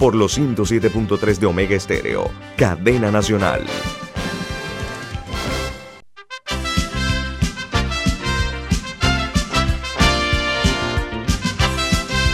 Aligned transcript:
por 0.00 0.14
los 0.14 0.38
107.3 0.38 1.36
de 1.36 1.46
Omega 1.46 1.76
Estéreo, 1.76 2.30
cadena 2.56 3.10
nacional. 3.10 3.66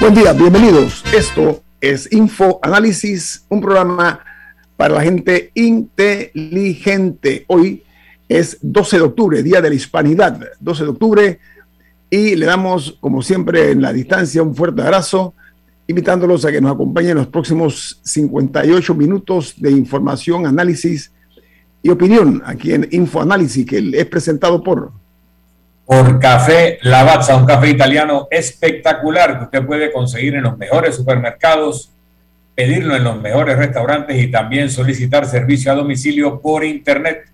Buen 0.00 0.14
día, 0.14 0.32
bienvenidos. 0.32 1.02
Esto 1.12 1.64
es 1.80 2.12
Infoanálisis, 2.12 3.44
un 3.48 3.60
programa 3.60 4.20
para 4.76 4.94
la 4.94 5.02
gente 5.02 5.50
inteligente. 5.54 7.46
Hoy 7.48 7.82
es 8.28 8.58
12 8.62 8.98
de 8.98 9.02
octubre, 9.02 9.42
Día 9.42 9.60
de 9.60 9.70
la 9.70 9.74
Hispanidad, 9.74 10.40
12 10.60 10.84
de 10.84 10.88
octubre, 10.88 11.40
y 12.10 12.36
le 12.36 12.46
damos, 12.46 12.96
como 13.00 13.22
siempre, 13.22 13.72
en 13.72 13.82
la 13.82 13.92
distancia 13.92 14.40
un 14.40 14.54
fuerte 14.54 14.82
abrazo 14.82 15.34
invitándolos 15.86 16.44
a 16.44 16.52
que 16.52 16.60
nos 16.60 16.74
acompañen 16.74 17.12
en 17.12 17.18
los 17.18 17.28
próximos 17.28 18.00
58 18.02 18.94
minutos 18.94 19.54
de 19.56 19.70
información, 19.70 20.46
análisis 20.46 21.12
y 21.82 21.90
opinión 21.90 22.42
aquí 22.44 22.72
en 22.72 22.88
Infoanálisis, 22.90 23.64
que 23.66 23.90
es 23.94 24.06
presentado 24.06 24.60
por... 24.62 24.90
Por 25.84 26.18
Café 26.18 26.78
Lavazza, 26.82 27.36
un 27.36 27.46
café 27.46 27.70
italiano 27.70 28.26
espectacular 28.28 29.38
que 29.38 29.44
usted 29.44 29.64
puede 29.64 29.92
conseguir 29.92 30.34
en 30.34 30.42
los 30.42 30.58
mejores 30.58 30.96
supermercados, 30.96 31.92
pedirlo 32.56 32.96
en 32.96 33.04
los 33.04 33.22
mejores 33.22 33.56
restaurantes 33.56 34.20
y 34.20 34.28
también 34.28 34.68
solicitar 34.68 35.26
servicio 35.26 35.70
a 35.70 35.76
domicilio 35.76 36.40
por 36.40 36.64
internet 36.64 37.30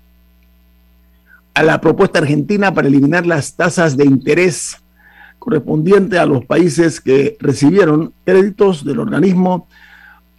a 1.53 1.63
la 1.63 1.81
propuesta 1.81 2.19
argentina 2.19 2.73
para 2.73 2.87
eliminar 2.87 3.25
las 3.25 3.53
tasas 3.55 3.97
de 3.97 4.05
interés 4.05 4.77
correspondiente 5.37 6.17
a 6.17 6.25
los 6.25 6.45
países 6.45 7.01
que 7.01 7.35
recibieron 7.39 8.13
créditos 8.23 8.85
del 8.85 8.99
organismo 8.99 9.67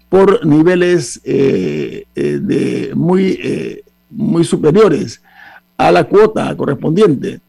por 0.09 0.44
niveles 0.47 1.21
eh, 1.25 2.04
eh, 2.15 2.39
de 2.41 2.93
muy 2.94 3.39
eh, 3.43 3.81
muy 4.12 4.45
superiores 4.45 5.23
a 5.77 5.91
la 5.91 6.05
cuota 6.05 6.55
correspondiente. 6.56 7.41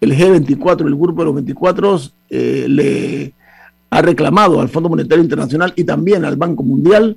El 0.00 0.12
G24, 0.16 0.86
el 0.86 0.94
grupo 0.94 1.22
de 1.22 1.26
los 1.26 1.34
24, 1.34 2.00
eh, 2.30 2.66
le 2.68 3.32
ha 3.90 4.02
reclamado 4.02 4.60
al 4.60 4.68
Fondo 4.68 4.88
Monetario 4.88 5.22
Internacional 5.22 5.72
y 5.76 5.84
también 5.84 6.24
al 6.24 6.36
Banco 6.36 6.62
Mundial 6.62 7.16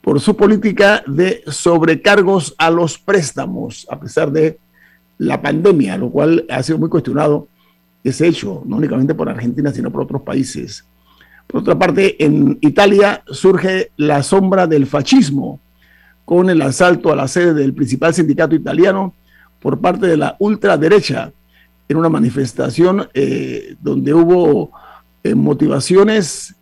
por 0.00 0.20
su 0.20 0.36
política 0.36 1.02
de 1.06 1.42
sobrecargos 1.46 2.54
a 2.56 2.70
los 2.70 2.98
préstamos, 2.98 3.86
a 3.90 4.00
pesar 4.00 4.32
de 4.32 4.58
la 5.18 5.42
pandemia, 5.42 5.98
lo 5.98 6.10
cual 6.10 6.46
ha 6.48 6.62
sido 6.62 6.78
muy 6.78 6.88
cuestionado 6.88 7.48
ese 8.02 8.26
hecho, 8.26 8.62
no 8.64 8.76
únicamente 8.76 9.14
por 9.14 9.28
Argentina, 9.28 9.72
sino 9.72 9.90
por 9.90 10.02
otros 10.02 10.22
países. 10.22 10.84
Por 11.46 11.62
otra 11.62 11.78
parte, 11.78 12.22
en 12.24 12.58
Italia 12.60 13.22
surge 13.30 13.90
la 13.96 14.22
sombra 14.22 14.66
del 14.66 14.86
fascismo, 14.86 15.60
con 16.28 16.50
el 16.50 16.60
asalto 16.60 17.10
a 17.10 17.16
la 17.16 17.26
sede 17.26 17.54
del 17.54 17.72
principal 17.72 18.12
sindicato 18.12 18.54
italiano 18.54 19.14
por 19.62 19.80
parte 19.80 20.06
de 20.06 20.18
la 20.18 20.36
ultraderecha 20.38 21.32
en 21.88 21.96
una 21.96 22.10
manifestación 22.10 23.08
eh, 23.14 23.76
donde 23.80 24.12
hubo 24.12 24.70
eh, 25.24 25.34
motivaciones 25.34 26.54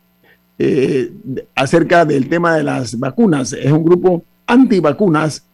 eh, 0.57 1.11
acerca 1.53 2.05
del 2.05 2.29
tema 2.29 2.55
de 2.55 2.63
las 2.63 2.97
vacunas. 2.97 3.51
Es 3.51 3.69
un 3.69 3.83
grupo 3.83 4.23
antivacunas 4.45 5.45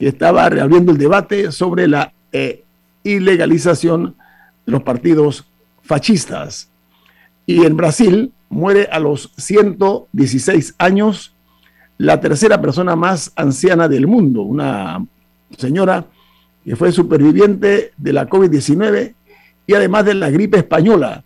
que 0.00 0.08
estaba 0.08 0.48
reabriendo 0.48 0.90
el 0.90 0.98
debate 0.98 1.52
sobre 1.52 1.86
la 1.86 2.12
ilegalización 3.04 4.16
de 4.66 4.72
los 4.72 4.82
partidos 4.82 5.44
fascistas. 5.80 6.70
Y 7.46 7.64
en 7.64 7.76
Brasil 7.76 8.32
muere 8.48 8.88
a 8.90 8.98
los 8.98 9.30
116 9.36 10.74
años 10.78 11.33
la 11.98 12.20
tercera 12.20 12.60
persona 12.60 12.96
más 12.96 13.32
anciana 13.36 13.88
del 13.88 14.06
mundo, 14.06 14.42
una 14.42 15.04
señora 15.56 16.06
que 16.64 16.76
fue 16.76 16.92
superviviente 16.92 17.92
de 17.96 18.12
la 18.12 18.28
COVID-19 18.28 19.14
y 19.66 19.74
además 19.74 20.04
de 20.04 20.14
la 20.14 20.30
gripe 20.30 20.58
española. 20.58 21.24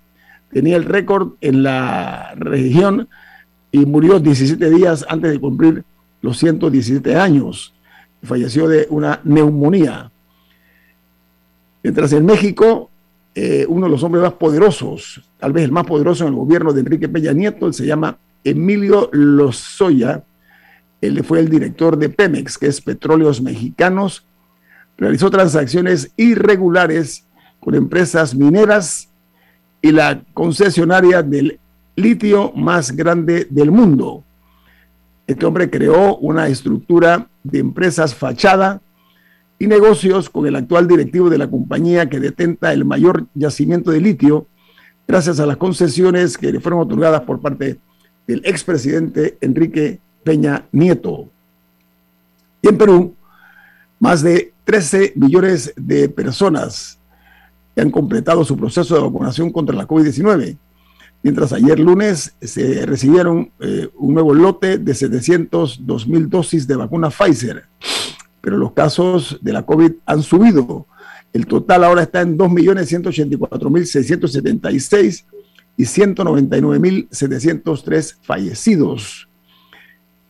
Tenía 0.53 0.77
el 0.77 0.85
récord 0.85 1.33
en 1.41 1.63
la 1.63 2.35
región 2.37 3.09
y 3.71 3.87
murió 3.87 4.19
17 4.19 4.71
días 4.71 5.05
antes 5.09 5.31
de 5.31 5.39
cumplir 5.39 5.85
los 6.23 6.39
117 6.39 7.17
años. 7.17 7.75
Falleció 8.23 8.69
de 8.69 8.87
una 8.91 9.21
neumonía. 9.25 10.11
Mientras 11.83 12.13
en 12.13 12.27
México, 12.27 12.91
eh, 13.35 13.65
uno 13.69 13.87
de 13.87 13.93
los 13.93 14.03
hombres 14.03 14.23
más 14.23 14.33
poderosos, 14.33 15.23
tal 15.39 15.53
vez 15.53 15.65
el 15.65 15.73
más 15.73 15.85
poderoso 15.87 16.25
en 16.25 16.31
el 16.31 16.37
gobierno 16.37 16.73
de 16.73 16.81
Enrique 16.81 17.09
Peña 17.09 17.33
Nieto, 17.33 17.73
se 17.73 17.87
llama 17.87 18.19
Emilio 18.43 19.09
Lozoya, 19.13 20.25
él 21.01 21.23
fue 21.25 21.41
el 21.41 21.49
director 21.49 21.97
de 21.97 22.09
Pemex, 22.09 22.59
que 22.59 22.67
es 22.67 22.81
Petróleos 22.81 23.41
Mexicanos, 23.41 24.27
realizó 24.97 25.31
transacciones 25.31 26.13
irregulares 26.17 27.25
con 27.61 27.75
empresas 27.75 28.35
mineras 28.35 29.09
y 29.81 29.93
la 29.93 30.23
concesionaria 30.35 31.23
del 31.23 31.61
litio 31.95 32.53
más 32.53 32.93
grande 32.93 33.47
del 33.49 33.71
mundo. 33.71 34.25
Este 35.27 35.47
hombre 35.47 35.71
creó 35.71 36.17
una 36.17 36.49
estructura 36.49 37.29
de 37.45 37.59
empresas 37.59 38.15
fachada 38.15 38.81
y 39.59 39.67
negocios 39.67 40.31
con 40.31 40.47
el 40.47 40.57
actual 40.57 40.89
directivo 40.89 41.31
de 41.31 41.39
la 41.39 41.49
compañía 41.49 42.09
que 42.09 42.21
detenta 42.21 42.73
el 42.73 42.85
mayor 42.85 43.27
yacimiento 43.35 43.91
de 43.91 44.01
litio 44.01 44.47
gracias 45.07 45.41
a 45.41 45.47
las 45.47 45.57
concesiones 45.57 46.39
que 46.39 46.53
le 46.53 46.61
fueron 46.61 46.81
otorgadas 46.81 47.23
por 47.23 47.41
parte 47.41 47.79
del 48.27 48.43
expresidente 48.45 49.39
Enrique 49.41 50.01
Peña 50.25 50.67
Nieto. 50.73 51.29
Y 52.63 52.69
en 52.69 52.79
Perú, 52.79 53.15
más 54.01 54.23
de 54.23 54.53
13 54.65 55.13
millones 55.17 55.75
de 55.77 56.09
personas 56.09 56.99
han 57.77 57.91
completado 57.91 58.45
su 58.45 58.57
proceso 58.57 58.97
de 58.97 59.03
vacunación 59.03 59.53
contra 59.53 59.77
la 59.77 59.87
COVID-19 59.87 60.57
mientras 61.23 61.53
ayer 61.53 61.79
lunes 61.79 62.35
se 62.41 62.85
recibieron 62.87 63.53
eh, 63.61 63.91
un 63.97 64.15
nuevo 64.15 64.33
lote 64.35 64.79
de 64.79 64.95
702 64.95 66.09
mil 66.09 66.31
dosis 66.31 66.67
de 66.67 66.77
vacuna 66.77 67.11
Pfizer, 67.11 67.65
pero 68.41 68.57
los 68.57 68.73
casos 68.73 69.39
de 69.41 69.53
la 69.53 69.65
COVID 69.65 69.93
han 70.07 70.23
subido. 70.23 70.87
El 71.33 71.47
total 71.47 71.85
ahora 71.85 72.03
está 72.03 72.23
en 72.23 72.37
2.184.676 72.39 75.25
y 75.77 75.83
199.703 75.83 78.17
fallecidos. 78.23 79.28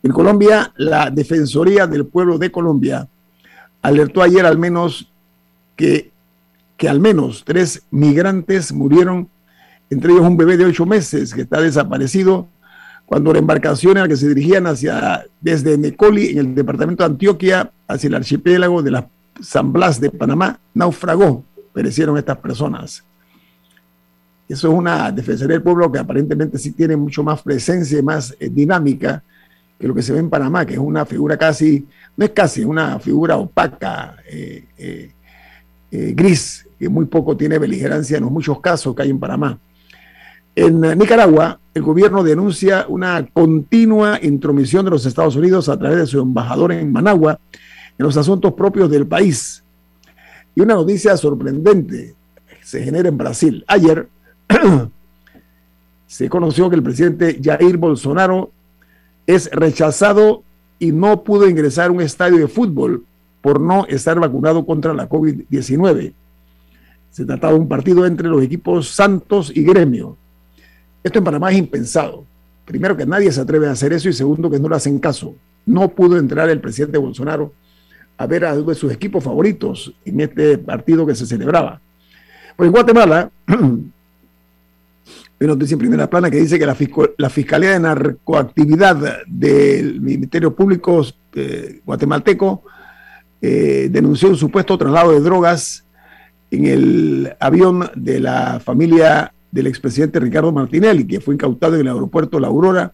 En 0.01 0.11
Colombia, 0.11 0.71
la 0.77 1.09
Defensoría 1.09 1.87
del 1.87 2.05
Pueblo 2.05 2.37
de 2.37 2.51
Colombia 2.51 3.07
alertó 3.81 4.21
ayer 4.21 4.45
al 4.45 4.57
menos 4.57 5.11
que, 5.75 6.11
que 6.77 6.87
al 6.87 6.99
menos 6.99 7.43
tres 7.45 7.83
migrantes 7.91 8.71
murieron 8.71 9.29
entre 9.89 10.11
ellos 10.13 10.25
un 10.25 10.37
bebé 10.37 10.57
de 10.57 10.65
ocho 10.65 10.85
meses 10.85 11.33
que 11.33 11.41
está 11.41 11.61
desaparecido 11.61 12.47
cuando 13.05 13.33
la 13.33 13.39
embarcación 13.39 13.97
en 13.97 14.03
la 14.03 14.07
que 14.07 14.17
se 14.17 14.27
dirigían 14.27 14.67
hacia, 14.67 15.25
desde 15.41 15.77
Necoli, 15.79 16.29
en 16.29 16.37
el 16.37 16.55
departamento 16.55 17.03
de 17.03 17.09
Antioquia, 17.09 17.71
hacia 17.87 18.07
el 18.07 18.13
archipiélago 18.13 18.83
de 18.83 18.91
la 18.91 19.07
San 19.41 19.73
Blas 19.73 19.99
de 19.99 20.11
Panamá, 20.11 20.59
naufragó. 20.75 21.43
Perecieron 21.73 22.19
estas 22.19 22.37
personas. 22.37 23.03
Eso 24.47 24.67
es 24.67 24.73
una 24.73 25.11
defensoría 25.11 25.55
del 25.55 25.63
pueblo 25.63 25.91
que 25.91 25.97
aparentemente 25.97 26.59
sí 26.59 26.71
tiene 26.71 26.95
mucho 26.95 27.23
más 27.23 27.41
presencia 27.41 27.97
y 27.97 28.03
más 28.03 28.35
eh, 28.39 28.47
dinámica 28.47 29.23
que 29.79 29.87
lo 29.87 29.95
que 29.95 30.01
se 30.01 30.11
ve 30.11 30.19
en 30.19 30.29
Panamá, 30.29 30.65
que 30.65 30.73
es 30.73 30.79
una 30.79 31.05
figura 31.05 31.37
casi, 31.37 31.87
no 32.17 32.25
es 32.25 32.31
casi, 32.31 32.65
una 32.65 32.99
figura 32.99 33.37
opaca, 33.37 34.17
eh, 34.29 34.65
eh, 34.77 36.13
gris, 36.13 36.67
que 36.77 36.89
muy 36.89 37.05
poco 37.05 37.37
tiene 37.37 37.57
beligerancia 37.57 38.17
en 38.17 38.23
los 38.23 38.31
muchos 38.31 38.59
casos 38.59 38.93
que 38.93 39.03
hay 39.03 39.09
en 39.09 39.19
Panamá. 39.19 39.57
En 40.55 40.81
Nicaragua, 40.81 41.59
el 41.73 41.81
gobierno 41.81 42.23
denuncia 42.23 42.85
una 42.89 43.25
continua 43.31 44.19
intromisión 44.21 44.83
de 44.83 44.91
los 44.91 45.05
Estados 45.05 45.37
Unidos 45.37 45.69
a 45.69 45.79
través 45.79 45.99
de 45.99 46.07
su 46.07 46.19
embajador 46.19 46.73
en 46.73 46.91
Managua 46.91 47.39
en 47.51 48.05
los 48.05 48.17
asuntos 48.17 48.53
propios 48.53 48.89
del 48.91 49.07
país. 49.07 49.63
Y 50.55 50.61
una 50.61 50.73
noticia 50.73 51.15
sorprendente 51.15 52.15
se 52.61 52.83
genera 52.83 53.07
en 53.07 53.17
Brasil. 53.17 53.63
Ayer 53.67 54.09
se 56.07 56.27
conoció 56.27 56.69
que 56.69 56.75
el 56.75 56.83
presidente 56.83 57.39
Jair 57.41 57.77
Bolsonaro 57.77 58.51
es 59.27 59.49
rechazado 59.51 60.43
y 60.79 60.91
no 60.91 61.23
pudo 61.23 61.47
ingresar 61.47 61.89
a 61.89 61.91
un 61.91 62.01
estadio 62.01 62.37
de 62.37 62.47
fútbol 62.47 63.05
por 63.41 63.59
no 63.59 63.85
estar 63.87 64.19
vacunado 64.19 64.65
contra 64.65 64.93
la 64.93 65.07
COVID-19. 65.07 66.13
Se 67.11 67.25
trataba 67.25 67.53
de 67.53 67.59
un 67.59 67.67
partido 67.67 68.05
entre 68.05 68.27
los 68.27 68.43
equipos 68.43 68.89
Santos 68.89 69.51
y 69.53 69.63
Gremio. 69.63 70.17
Esto 71.03 71.19
en 71.19 71.25
Panamá 71.25 71.51
es 71.51 71.57
impensado. 71.57 72.25
Primero 72.65 72.95
que 72.95 73.05
nadie 73.05 73.31
se 73.31 73.41
atreve 73.41 73.67
a 73.67 73.71
hacer 73.71 73.93
eso 73.93 74.09
y 74.09 74.13
segundo 74.13 74.49
que 74.49 74.59
no 74.59 74.69
le 74.69 74.75
hacen 74.75 74.99
caso. 74.99 75.35
No 75.65 75.89
pudo 75.89 76.17
entrar 76.17 76.49
el 76.49 76.61
presidente 76.61 76.97
Bolsonaro 76.97 77.53
a 78.17 78.27
ver 78.27 78.45
a 78.45 78.53
uno 78.53 78.63
de 78.63 78.75
sus 78.75 78.91
equipos 78.91 79.23
favoritos 79.23 79.93
en 80.05 80.19
este 80.19 80.57
partido 80.57 81.05
que 81.05 81.15
se 81.15 81.25
celebraba. 81.25 81.81
Pues 82.55 82.67
en 82.67 82.73
Guatemala, 82.73 83.31
noticia 85.47 85.75
en 85.75 85.79
primera 85.79 86.09
plana 86.09 86.29
que 86.29 86.37
dice 86.37 86.59
que 86.59 86.65
la, 86.65 87.29
Fiscalía 87.29 87.71
de 87.71 87.79
Narcoactividad 87.79 89.23
del 89.25 90.01
Ministerio 90.01 90.53
Público 90.53 91.05
eh, 91.33 91.79
guatemalteco 91.85 92.63
eh, 93.41 93.87
denunció 93.89 94.29
un 94.29 94.35
supuesto 94.35 94.77
traslado 94.77 95.13
de 95.13 95.21
drogas 95.21 95.85
en 96.51 96.65
el 96.65 97.33
avión 97.39 97.89
de 97.95 98.19
la 98.19 98.59
familia 98.59 99.33
del 99.51 99.67
expresidente 99.67 100.19
Ricardo 100.19 100.51
Martinelli, 100.51 101.07
que 101.07 101.21
fue 101.21 101.35
incautado 101.35 101.75
en 101.75 101.81
el 101.81 101.87
aeropuerto 101.87 102.39
La 102.39 102.47
Aurora 102.47 102.93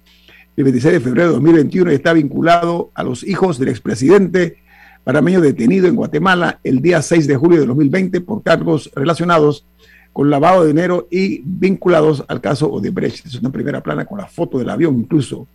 el 0.56 0.64
26 0.64 0.94
de 0.94 1.00
febrero 1.00 1.28
de 1.30 1.34
2021 1.34 1.92
y 1.92 1.96
está 1.96 2.14
vinculado 2.14 2.92
a 2.94 3.04
los 3.04 3.24
hijos 3.24 3.60
del 3.60 3.70
expresidente 3.70 4.58
parameño 5.04 5.42
detenido 5.42 5.88
en 5.88 5.96
Guatemala 5.96 6.60
el 6.64 6.82
día 6.82 7.02
6 7.02 7.28
de 7.28 7.36
julio 7.36 7.60
de 7.60 7.66
2020 7.66 8.22
por 8.22 8.42
cargos 8.42 8.90
relacionados 8.96 9.66
con 10.16 10.30
lavado 10.30 10.62
de 10.62 10.70
dinero 10.70 11.10
y 11.12 11.42
vinculados 11.44 12.24
al 12.30 12.40
caso 12.40 12.72
Odebrecht. 12.72 13.26
Es 13.26 13.36
una 13.36 13.50
primera 13.50 13.84
plana 13.84 14.06
con 14.06 14.18
la 14.18 14.28
foto 14.28 14.58
del 14.58 14.70
avión 14.70 14.96
incluso. 14.98 15.46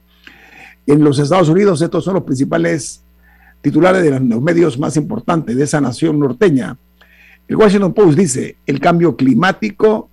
En 0.86 1.02
los 1.02 1.18
Estados 1.18 1.48
Unidos 1.48 1.80
estos 1.80 2.04
son 2.04 2.12
los 2.12 2.24
principales 2.24 3.02
titulares 3.62 4.02
de 4.02 4.10
los 4.20 4.42
medios 4.42 4.78
más 4.78 4.98
importantes 4.98 5.56
de 5.56 5.64
esa 5.64 5.80
nación 5.80 6.18
norteña. 6.18 6.76
El 7.48 7.56
Washington 7.56 7.94
Post 7.94 8.18
dice, 8.18 8.56
el 8.66 8.80
cambio 8.80 9.16
climático 9.16 10.10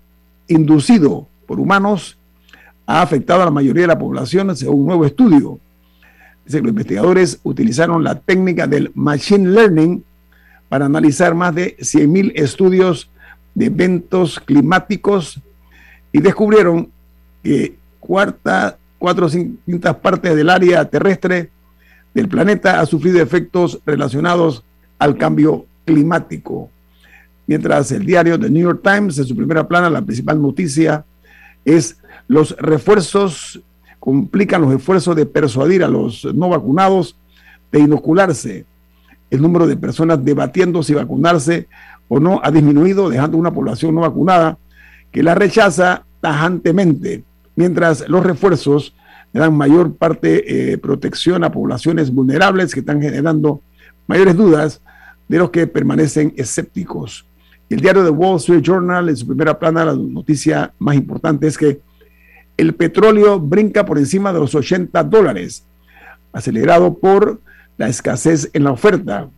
inducido 0.48 1.28
por 1.46 1.60
humanos 1.60 2.18
ha 2.86 3.02
afectado 3.02 3.42
a 3.42 3.46
la 3.46 3.52
mayoría 3.52 3.82
de 3.82 3.88
la 3.88 4.00
población, 4.00 4.56
según 4.56 4.80
un 4.80 4.88
nuevo 4.88 5.06
estudio. 5.06 5.60
Dice 6.46 6.60
que 6.60 6.64
los 6.64 6.72
investigadores 6.72 7.42
utilizaron 7.44 8.02
la 8.02 8.16
técnica 8.18 8.66
del 8.66 8.94
Machine 8.96 9.50
Learning 9.50 10.06
para 10.70 10.86
analizar 10.86 11.36
más 11.36 11.54
de 11.54 11.76
100.000 11.80 12.32
estudios 12.36 13.10
de 13.58 13.66
eventos 13.66 14.40
climáticos 14.40 15.42
y 16.12 16.22
descubrieron 16.22 16.92
que 17.42 17.76
cuarta, 18.00 18.78
cuatro 19.00 19.28
quintas 19.66 19.96
partes 19.96 20.36
del 20.36 20.52
área 20.52 20.86
terrestre 20.86 21.50
del 22.14 22.28
planeta 22.28 22.80
ha 22.80 22.86
sufrido 22.86 23.20
efectos 23.20 23.80
relacionados 23.84 24.64
al 25.00 25.18
cambio 25.18 25.66
climático. 25.86 26.70
Mientras 27.48 27.92
el 27.92 28.06
diario 28.06 28.40
The 28.40 28.48
New 28.48 28.62
York 28.62 28.82
Times, 28.84 29.18
en 29.18 29.26
su 29.26 29.36
primera 29.36 29.68
plana, 29.68 29.90
la 29.90 30.04
principal 30.04 30.40
noticia 30.40 31.04
es 31.66 31.98
los 32.28 32.56
refuerzos, 32.60 33.60
complican 34.00 34.62
los 34.62 34.76
esfuerzos 34.76 35.16
de 35.16 35.26
persuadir 35.26 35.84
a 35.84 35.88
los 35.88 36.26
no 36.26 36.50
vacunados 36.50 37.16
de 37.72 37.80
inocularse. 37.80 38.66
El 39.32 39.42
número 39.42 39.66
de 39.66 39.78
personas 39.78 40.24
debatiendo 40.24 40.84
si 40.84 40.94
vacunarse 40.94 41.68
o 42.08 42.20
no 42.20 42.40
ha 42.44 42.52
disminuido, 42.52 43.10
dejando 43.10 43.38
una 43.38 43.54
población 43.54 43.96
no 43.96 44.02
vacunada 44.02 44.58
que 45.12 45.24
la 45.24 45.36
rechaza 45.36 46.06
tajantemente, 46.22 47.24
mientras 47.56 48.08
los 48.08 48.26
refuerzos 48.26 48.94
dan 49.34 49.56
mayor 49.56 49.96
parte 49.96 50.72
eh, 50.74 50.78
protección 50.78 51.44
a 51.44 51.52
poblaciones 51.52 52.12
vulnerables 52.12 52.74
que 52.74 52.80
están 52.82 53.02
generando 53.02 53.62
mayores 54.08 54.36
dudas 54.36 54.82
de 55.28 55.38
los 55.38 55.52
que 55.52 55.68
permanecen 55.68 56.34
escépticos. 56.38 57.26
El 57.70 57.82
diario 57.82 58.04
The 58.04 58.10
Wall 58.10 58.38
Street 58.38 58.62
Journal, 58.62 59.10
en 59.10 59.18
su 59.18 59.28
primera 59.28 59.60
plana, 59.60 59.86
la 59.86 59.94
noticia 59.94 60.74
más 60.80 60.96
importante 60.96 61.48
es 61.48 61.58
que 61.58 61.82
el 62.56 62.74
petróleo 62.74 63.40
brinca 63.40 63.86
por 63.86 63.98
encima 63.98 64.32
de 64.34 64.40
los 64.40 64.56
80 64.56 65.04
dólares, 65.04 65.66
acelerado 66.32 66.98
por 66.98 67.42
la 67.78 67.88
escasez 67.88 68.50
en 68.54 68.64
la 68.64 68.72
oferta. 68.72 69.30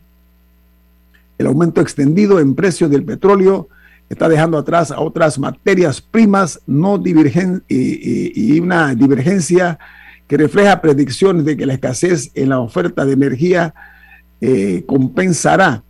El 1.40 1.46
aumento 1.46 1.80
extendido 1.80 2.38
en 2.38 2.54
precios 2.54 2.90
del 2.90 3.02
petróleo 3.02 3.70
está 4.10 4.28
dejando 4.28 4.58
atrás 4.58 4.90
a 4.90 5.00
otras 5.00 5.38
materias 5.38 5.98
primas 6.02 6.60
no 6.66 6.98
divergen 6.98 7.64
y, 7.66 8.60
una 8.60 8.94
divergencia 8.94 9.78
que 10.28 10.36
refleja 10.36 10.82
predicciones 10.82 11.46
de 11.46 11.56
que 11.56 11.64
la 11.64 11.72
escasez 11.72 12.30
en 12.34 12.50
la 12.50 12.60
oferta 12.60 13.06
de 13.06 13.14
energía 13.14 13.72
eh, 14.42 14.84
compensará 14.86 15.82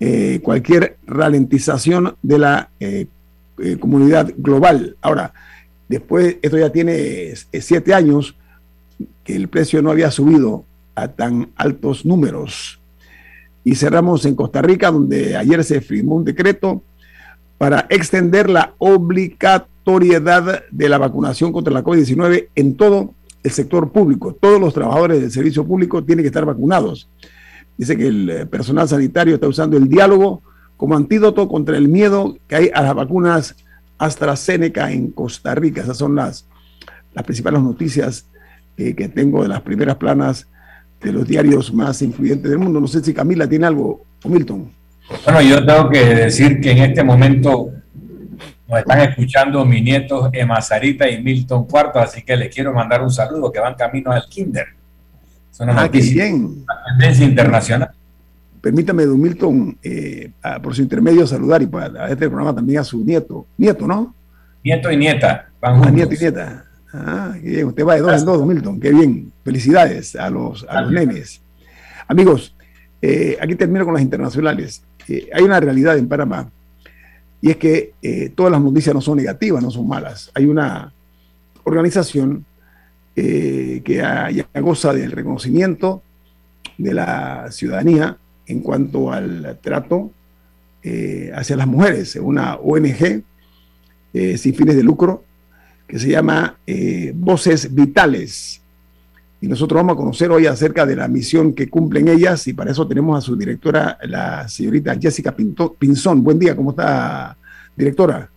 eh, 0.00 0.40
cualquier 0.42 0.96
ralentización 1.06 2.16
de 2.20 2.38
la 2.40 2.70
eh, 2.80 3.06
comunidad 3.78 4.32
global. 4.38 4.96
Ahora, 5.02 5.32
después, 5.88 6.38
esto 6.42 6.58
ya 6.58 6.70
tiene 6.70 7.32
siete 7.60 7.94
años 7.94 8.34
que 9.22 9.36
el 9.36 9.46
precio 9.46 9.82
no 9.82 9.92
había 9.92 10.10
subido 10.10 10.64
a 10.96 11.06
tan 11.06 11.50
altos 11.54 12.04
números. 12.04 12.79
Y 13.64 13.74
cerramos 13.74 14.24
en 14.24 14.34
Costa 14.34 14.62
Rica, 14.62 14.90
donde 14.90 15.36
ayer 15.36 15.62
se 15.64 15.80
firmó 15.80 16.16
un 16.16 16.24
decreto 16.24 16.82
para 17.58 17.86
extender 17.90 18.48
la 18.48 18.74
obligatoriedad 18.78 20.62
de 20.70 20.88
la 20.88 20.98
vacunación 20.98 21.52
contra 21.52 21.72
la 21.72 21.84
COVID-19 21.84 22.48
en 22.54 22.76
todo 22.76 23.14
el 23.42 23.50
sector 23.50 23.92
público. 23.92 24.34
Todos 24.34 24.60
los 24.60 24.72
trabajadores 24.72 25.20
del 25.20 25.30
servicio 25.30 25.66
público 25.66 26.02
tienen 26.02 26.22
que 26.22 26.28
estar 26.28 26.44
vacunados. 26.44 27.08
Dice 27.76 27.96
que 27.96 28.06
el 28.06 28.30
eh, 28.30 28.46
personal 28.46 28.88
sanitario 28.88 29.34
está 29.34 29.48
usando 29.48 29.76
el 29.76 29.88
diálogo 29.88 30.42
como 30.76 30.96
antídoto 30.96 31.48
contra 31.48 31.76
el 31.76 31.88
miedo 31.88 32.36
que 32.48 32.56
hay 32.56 32.70
a 32.74 32.82
las 32.82 32.94
vacunas 32.94 33.56
AstraZeneca 33.98 34.90
en 34.90 35.10
Costa 35.10 35.54
Rica. 35.54 35.82
Esas 35.82 35.98
son 35.98 36.14
las 36.14 36.46
las 37.12 37.24
principales 37.24 37.60
noticias 37.60 38.26
que 38.76 38.94
tengo 39.14 39.42
de 39.42 39.48
las 39.48 39.60
primeras 39.60 39.96
planas 39.96 40.48
de 41.00 41.12
los 41.12 41.26
diarios 41.26 41.72
más 41.72 42.02
influyentes 42.02 42.50
del 42.50 42.58
mundo. 42.58 42.80
No 42.80 42.86
sé 42.86 43.02
si 43.02 43.14
Camila 43.14 43.48
tiene 43.48 43.66
algo, 43.66 44.04
o 44.22 44.28
Milton. 44.28 44.70
Bueno, 45.24 45.40
yo 45.42 45.64
tengo 45.64 45.88
que 45.88 46.04
decir 46.04 46.60
que 46.60 46.70
en 46.70 46.78
este 46.78 47.02
momento 47.02 47.70
nos 48.68 48.78
están 48.78 49.00
escuchando 49.00 49.64
mis 49.64 49.82
nietos 49.82 50.30
Emma 50.32 50.60
Sarita 50.60 51.08
y 51.08 51.20
Milton 51.22 51.66
Cuarto, 51.66 51.98
así 51.98 52.22
que 52.22 52.36
les 52.36 52.54
quiero 52.54 52.72
mandar 52.72 53.02
un 53.02 53.10
saludo 53.10 53.50
que 53.50 53.58
van 53.58 53.74
camino 53.74 54.12
al 54.12 54.24
Kinder. 54.28 54.66
Es 55.50 55.58
una 55.58 55.82
ah, 55.82 55.88
bien. 55.88 56.64
tendencia 56.98 57.24
internacional. 57.24 57.90
Permítame, 58.60 59.06
don 59.06 59.20
Milton, 59.20 59.76
eh, 59.82 60.30
por 60.62 60.74
su 60.74 60.82
intermedio 60.82 61.26
saludar 61.26 61.62
y 61.62 61.66
para 61.66 62.08
este 62.10 62.28
programa 62.28 62.54
también 62.54 62.80
a 62.80 62.84
su 62.84 63.02
nieto. 63.02 63.46
Nieto, 63.56 63.86
¿no? 63.86 64.14
Nieto 64.62 64.92
y 64.92 64.96
nieta. 64.96 65.48
Van 65.60 65.82
ah, 65.82 65.90
nieto 65.90 66.14
y 66.14 66.18
nieta. 66.18 66.64
Ah, 66.92 67.34
qué 67.40 67.48
bien. 67.48 67.66
Usted 67.66 67.86
va 67.86 67.94
de 67.94 68.00
dos 68.00 68.20
en 68.20 68.24
dos, 68.24 68.46
Milton. 68.46 68.80
Qué 68.80 68.90
bien. 68.90 69.32
Felicidades 69.44 70.16
a 70.16 70.30
los, 70.30 70.66
a 70.68 70.82
los 70.82 70.92
nenes. 70.92 71.40
Amigos, 72.08 72.54
eh, 73.00 73.38
aquí 73.40 73.54
termino 73.54 73.84
con 73.84 73.94
las 73.94 74.02
internacionales. 74.02 74.82
Eh, 75.08 75.28
hay 75.32 75.42
una 75.42 75.60
realidad 75.60 75.96
en 75.96 76.08
Panamá 76.08 76.50
y 77.40 77.50
es 77.50 77.56
que 77.56 77.94
eh, 78.02 78.30
todas 78.34 78.52
las 78.52 78.60
noticias 78.60 78.94
no 78.94 79.00
son 79.00 79.16
negativas, 79.18 79.62
no 79.62 79.70
son 79.70 79.88
malas. 79.88 80.30
Hay 80.34 80.46
una 80.46 80.92
organización 81.64 82.44
que 83.14 83.82
ya, 83.86 84.30
goza 84.62 84.94
del 84.94 85.12
reconocimiento 85.12 86.02
de 86.78 86.94
la 86.94 87.48
ciudadanía 87.50 88.16
en 88.46 88.60
cuanto 88.60 89.12
al 89.12 89.58
trato 89.60 90.10
hacia 91.34 91.56
las 91.56 91.66
mujeres, 91.66 92.16
una 92.16 92.54
ONG 92.54 93.22
sin 94.14 94.54
fines 94.54 94.74
de 94.74 94.82
lucro 94.82 95.22
que 95.90 95.98
se 95.98 96.08
llama 96.08 96.56
Voces 97.14 97.74
Vitales 97.74 98.60
y 99.42 99.48
nosotros 99.48 99.78
vamos 99.78 99.94
a 99.94 99.96
conocer 99.96 100.30
hoy 100.30 100.46
acerca 100.46 100.84
de 100.84 100.94
la 100.94 101.08
misión 101.08 101.54
que 101.54 101.68
cumplen 101.68 102.08
ellas 102.08 102.46
y 102.46 102.52
para 102.52 102.70
eso 102.70 102.86
tenemos 102.86 103.16
a 103.16 103.20
su 103.22 103.34
directora, 103.36 103.98
la 104.02 104.46
señorita 104.48 104.96
Jessica 105.00 105.34
Pinzón. 105.34 106.22
Buen 106.22 106.38
día, 106.38 106.54
¿cómo 106.54 106.70
está, 106.70 107.36
directora? 107.74 108.28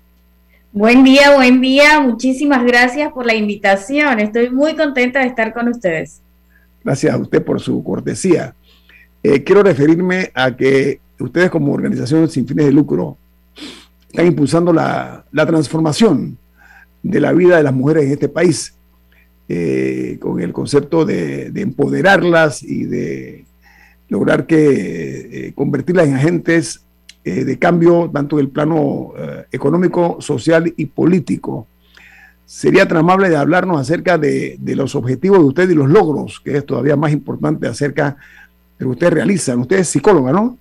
Buen 0.71 1.03
día, 1.03 1.35
buen 1.35 1.59
día. 1.59 1.99
Muchísimas 1.99 2.63
gracias 2.63 3.11
por 3.11 3.25
la 3.25 3.35
invitación. 3.35 4.19
Estoy 4.21 4.49
muy 4.49 4.75
contenta 4.75 5.19
de 5.19 5.27
estar 5.27 5.53
con 5.53 5.67
ustedes. 5.67 6.21
Gracias 6.83 7.13
a 7.13 7.17
usted 7.17 7.43
por 7.43 7.59
su 7.59 7.83
cortesía. 7.83 8.55
Eh, 9.21 9.43
quiero 9.43 9.61
referirme 9.61 10.31
a 10.33 10.55
que 10.55 11.01
ustedes 11.19 11.49
como 11.51 11.73
organización 11.73 12.29
sin 12.29 12.47
fines 12.47 12.65
de 12.65 12.71
lucro 12.71 13.17
están 14.09 14.25
impulsando 14.25 14.71
la, 14.71 15.25
la 15.31 15.45
transformación 15.45 16.37
de 17.03 17.19
la 17.19 17.33
vida 17.33 17.57
de 17.57 17.63
las 17.63 17.73
mujeres 17.73 18.05
en 18.05 18.11
este 18.13 18.29
país 18.29 18.73
eh, 19.49 20.17
con 20.21 20.39
el 20.39 20.53
concepto 20.53 21.03
de, 21.03 21.51
empoderarlas 21.55 22.63
y 22.63 22.85
de 22.85 23.45
lograr 24.07 24.47
que 24.47 25.47
eh, 25.47 25.53
convertirlas 25.53 26.07
en 26.07 26.15
agentes 26.15 26.81
eh, 27.25 27.43
de 27.43 27.59
cambio 27.59 28.09
tanto 28.11 28.39
en 28.39 28.45
el 28.45 28.51
plano 28.51 29.13
económico, 29.51 30.17
social 30.21 30.73
y 30.75 30.85
político. 30.85 31.67
Sería 32.45 32.87
tan 32.87 32.99
amable 32.99 33.29
de 33.29 33.35
hablarnos 33.35 33.81
acerca 33.81 34.17
de, 34.17 34.57
los 34.63 34.95
objetivos 34.95 35.39
de 35.39 35.45
usted 35.45 35.69
y 35.69 35.75
los 35.75 35.89
logros, 35.89 36.39
que 36.39 36.57
es 36.57 36.65
todavía 36.65 36.95
más 36.95 37.11
importante 37.11 37.67
acerca 37.67 38.15
de 38.79 38.85
lo 38.85 38.91
que 38.91 38.93
ustedes 38.93 39.13
realizan. 39.13 39.59
Usted 39.59 39.79
es 39.79 39.89
psicóloga, 39.89 40.31
¿no? 40.31 40.57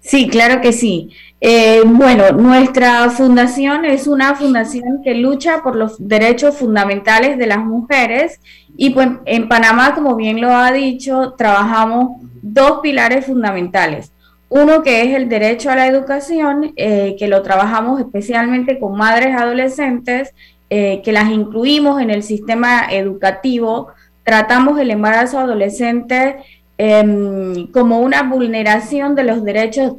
Sí, 0.00 0.28
claro 0.28 0.60
que 0.60 0.72
sí. 0.72 1.10
Eh, 1.40 1.82
bueno, 1.84 2.32
nuestra 2.32 3.10
fundación 3.10 3.84
es 3.84 4.06
una 4.06 4.34
fundación 4.34 5.02
que 5.04 5.14
lucha 5.14 5.62
por 5.62 5.76
los 5.76 5.96
derechos 6.08 6.56
fundamentales 6.56 7.36
de 7.36 7.46
las 7.46 7.58
mujeres 7.58 8.40
y 8.76 8.90
pues 8.90 9.08
en 9.26 9.48
Panamá, 9.48 9.94
como 9.94 10.16
bien 10.16 10.40
lo 10.40 10.54
ha 10.54 10.72
dicho, 10.72 11.34
trabajamos 11.36 12.22
dos 12.42 12.80
pilares 12.82 13.26
fundamentales. 13.26 14.12
Uno 14.48 14.82
que 14.82 15.02
es 15.02 15.14
el 15.14 15.28
derecho 15.28 15.70
a 15.70 15.76
la 15.76 15.88
educación, 15.88 16.72
eh, 16.76 17.16
que 17.18 17.28
lo 17.28 17.42
trabajamos 17.42 18.00
especialmente 18.00 18.78
con 18.78 18.96
madres 18.96 19.36
adolescentes, 19.36 20.32
eh, 20.70 21.02
que 21.04 21.12
las 21.12 21.30
incluimos 21.30 22.00
en 22.00 22.10
el 22.10 22.22
sistema 22.22 22.86
educativo, 22.90 23.88
tratamos 24.24 24.78
el 24.78 24.90
embarazo 24.90 25.38
adolescente 25.38 26.36
em, 26.78 27.66
como 27.72 28.00
una 28.00 28.22
vulneración 28.22 29.14
de 29.14 29.24
los 29.24 29.44
derechos 29.44 29.94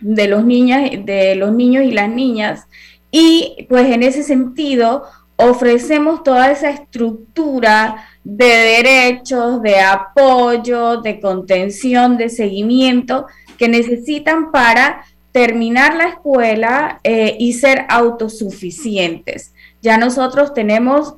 de 0.00 0.28
los, 0.28 0.44
niñas, 0.44 0.90
de 1.04 1.34
los 1.34 1.52
niños 1.52 1.84
y 1.84 1.92
las 1.92 2.08
niñas. 2.08 2.66
Y 3.10 3.66
pues 3.68 3.86
en 3.90 4.02
ese 4.02 4.22
sentido 4.22 5.04
ofrecemos 5.36 6.22
toda 6.22 6.50
esa 6.50 6.70
estructura 6.70 8.06
de 8.22 8.44
derechos, 8.44 9.62
de 9.62 9.80
apoyo, 9.80 11.00
de 11.00 11.20
contención, 11.20 12.16
de 12.16 12.28
seguimiento 12.28 13.26
que 13.58 13.68
necesitan 13.68 14.50
para 14.52 15.04
terminar 15.32 15.94
la 15.94 16.08
escuela 16.08 17.00
eh, 17.04 17.36
y 17.38 17.52
ser 17.54 17.86
autosuficientes. 17.88 19.52
Ya 19.80 19.96
nosotros 19.96 20.52
tenemos 20.52 21.14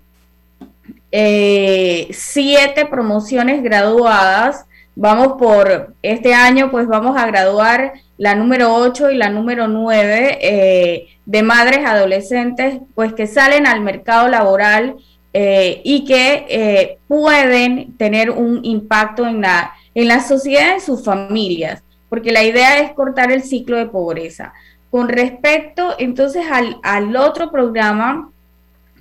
eh, 1.11 2.09
siete 2.13 2.87
promociones 2.87 3.63
graduadas. 3.63 4.67
Vamos 4.95 5.39
por 5.39 5.95
este 6.03 6.35
año, 6.35 6.71
pues 6.71 6.87
vamos 6.87 7.17
a 7.17 7.27
graduar 7.27 7.95
la 8.19 8.35
número 8.35 8.75
8 8.75 9.11
y 9.11 9.17
la 9.17 9.31
número 9.31 9.67
9 9.67 10.39
eh, 10.41 11.07
de 11.25 11.43
madres 11.43 11.81
adolescentes, 11.87 12.79
pues 12.95 13.15
que 13.15 13.27
salen 13.27 13.67
al 13.67 13.81
mercado 13.81 14.29
laboral 14.29 14.97
eh, 15.33 15.81
y 15.83 16.05
que 16.05 16.47
eh, 16.49 16.99
pueden 17.09 17.97
tener 17.97 18.31
un 18.31 18.61
impacto 18.65 19.27
en 19.27 19.41
la, 19.41 19.73
en 19.95 20.09
la 20.09 20.21
sociedad 20.21 20.77
y 20.77 20.81
sus 20.81 21.03
familias, 21.03 21.83
porque 22.11 22.31
la 22.31 22.45
idea 22.45 22.81
es 22.81 22.93
cortar 22.93 23.33
el 23.33 23.43
ciclo 23.43 23.79
de 23.79 23.87
pobreza. 23.87 24.53
Con 24.91 25.09
respecto 25.09 25.95
entonces 25.99 26.45
al, 26.51 26.77
al 26.83 27.17
otro 27.17 27.51
programa, 27.51 28.31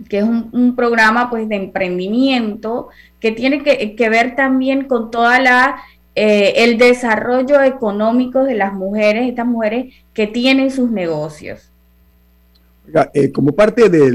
que 0.10 0.19
es 0.19 0.24
un, 0.24 0.74
programa 0.75 1.29
pues 1.29 1.48
de 1.50 1.55
emprendimiento 1.55 2.89
que 3.22 3.32
tiene 3.32 3.63
que, 3.63 4.10
ver 4.10 4.36
también 4.36 4.86
con 4.86 5.12
toda 5.12 5.40
la 5.40 5.78
eh, 6.16 6.66
el 6.66 6.78
desarrollo 6.78 7.62
económico 7.62 8.44
de 8.44 8.56
las 8.56 8.74
mujeres, 8.74 9.30
estas 9.30 9.46
mujeres 9.46 9.94
que 10.13 10.28
tienen 10.28 10.72
sus 10.72 10.92
negocios. 10.92 11.72
Eh, 13.13 13.32
como 13.32 13.54
parte 13.54 13.88
de, 13.88 14.12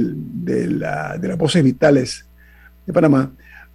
la, 0.69 1.17
de 1.17 1.29
las 1.29 1.39
voces 1.39 1.63
vitales 1.63 2.27
de 2.85 2.93
Panamá, 2.93 3.31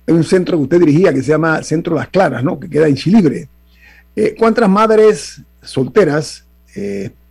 hay 0.05 0.13
un 0.13 0.23
centro 0.23 0.57
que 0.57 0.63
usted 0.63 0.79
dirigía 0.79 1.13
que 1.13 1.23
se 1.23 1.29
llama 1.29 1.63
Centro 1.63 1.95
Las 1.95 2.09
Claras, 2.09 2.43
¿no? 2.43 2.59
que 2.59 2.69
queda 2.69 2.87
en 2.87 2.95
Chilibre. 2.95 3.47
Eh, 4.15 4.35
¿Cuántas 4.37 4.69
madres 4.69 5.41
solteras, 5.63 6.45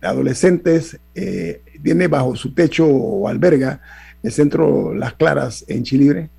adolescentes, 0.01 0.99
tiene 1.13 2.07
bajo 2.07 2.35
su 2.35 2.53
techo 2.53 2.85
o 2.85 3.27
alberga 3.27 3.79
el 4.23 4.31
Centro 4.31 4.93
Las 4.93 5.13
Claras 5.13 5.63
en 5.67 5.83
Chilibre? 5.83 6.29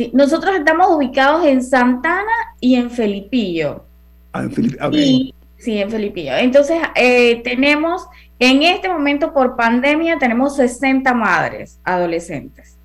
Sí, 0.00 0.10
nosotros 0.14 0.56
estamos 0.56 0.86
ubicados 0.96 1.44
en 1.44 1.62
Santana 1.62 2.32
y 2.58 2.76
en 2.76 2.90
Felipillo. 2.90 3.84
Ah, 4.32 4.44
en 4.44 4.50
Felipillo. 4.50 5.34
sí, 5.58 5.78
en 5.78 5.90
Felipillo. 5.90 6.36
Entonces, 6.36 6.78
eh, 6.94 7.42
tenemos, 7.44 8.06
en 8.38 8.62
este 8.62 8.88
momento 8.88 9.34
por 9.34 9.56
pandemia, 9.56 10.16
tenemos 10.16 10.56
60 10.56 11.12
madres 11.12 11.78
adolescentes. 11.84 12.78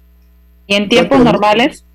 ¿Y 0.68 0.76
en 0.76 0.90
tiempos 0.90 1.22
normales? 1.22 1.86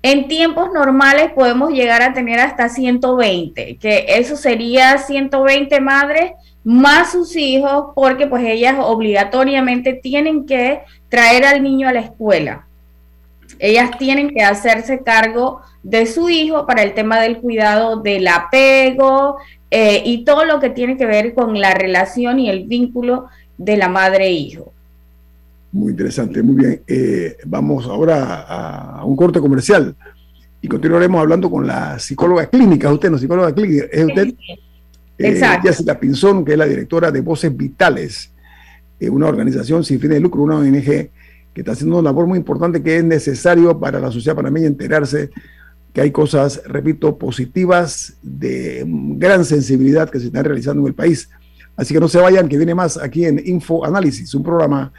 En 0.00 0.28
tiempos 0.28 0.72
normales 0.72 1.32
podemos 1.32 1.72
llegar 1.72 2.00
a 2.00 2.14
tener 2.14 2.40
hasta 2.40 2.70
120, 2.70 3.76
que 3.76 4.06
eso 4.08 4.36
sería 4.36 4.96
120 4.96 5.78
madres 5.82 6.32
más 6.64 7.12
sus 7.12 7.36
hijos, 7.36 7.92
porque 7.94 8.26
pues 8.26 8.46
ellas 8.46 8.76
obligatoriamente 8.80 9.92
tienen 9.92 10.46
que 10.46 10.80
traer 11.10 11.44
al 11.44 11.62
niño 11.62 11.86
a 11.86 11.92
la 11.92 12.00
escuela 12.00 12.66
ellas 13.58 13.90
tienen 13.98 14.30
que 14.30 14.42
hacerse 14.42 15.00
cargo 15.02 15.60
de 15.82 16.06
su 16.06 16.28
hijo 16.28 16.66
para 16.66 16.82
el 16.82 16.94
tema 16.94 17.20
del 17.20 17.38
cuidado 17.38 18.00
del 18.00 18.26
apego 18.26 19.36
eh, 19.70 20.02
y 20.04 20.24
todo 20.24 20.44
lo 20.44 20.60
que 20.60 20.70
tiene 20.70 20.96
que 20.96 21.06
ver 21.06 21.34
con 21.34 21.58
la 21.60 21.74
relación 21.74 22.38
y 22.38 22.50
el 22.50 22.64
vínculo 22.64 23.26
de 23.56 23.76
la 23.76 23.88
madre-hijo. 23.88 24.72
e 24.72 25.76
Muy 25.76 25.90
interesante, 25.92 26.42
muy 26.42 26.56
bien. 26.56 26.82
Eh, 26.86 27.36
vamos 27.46 27.86
ahora 27.86 28.42
a, 28.42 29.04
un 29.04 29.16
corte 29.16 29.40
comercial 29.40 29.94
y 30.60 30.68
continuaremos 30.68 31.20
hablando 31.20 31.50
con 31.50 31.66
la 31.66 31.98
psicóloga 31.98 32.46
clínica. 32.46 32.92
Usted 32.92 33.10
no 33.10 33.18
psicóloga 33.18 33.54
clínica, 33.54 33.86
es 33.90 34.04
usted. 34.04 34.26
Eh, 35.18 35.28
Exacto. 35.28 35.68
Jessica 35.68 35.98
Pinzón, 35.98 36.44
que 36.44 36.52
es 36.52 36.58
la 36.58 36.66
directora 36.66 37.10
de 37.10 37.20
Voces 37.20 37.56
Vitales, 37.56 38.32
una 39.00 39.26
organización 39.26 39.84
sin 39.84 40.00
fines 40.00 40.16
de 40.16 40.20
lucro, 40.20 40.42
una 40.42 40.56
ONG 40.56 41.10
que 41.56 41.62
está 41.62 41.72
haciendo 41.72 41.96
una 41.96 42.10
labor 42.10 42.26
muy 42.26 42.36
importante 42.36 42.82
que 42.82 42.98
es 42.98 43.02
necesario 43.02 43.80
para 43.80 43.98
la 43.98 44.12
sociedad 44.12 44.36
panameña 44.36 44.66
enterarse 44.66 45.30
que 45.94 46.02
hay 46.02 46.10
cosas, 46.10 46.60
repito, 46.66 47.16
positivas 47.16 48.18
de 48.20 48.84
gran 48.86 49.42
sensibilidad 49.42 50.10
que 50.10 50.20
se 50.20 50.26
están 50.26 50.44
realizando 50.44 50.82
en 50.82 50.88
el 50.88 50.94
país. 50.94 51.30
Así 51.74 51.94
que 51.94 52.00
no 52.00 52.08
se 52.08 52.18
vayan, 52.18 52.46
que 52.46 52.58
viene 52.58 52.74
más 52.74 52.98
aquí 52.98 53.24
en 53.24 53.40
Info 53.42 53.86
Análisis, 53.86 54.34
un 54.34 54.42
programa 54.42 54.92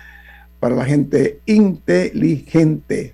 para 0.59 0.75
la 0.75 0.83
gente 0.83 1.41
inteligente. 1.45 3.13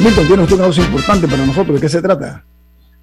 Milton, 0.00 0.26
tiene 0.26 0.42
una 0.42 0.86
importante 0.86 1.28
para 1.28 1.44
nosotros. 1.44 1.74
¿De 1.74 1.80
qué 1.80 1.88
se 1.88 2.00
trata? 2.00 2.42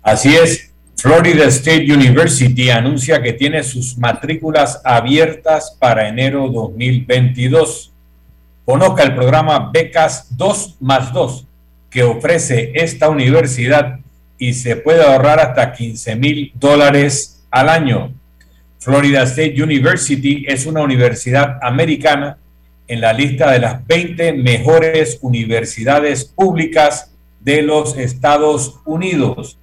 Así 0.01 0.35
es. 0.35 0.71
Florida 0.95 1.45
State 1.45 1.93
University 1.93 2.71
anuncia 2.71 3.21
que 3.21 3.33
tiene 3.33 3.61
sus 3.61 3.97
matrículas 3.99 4.81
abiertas 4.83 5.77
para 5.79 6.07
enero 6.07 6.49
2022. 6.49 7.93
Conozca 8.65 9.03
el 9.03 9.13
programa 9.13 9.69
Becas 9.71 10.35
2 10.35 10.77
más 10.79 11.13
2 11.13 11.45
que 11.91 12.03
ofrece 12.03 12.71
esta 12.73 13.09
universidad 13.09 13.99
y 14.39 14.53
se 14.53 14.75
puede 14.75 15.03
ahorrar 15.05 15.39
hasta 15.39 15.71
15 15.71 16.15
mil 16.15 16.51
dólares 16.55 17.43
al 17.51 17.69
año. 17.69 18.11
Florida 18.79 19.21
State 19.23 19.61
University 19.61 20.45
es 20.47 20.65
una 20.65 20.81
universidad 20.81 21.59
americana 21.61 22.37
en 22.87 23.01
la 23.01 23.13
lista 23.13 23.51
de 23.51 23.59
las 23.59 23.85
20 23.85 24.33
mejores 24.33 25.19
universidades 25.21 26.25
públicas 26.25 27.11
de 27.39 27.61
los 27.61 27.95
Estados 27.97 28.79
Unidos. 28.85 29.59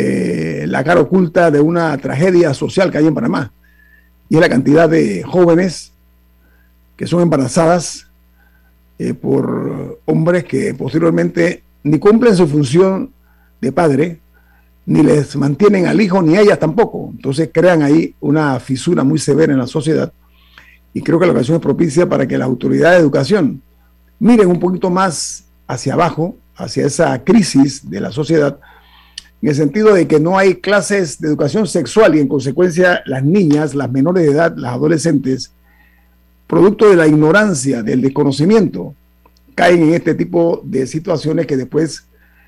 eh, 0.00 0.64
la 0.68 0.84
cara 0.84 1.00
oculta 1.00 1.50
de 1.50 1.58
una 1.58 1.98
tragedia 1.98 2.54
social 2.54 2.88
que 2.88 2.98
hay 2.98 3.06
en 3.08 3.14
Panamá. 3.14 3.50
Y 4.28 4.36
es 4.36 4.40
la 4.40 4.48
cantidad 4.48 4.88
de 4.88 5.24
jóvenes 5.24 5.92
que 6.96 7.08
son 7.08 7.20
embarazadas 7.20 8.06
eh, 9.00 9.12
por 9.12 9.98
hombres 10.04 10.44
que 10.44 10.72
posteriormente 10.74 11.64
ni 11.82 11.98
cumplen 11.98 12.36
su 12.36 12.46
función 12.46 13.10
de 13.60 13.72
padre, 13.72 14.20
ni 14.86 15.02
les 15.02 15.34
mantienen 15.34 15.86
al 15.86 16.00
hijo, 16.00 16.22
ni 16.22 16.36
a 16.36 16.42
ellas 16.42 16.60
tampoco. 16.60 17.10
Entonces 17.16 17.50
crean 17.52 17.82
ahí 17.82 18.14
una 18.20 18.60
fisura 18.60 19.02
muy 19.02 19.18
severa 19.18 19.52
en 19.52 19.58
la 19.58 19.66
sociedad. 19.66 20.12
Y 20.94 21.02
creo 21.02 21.18
que 21.18 21.26
la 21.26 21.32
ocasión 21.32 21.56
es 21.56 21.62
propicia 21.62 22.08
para 22.08 22.24
que 22.24 22.38
la 22.38 22.44
autoridad 22.44 22.92
de 22.92 22.98
educación 22.98 23.62
miren 24.20 24.46
un 24.46 24.60
poquito 24.60 24.90
más 24.90 25.44
hacia 25.66 25.94
abajo, 25.94 26.36
hacia 26.56 26.86
esa 26.86 27.24
crisis 27.24 27.90
de 27.90 28.00
la 28.00 28.12
sociedad, 28.12 28.60
en 29.40 29.48
el 29.48 29.54
sentido 29.54 29.94
de 29.94 30.08
que 30.08 30.18
no 30.18 30.36
hay 30.36 30.56
clases 30.56 31.20
de 31.20 31.28
educación 31.28 31.66
sexual 31.66 32.16
y 32.16 32.20
en 32.20 32.28
consecuencia 32.28 33.02
las 33.06 33.22
niñas, 33.22 33.74
las 33.74 33.90
menores 33.90 34.24
de 34.24 34.32
edad, 34.32 34.56
las 34.56 34.72
adolescentes, 34.72 35.52
producto 36.46 36.88
de 36.88 36.96
la 36.96 37.06
ignorancia, 37.06 37.82
del 37.82 38.00
desconocimiento, 38.00 38.94
caen 39.54 39.82
en 39.82 39.94
este 39.94 40.14
tipo 40.14 40.60
de 40.64 40.86
situaciones 40.86 41.46
que 41.46 41.56
después 41.56 42.04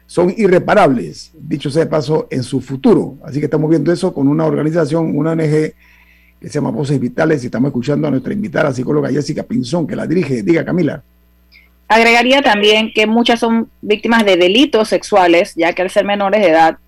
son 0.06 0.34
irreparables, 0.36 1.30
dicho 1.38 1.70
sea 1.70 1.84
de 1.84 1.90
paso, 1.90 2.26
en 2.30 2.42
su 2.42 2.60
futuro. 2.60 3.18
Así 3.22 3.38
que 3.38 3.44
estamos 3.44 3.70
viendo 3.70 3.92
eso 3.92 4.12
con 4.12 4.26
una 4.26 4.44
organización, 4.44 5.16
una 5.16 5.32
ONG 5.32 5.72
que 6.40 6.48
se 6.48 6.54
llama 6.54 6.70
Voces 6.70 6.98
Vitales 6.98 7.44
y 7.44 7.46
estamos 7.46 7.68
escuchando 7.68 8.08
a 8.08 8.10
nuestra 8.10 8.32
invitada 8.32 8.72
psicóloga 8.72 9.10
Jessica 9.10 9.44
Pinzón, 9.44 9.86
que 9.86 9.94
la 9.94 10.08
dirige. 10.08 10.42
Diga, 10.42 10.64
Camila. 10.64 11.04
Agregaría 11.90 12.40
también 12.40 12.92
que 12.92 13.08
muchas 13.08 13.40
son 13.40 13.68
víctimas 13.82 14.24
de 14.24 14.36
delitos 14.36 14.88
sexuales, 14.88 15.54
ya 15.56 15.72
que 15.72 15.82
al 15.82 15.90
ser 15.90 16.04
menores 16.04 16.40
de 16.40 16.50
edad, 16.50 16.78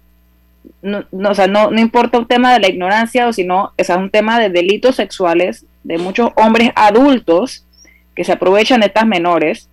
no, 0.81 1.05
o 1.29 1.35
sea, 1.35 1.49
no, 1.49 1.73
no 1.73 1.81
importa 1.81 2.21
un 2.21 2.29
tema 2.29 2.53
de 2.53 2.61
la 2.61 2.69
ignorancia, 2.69 3.27
o 3.27 3.33
sino 3.33 3.73
es 3.77 3.89
un 3.89 4.11
tema 4.11 4.39
de 4.39 4.49
delitos 4.49 4.95
sexuales 4.95 5.67
de 5.83 5.99
muchos 5.99 6.31
hombres 6.37 6.71
adultos 6.77 7.67
que 8.15 8.23
se 8.23 8.31
aprovechan 8.31 8.79
de 8.79 8.87
estas 8.87 9.05
menores 9.05 9.69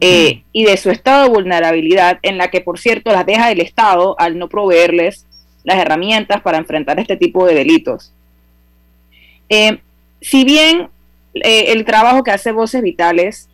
eh, 0.00 0.42
y 0.50 0.64
de 0.64 0.76
su 0.76 0.90
estado 0.90 1.22
de 1.22 1.30
vulnerabilidad, 1.30 2.18
en 2.22 2.36
la 2.36 2.48
que, 2.48 2.60
por 2.60 2.80
cierto, 2.80 3.12
las 3.12 3.26
deja 3.26 3.52
el 3.52 3.60
Estado 3.60 4.18
al 4.18 4.40
no 4.40 4.48
proveerles 4.48 5.24
las 5.62 5.78
herramientas 5.78 6.40
para 6.40 6.58
enfrentar 6.58 6.98
este 6.98 7.16
tipo 7.16 7.46
de 7.46 7.54
delitos. 7.54 8.12
Eh, 9.50 9.78
si 10.20 10.42
bien 10.42 10.88
eh, 11.34 11.66
el 11.68 11.84
trabajo 11.84 12.24
que 12.24 12.32
hace 12.32 12.50
Voces 12.50 12.82
Vitales 12.82 13.48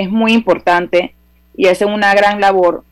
es 0.00 0.10
muy 0.10 0.32
importante 0.32 1.14
y 1.56 1.66
hace 1.66 1.84
una 1.84 2.14
gran 2.14 2.40
labor. 2.40 2.84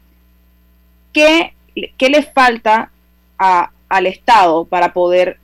¿Qué, 1.12 1.54
qué 1.96 2.10
le 2.10 2.22
falta 2.22 2.90
a, 3.38 3.70
al 3.88 4.06
Estado 4.06 4.64
para 4.64 4.92
poder 4.92 5.38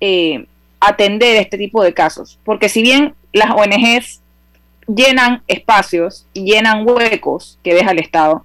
eh, 0.00 0.46
atender 0.80 1.36
este 1.36 1.58
tipo 1.58 1.82
de 1.82 1.92
casos? 1.92 2.38
Porque 2.44 2.68
si 2.68 2.82
bien 2.82 3.14
las 3.32 3.50
ONGs 3.50 4.20
llenan 4.86 5.42
espacios 5.48 6.26
llenan 6.34 6.86
huecos 6.86 7.58
que 7.62 7.74
deja 7.74 7.90
el 7.90 7.98
Estado, 7.98 8.44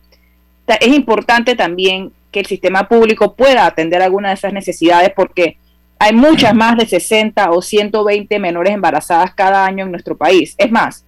es 0.67 0.93
importante 0.93 1.55
también 1.55 2.11
que 2.31 2.41
el 2.41 2.45
sistema 2.45 2.87
público 2.87 3.35
pueda 3.35 3.65
atender 3.65 4.01
algunas 4.01 4.31
de 4.31 4.35
esas 4.35 4.53
necesidades 4.53 5.11
porque 5.15 5.57
hay 5.97 6.13
muchas 6.13 6.53
más 6.53 6.77
de 6.77 6.85
60 6.85 7.51
o 7.51 7.61
120 7.61 8.39
menores 8.39 8.73
embarazadas 8.73 9.33
cada 9.33 9.65
año 9.65 9.85
en 9.85 9.91
nuestro 9.91 10.15
país. 10.15 10.55
Es 10.57 10.71
más, 10.71 11.03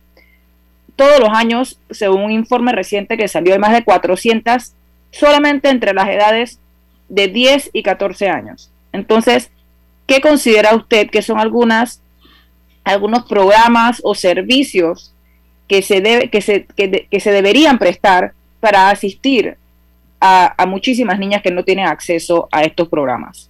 todos 0.96 1.20
los 1.20 1.30
años, 1.30 1.80
según 1.90 2.24
un 2.24 2.32
informe 2.32 2.72
reciente 2.72 3.18
que 3.18 3.28
salió, 3.28 3.54
hay 3.54 3.60
más 3.60 3.74
de 3.74 3.84
400 3.84 4.74
solamente 5.12 5.70
entre 5.70 5.94
las 5.94 6.10
edades 6.10 6.60
de 7.10 7.28
10 7.28 7.72
y 7.74 7.84
14 7.84 8.30
años. 8.30 8.72
Entonces, 8.94 9.52
¿qué 10.08 10.22
considera 10.22 10.76
usted 10.76 11.10
que 11.10 11.22
son 11.22 11.40
algunas, 11.40 12.02
algunos 12.84 13.24
programas 13.26 14.02
o 14.04 14.16
servicios 14.16 15.14
que 15.68 15.82
se, 15.82 16.02
debe, 16.02 16.30
que 16.30 16.42
se, 16.42 16.66
que 16.66 17.20
se 17.20 17.32
deberían 17.32 17.78
prestar 17.78 18.34
para 18.60 18.90
asistir 18.90 19.58
a, 20.22 20.66
muchísimas 20.68 21.20
niñas 21.20 21.42
que 21.42 21.52
no 21.52 21.64
tienen 21.64 21.88
acceso 21.88 22.48
a 22.52 22.64
estos 22.64 22.88
programas. 22.88 23.50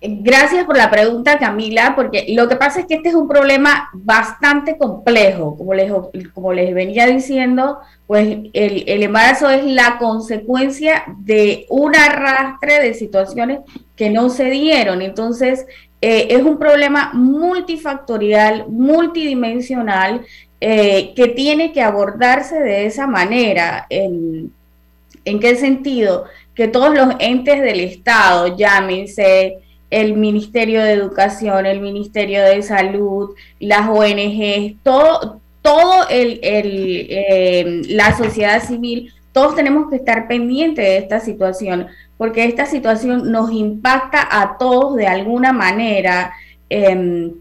Gracias 0.00 0.64
por 0.64 0.76
la 0.76 0.90
pregunta, 0.92 1.40
Camila, 1.40 1.94
porque 1.96 2.26
lo 2.28 2.48
que 2.48 2.54
pasa 2.54 2.80
es 2.80 2.86
que 2.86 2.94
este 2.94 3.08
es 3.08 3.16
un 3.16 3.26
problema 3.26 3.90
bastante 3.92 4.78
complejo. 4.78 5.56
Como 5.56 5.74
les, 5.74 5.90
como 6.32 6.52
les 6.52 6.72
venía 6.72 7.06
diciendo, 7.08 7.80
pues 8.06 8.38
el, 8.52 9.02
embarazo 9.02 9.50
es 9.50 9.64
la 9.64 9.98
consecuencia 9.98 11.02
de 11.18 11.66
un 11.68 11.96
arrastre 11.96 12.80
de 12.80 12.94
situaciones 12.94 13.58
que 13.96 14.08
no 14.08 14.30
se 14.30 14.50
dieron. 14.50 15.02
Entonces, 15.02 15.66
eh, 16.00 16.28
es 16.30 16.42
un 16.44 16.60
problema 16.60 17.10
multifactorial, 17.12 18.68
multidimensional, 18.68 20.24
eh, 20.60 21.12
que 21.16 21.26
tiene 21.26 21.72
que 21.72 21.82
abordarse 21.82 22.60
de 22.60 22.86
esa 22.86 23.08
manera. 23.08 23.86
En, 23.90 24.52
¿En 25.24 25.40
qué 25.40 25.56
sentido? 25.56 26.26
Que 26.54 26.68
todos 26.68 26.94
los 26.94 27.16
entes 27.18 27.60
del 27.60 27.80
Estado, 27.80 28.56
llámense 28.56 29.58
el 29.90 30.14
Ministerio 30.14 30.82
de 30.82 30.92
Educación, 30.92 31.66
el 31.66 31.80
Ministerio 31.80 32.42
de 32.42 32.62
Salud, 32.62 33.34
las 33.58 33.88
ONGs, 33.88 34.76
todo, 34.82 35.40
todo 35.62 36.08
el, 36.08 36.40
eh, 36.42 37.82
la 37.88 38.16
sociedad 38.16 38.62
civil, 38.62 39.12
todos 39.32 39.54
tenemos 39.54 39.88
que 39.88 39.96
estar 39.96 40.28
pendientes 40.28 40.84
de 40.84 40.98
esta 40.98 41.20
situación, 41.20 41.86
porque 42.16 42.44
esta 42.44 42.66
situación 42.66 43.30
nos 43.30 43.52
impacta 43.52 44.26
a 44.30 44.58
todos 44.58 44.96
de 44.96 45.06
alguna 45.06 45.52
manera. 45.52 46.32
Em, 46.68 47.32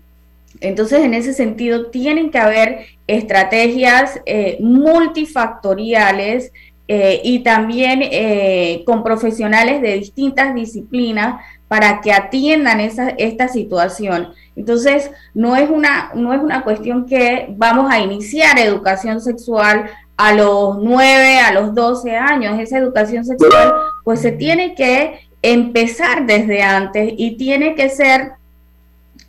entonces, 0.61 1.01
en 1.01 1.13
ese 1.13 1.33
sentido, 1.33 1.87
tienen 1.87 2.31
que 2.31 2.39
haber 2.39 2.85
estrategias 3.07 4.19
eh, 4.25 4.57
multifactoriales 4.59 6.51
eh, 6.87 7.21
y 7.23 7.39
también 7.39 7.99
eh, 8.03 8.83
con 8.85 9.03
profesionales 9.03 9.81
de 9.81 9.97
distintas 9.97 10.55
disciplinas 10.55 11.41
para 11.67 12.01
que 12.01 12.13
atiendan 12.13 12.79
esa, 12.79 13.09
esta 13.09 13.47
situación. 13.47 14.29
Entonces, 14.55 15.11
no 15.33 15.55
es, 15.55 15.69
una, 15.69 16.11
no 16.15 16.33
es 16.33 16.41
una 16.41 16.63
cuestión 16.63 17.05
que 17.05 17.47
vamos 17.57 17.91
a 17.91 17.99
iniciar 17.99 18.57
educación 18.57 19.21
sexual 19.21 19.89
a 20.15 20.33
los 20.33 20.77
9, 20.79 21.39
a 21.39 21.53
los 21.53 21.75
12 21.75 22.15
años. 22.15 22.59
Esa 22.59 22.77
educación 22.77 23.25
sexual, 23.25 23.73
pues 24.03 24.21
se 24.21 24.31
tiene 24.31 24.75
que 24.75 25.19
empezar 25.41 26.25
desde 26.25 26.63
antes 26.63 27.13
y 27.17 27.37
tiene 27.37 27.75
que 27.75 27.89
ser 27.89 28.31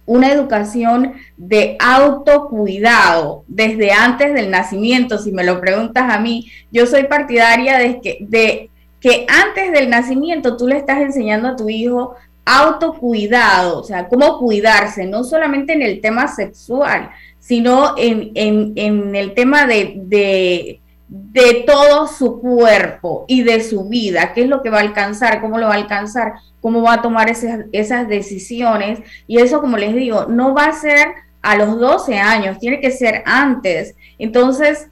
una 0.07 0.33
educación 0.33 1.13
de 1.37 1.77
autocuidado 1.79 3.45
desde 3.47 3.93
antes 3.93 4.33
del 4.33 4.51
nacimiento, 4.51 5.19
si 5.19 5.33
me 5.33 5.45
lo 5.45 5.61
preguntas 5.61 6.05
a 6.11 6.19
mí. 6.19 6.51
Yo 6.73 6.87
soy 6.87 7.05
partidaria 7.05 7.77
de 7.79 8.01
que, 8.01 8.17
de 8.21 8.71
que 9.01 9.27
antes 9.29 9.71
del 9.71 9.91
nacimiento 9.91 10.57
tú 10.57 10.67
le 10.67 10.79
estás 10.79 11.01
enseñando 11.01 11.49
a 11.49 11.57
tu 11.57 11.69
hijo 11.69 12.15
autocuidado, 12.49 13.81
o 13.81 13.85
sea, 13.85 14.09
cómo 14.09 14.39
cuidarse, 14.39 15.07
no 15.07 15.25
solamente 15.25 15.73
en 15.73 15.83
el 15.83 16.01
tema 16.01 16.29
sexual, 16.29 17.11
sino 17.39 17.95
en, 17.97 18.33
en 18.35 19.15
el 19.15 19.35
tema 19.35 19.67
de, 19.67 19.95
de 19.97 20.81
de 21.09 21.65
todo 21.67 22.07
su 22.07 22.39
cuerpo 22.39 23.25
y 23.29 23.43
de 23.43 23.63
su 23.63 23.89
vida, 23.89 24.33
qué 24.35 24.43
es 24.43 24.49
lo 24.49 24.63
que 24.63 24.69
va 24.69 24.79
a 24.79 24.83
alcanzar, 24.83 25.41
cómo 25.41 25.59
lo 25.59 25.67
va 25.67 25.73
a 25.73 25.79
alcanzar, 25.79 26.35
cómo 26.61 26.83
va 26.83 26.95
a 26.95 27.03
tomar 27.03 27.31
esas, 27.31 27.65
esas 27.73 28.09
decisiones. 28.09 29.01
Y 29.27 29.39
eso, 29.39 29.61
como 29.61 29.79
les 29.79 29.95
digo, 29.95 30.27
no 30.27 30.55
va 30.55 30.67
a 30.67 30.73
ser 30.73 31.09
a 31.41 31.57
los 31.57 31.79
12 31.79 32.19
años, 32.19 32.59
tiene 32.59 32.81
que 32.81 32.91
ser 32.91 33.23
antes. 33.25 33.95
Entonces, 34.19 34.89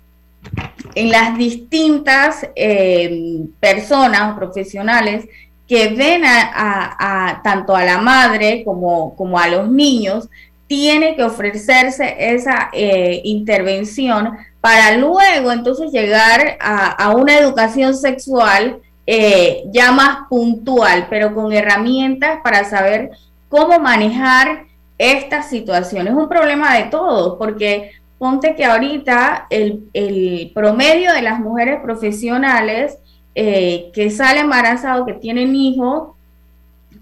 en 0.94 1.10
las 1.10 1.36
distintas 1.36 2.48
eh, 2.54 3.42
personas 3.60 4.38
profesionales 4.38 5.28
que 5.68 5.88
ven 5.88 6.22
a, 6.24 7.40
tanto 7.42 7.74
a 7.74 7.84
la 7.84 7.98
madre 7.98 8.62
como, 8.64 9.16
como 9.16 9.38
a 9.38 9.48
los 9.48 9.68
niños, 9.70 10.28
tiene 10.66 11.14
que 11.16 11.22
ofrecerse 11.22 12.16
esa 12.18 12.70
eh, 12.72 13.20
intervención 13.24 14.36
para 14.60 14.96
luego 14.96 15.52
entonces 15.52 15.92
llegar 15.92 16.56
a, 16.60 17.14
una 17.14 17.38
educación 17.38 17.96
sexual 17.96 18.78
eh, 19.06 19.62
ya 19.70 19.92
más 19.92 20.26
puntual, 20.28 21.06
pero 21.08 21.34
con 21.34 21.52
herramientas 21.52 22.40
para 22.42 22.64
saber 22.64 23.10
cómo 23.48 23.78
manejar 23.78 24.64
estas 24.98 25.48
situaciones. 25.48 26.12
Es 26.12 26.18
un 26.18 26.28
problema 26.28 26.76
de 26.76 26.84
todos, 26.84 27.36
porque 27.38 27.92
ponte 28.18 28.56
que 28.56 28.64
ahorita 28.64 29.46
el, 29.50 30.50
promedio 30.54 31.12
de 31.12 31.22
las 31.22 31.38
mujeres 31.38 31.80
profesionales 31.80 32.98
eh, 33.38 33.90
que 33.92 34.10
salen 34.10 34.44
embarazadas, 34.44 35.06
que 35.06 35.12
tienen 35.12 35.54
hijos, 35.54 36.14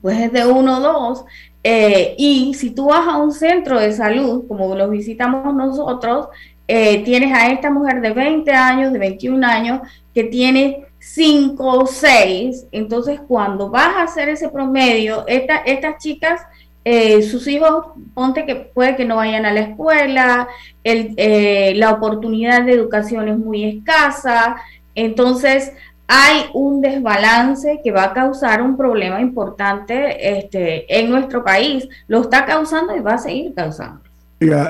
pues 0.03 0.20
es 0.20 0.33
de 0.33 0.44
uno 0.44 0.79
o 0.79 0.81
dos. 0.81 1.25
Eh, 1.62 2.14
y 2.18 2.53
si 2.55 2.70
tú 2.70 2.88
vas 2.88 3.07
a 3.07 3.16
un 3.16 3.33
centro 3.33 3.79
de 3.79 3.92
salud, 3.92 4.44
como 4.49 4.75
los 4.75 4.90
visitamos 4.90 5.55
nosotros, 5.55 6.27
eh, 6.66 7.05
tienes 7.05 7.33
a 7.33 7.53
esta 7.53 7.70
mujer 7.70 8.01
de 8.01 8.11
20 8.11 8.51
años, 8.51 8.92
de 8.92 8.99
21 8.99 9.47
años, 9.47 9.81
que 10.12 10.25
tiene 10.25 10.85
5 10.99 11.64
o 11.64 11.87
6. 11.87 12.66
Entonces, 12.73 13.20
cuando 13.29 13.70
vas 13.70 13.97
a 13.97 14.03
hacer 14.03 14.29
ese 14.29 14.49
promedio, 14.49 15.25
estas 15.29 16.03
chicas, 16.03 16.42
eh, 16.85 17.23
sus 17.23 17.47
hijos, 17.47 17.87
ponte 18.12 18.44
que 18.44 18.57
puede 18.57 18.97
que 18.97 19.05
no 19.05 19.16
vayan 19.16 19.47
a 19.47 19.53
la 19.53 19.61
escuela, 19.61 20.49
la 20.83 21.92
oportunidad 21.92 22.64
de 22.64 22.73
educación 22.73 23.29
es 23.29 23.38
muy 23.38 23.64
escasa. 23.64 24.57
Entonces, 24.94 25.73
hay 26.07 26.47
un 26.53 26.81
desbalance 26.81 27.81
que 27.83 27.90
va 27.90 28.05
a 28.05 28.12
causar 28.12 28.62
un 28.62 28.77
problema 28.77 29.21
importante 29.21 30.38
este, 30.38 30.99
en 30.99 31.11
nuestro 31.11 31.43
país. 31.43 31.88
Lo 32.09 32.23
está 32.23 32.45
causando 32.45 32.95
y 32.97 33.01
va 33.01 33.14
a 33.14 33.19
seguir 33.19 33.55
causando. 33.55 34.01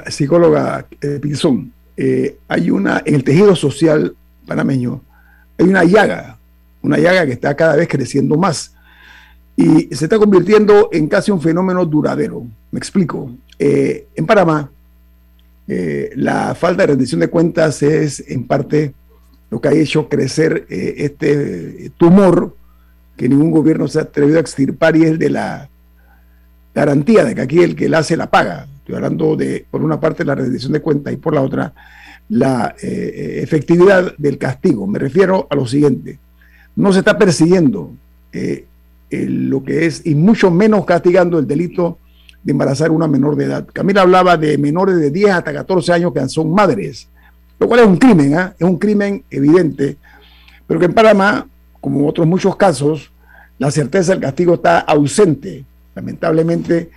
psicóloga 0.08 0.86
eh, 1.00 1.20
eh, 1.96 2.38
hay 2.48 2.70
una, 2.70 3.02
en 3.04 3.14
el 3.14 3.24
tejido 3.24 3.54
social 3.56 4.14
panameño, 4.46 5.00
hay 5.58 5.66
una 5.66 5.84
llaga, 5.84 6.38
una 6.82 6.98
llaga 6.98 7.26
que 7.26 7.32
está 7.32 7.54
cada 7.54 7.76
vez 7.76 7.88
creciendo 7.88 8.36
más 8.36 8.74
y 9.56 9.94
se 9.94 10.04
está 10.04 10.18
convirtiendo 10.18 10.88
en 10.92 11.08
casi 11.08 11.30
un 11.30 11.40
fenómeno 11.40 11.84
duradero. 11.84 12.46
Me 12.70 12.78
explico. 12.78 13.30
Eh, 13.58 14.08
en 14.14 14.26
Panamá, 14.26 14.70
eh, 15.68 16.10
la 16.16 16.54
falta 16.54 16.82
de 16.82 16.88
rendición 16.88 17.20
de 17.20 17.28
cuentas 17.28 17.82
es 17.82 18.24
en 18.28 18.46
parte 18.46 18.94
lo 19.54 19.60
que 19.60 19.68
ha 19.68 19.72
hecho 19.72 20.08
crecer 20.08 20.66
este 20.68 21.92
tumor 21.96 22.56
que 23.16 23.28
ningún 23.28 23.52
gobierno 23.52 23.86
se 23.86 24.00
ha 24.00 24.02
atrevido 24.02 24.38
a 24.38 24.40
extirpar 24.40 24.96
y 24.96 25.04
es 25.04 25.16
de 25.16 25.30
la 25.30 25.70
garantía 26.74 27.24
de 27.24 27.36
que 27.36 27.40
aquí 27.40 27.60
el 27.60 27.76
que 27.76 27.88
la 27.88 27.98
hace 27.98 28.16
la 28.16 28.28
paga. 28.28 28.66
Estoy 28.78 28.96
hablando 28.96 29.36
de, 29.36 29.64
por 29.70 29.80
una 29.80 30.00
parte, 30.00 30.24
la 30.24 30.34
rendición 30.34 30.72
de 30.72 30.82
cuentas 30.82 31.12
y 31.12 31.18
por 31.18 31.34
la 31.34 31.42
otra, 31.42 31.72
la 32.30 32.74
eh, 32.82 33.38
efectividad 33.44 34.16
del 34.18 34.38
castigo. 34.38 34.88
Me 34.88 34.98
refiero 34.98 35.46
a 35.48 35.54
lo 35.54 35.68
siguiente. 35.68 36.18
No 36.74 36.92
se 36.92 36.98
está 36.98 37.16
persiguiendo 37.16 37.92
eh, 38.32 38.66
lo 39.10 39.62
que 39.62 39.86
es, 39.86 40.04
y 40.04 40.16
mucho 40.16 40.50
menos 40.50 40.84
castigando 40.84 41.38
el 41.38 41.46
delito 41.46 41.98
de 42.42 42.50
embarazar 42.50 42.88
a 42.88 42.92
una 42.92 43.06
menor 43.06 43.36
de 43.36 43.44
edad. 43.44 43.68
Camila 43.72 44.02
hablaba 44.02 44.36
de 44.36 44.58
menores 44.58 44.96
de 44.96 45.12
10 45.12 45.30
hasta 45.30 45.52
14 45.52 45.92
años 45.92 46.12
que 46.12 46.28
son 46.28 46.52
madres, 46.52 47.08
lo 47.58 47.68
cual 47.68 47.80
es 47.80 47.86
un 47.86 47.96
crimen, 47.96 48.34
¿ah? 48.36 48.54
es 48.58 48.66
un 48.66 48.78
crimen 48.78 49.24
evidente, 49.30 49.96
pero 50.66 50.80
que 50.80 50.86
en 50.86 50.94
Panamá, 50.94 51.46
como 51.80 52.06
otros 52.06 52.26
muchos 52.26 52.56
casos, 52.56 53.10
la 53.58 53.70
certeza 53.70 54.12
del 54.12 54.20
castigo 54.20 54.54
está 54.54 54.80
ausente. 54.80 55.64
Lamentablemente, 55.94 56.90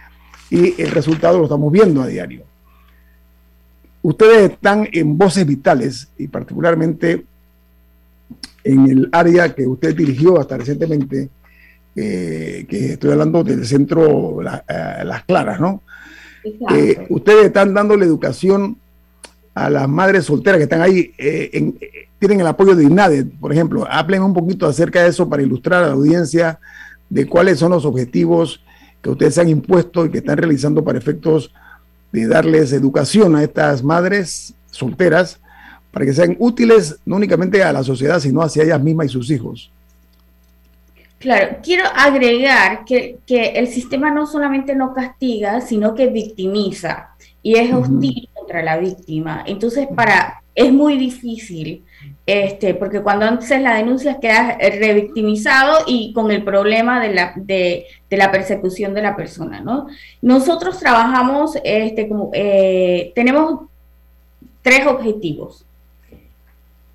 y 0.50 0.82
el 0.82 0.92
resultado 0.92 1.38
lo 1.38 1.44
estamos 1.44 1.72
viendo 1.72 2.02
a 2.02 2.08
diario. 2.08 2.44
Ustedes 4.02 4.52
están 4.52 4.88
en 4.92 5.18
voces 5.18 5.46
vitales 5.46 6.08
y 6.18 6.28
particularmente 6.28 7.26
en 8.64 8.90
el 8.90 9.10
área 9.12 9.54
que 9.54 9.68
usted 9.68 9.96
dirigió 9.96 10.40
hasta 10.40 10.58
recientemente, 10.58 11.30
eh, 11.96 12.66
que 12.68 12.94
estoy 12.94 13.12
hablando 13.12 13.44
del 13.44 13.66
centro 13.66 14.42
eh, 14.42 15.04
Las 15.04 15.24
Claras, 15.26 15.60
¿no? 15.60 15.84
Eh, 16.44 17.06
ustedes 17.10 17.46
están 17.48 17.74
dando 17.74 17.98
la 17.98 18.06
educación 18.06 18.78
a 19.58 19.72
las 19.72 19.90
madres 19.90 20.26
solteras 20.26 20.60
que 20.60 20.66
están 20.66 20.82
ahí, 20.82 21.12
eh, 21.18 21.50
eh, 21.52 22.08
tienen 22.20 22.42
el 22.42 22.48
apoyo 22.48 22.76
de 22.76 22.84
INADE, 22.84 23.26
por 23.26 23.52
ejemplo. 23.52 23.88
Hablen 23.90 24.22
un 24.22 24.34
poquito 24.34 24.68
acerca 24.68 25.02
de 25.02 25.10
eso 25.10 25.28
para 25.28 25.42
ilustrar 25.42 25.84
a 25.84 25.88
la 25.88 25.94
audiencia 25.94 26.60
de 27.10 27.26
cuáles 27.26 27.58
son 27.58 27.72
los 27.72 27.84
objetivos 27.84 28.62
que 29.02 29.10
ustedes 29.10 29.38
han 29.40 29.50
impuesto 29.50 30.06
y 30.06 30.12
que 30.12 30.20
están 30.20 30.38
realizando 30.38 30.84
para 30.84 31.00
efectos 31.00 31.52
de 32.12 32.28
darles 32.28 32.72
educación 32.72 33.36
a 33.36 33.44
estas 33.44 33.84
madres 33.84 34.54
solteras 34.70 35.40
para 35.92 36.06
que 36.06 36.14
sean 36.14 36.36
útiles 36.38 37.00
no 37.06 37.16
únicamente 37.16 37.64
a 37.64 37.74
la 37.74 37.84
sociedad, 37.84 38.20
sino 38.20 38.44
hacia 38.44 38.64
ellas 38.64 38.82
mismas 38.82 39.08
y 39.08 39.10
sus 39.10 39.32
hijos. 39.32 39.72
Claro, 41.18 41.58
quiero 41.64 41.86
agregar 41.96 42.86
que, 42.86 43.18
el 43.28 43.68
sistema 43.70 44.12
no 44.12 44.28
solamente 44.28 44.76
no 44.76 44.94
castiga, 44.94 45.62
sino 45.62 45.96
que 45.96 46.08
victimiza 46.08 47.10
y 47.42 47.56
es 47.56 47.74
hostil 47.74 48.30
contra 48.48 48.64
la 48.64 48.78
víctima. 48.78 49.44
Entonces, 49.46 49.88
para 49.94 50.42
es 50.56 50.74
muy 50.74 50.98
difícil, 50.98 51.84
este, 52.26 52.74
porque 52.74 53.02
cuando 53.04 53.26
antes 53.26 53.50
la 53.62 53.76
denuncia 53.76 54.20
queda 54.20 54.58
revictimizado 54.58 55.84
y 55.86 56.12
con 56.14 56.32
el 56.32 56.44
problema 56.44 57.00
de 57.00 57.14
la, 57.14 57.34
de, 57.36 57.86
la 58.10 58.32
persecución 58.32 58.96
de 58.96 59.04
la 59.04 59.16
persona, 59.16 59.60
¿no? 59.62 59.86
Nosotros 60.22 60.80
trabajamos, 60.80 61.60
este, 61.64 62.08
como, 62.08 62.32
eh, 62.34 63.12
tenemos 63.14 63.68
tres 64.64 64.88
objetivos. 64.88 65.64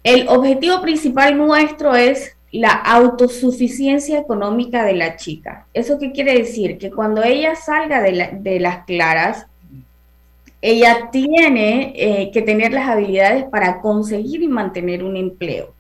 El 0.02 0.26
objetivo 0.26 0.80
principal 0.82 1.38
nuestro 1.38 1.94
es 1.94 2.36
la 2.50 2.72
autosuficiencia 2.72 4.18
económica 4.18 4.84
de 4.84 4.94
la 4.94 5.16
chica. 5.16 5.66
¿Eso 5.72 5.98
qué 5.98 6.10
quiere 6.10 6.34
decir? 6.34 6.78
Que 6.78 6.90
cuando 6.90 7.22
ella 7.22 7.54
salga 7.54 8.00
de, 8.02 8.60
las 8.60 8.84
claras, 8.84 9.46
ella 10.62 11.10
tiene 11.10 11.92
eh, 11.96 12.30
que 12.32 12.40
tener 12.40 12.72
las 12.72 12.88
habilidades 12.88 13.44
para 13.44 13.80
conseguir 13.80 14.42
y 14.42 14.48
mantener 14.48 15.02
un 15.02 15.16
empleo. 15.16 15.74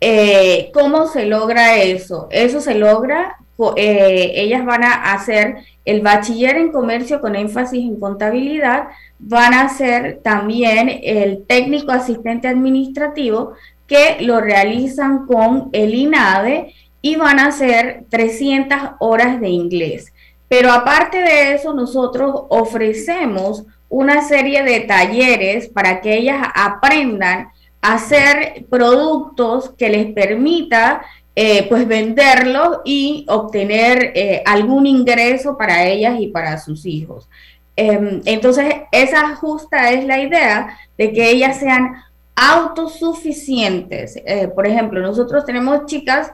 Eh, 0.00 0.70
¿Cómo 0.74 1.06
se 1.06 1.24
logra 1.24 1.76
eso? 1.76 2.26
Eso 2.30 2.60
se 2.60 2.74
logra, 2.74 3.36
eh, 3.76 4.32
ellas 4.34 4.66
van 4.66 4.82
a 4.82 5.12
hacer 5.14 5.58
el 5.84 6.00
bachiller 6.00 6.56
en 6.56 6.72
comercio 6.72 7.20
con 7.20 7.36
énfasis 7.36 7.84
en 7.84 8.00
contabilidad, 8.00 8.88
van 9.20 9.54
a 9.54 9.62
hacer 9.62 10.20
también 10.22 10.90
el 11.04 11.46
técnico 11.46 11.92
asistente 11.92 12.48
administrativo, 12.48 13.52
que 13.86 14.16
lo 14.20 14.40
realizan 14.40 15.26
con 15.26 15.68
el 15.72 15.94
INADE 15.94 16.74
y 17.00 17.16
van 17.16 17.38
a 17.38 17.52
ser 17.52 18.04
300 18.08 18.78
horas 18.98 19.40
de 19.40 19.48
inglés. 19.48 20.12
Pero 20.48 20.72
aparte 20.72 21.18
de 21.18 21.54
eso, 21.54 21.72
nosotros 21.72 22.44
ofrecemos 22.48 23.64
una 23.88 24.22
serie 24.22 24.62
de 24.62 24.80
talleres 24.80 25.68
para 25.68 26.00
que 26.00 26.16
ellas 26.16 26.46
aprendan 26.54 27.48
a 27.80 27.94
hacer 27.94 28.64
productos 28.70 29.70
que 29.76 29.88
les 29.88 30.06
permita 30.12 31.02
eh, 31.36 31.66
pues 31.68 31.86
venderlos 31.88 32.78
y 32.84 33.26
obtener 33.28 34.12
eh, 34.14 34.42
algún 34.46 34.86
ingreso 34.86 35.58
para 35.58 35.84
ellas 35.84 36.20
y 36.20 36.28
para 36.28 36.58
sus 36.58 36.86
hijos. 36.86 37.28
Em, 37.76 38.20
entonces, 38.24 38.72
esa 38.92 39.34
justa 39.34 39.90
es 39.90 40.04
la 40.04 40.20
idea 40.20 40.78
de 40.96 41.12
que 41.12 41.30
ellas 41.30 41.58
sean 41.58 41.96
autosuficientes. 42.36 44.16
Eh, 44.24 44.48
por 44.48 44.66
ejemplo, 44.66 45.00
nosotros 45.00 45.44
tenemos 45.44 45.86
chicas 45.86 46.30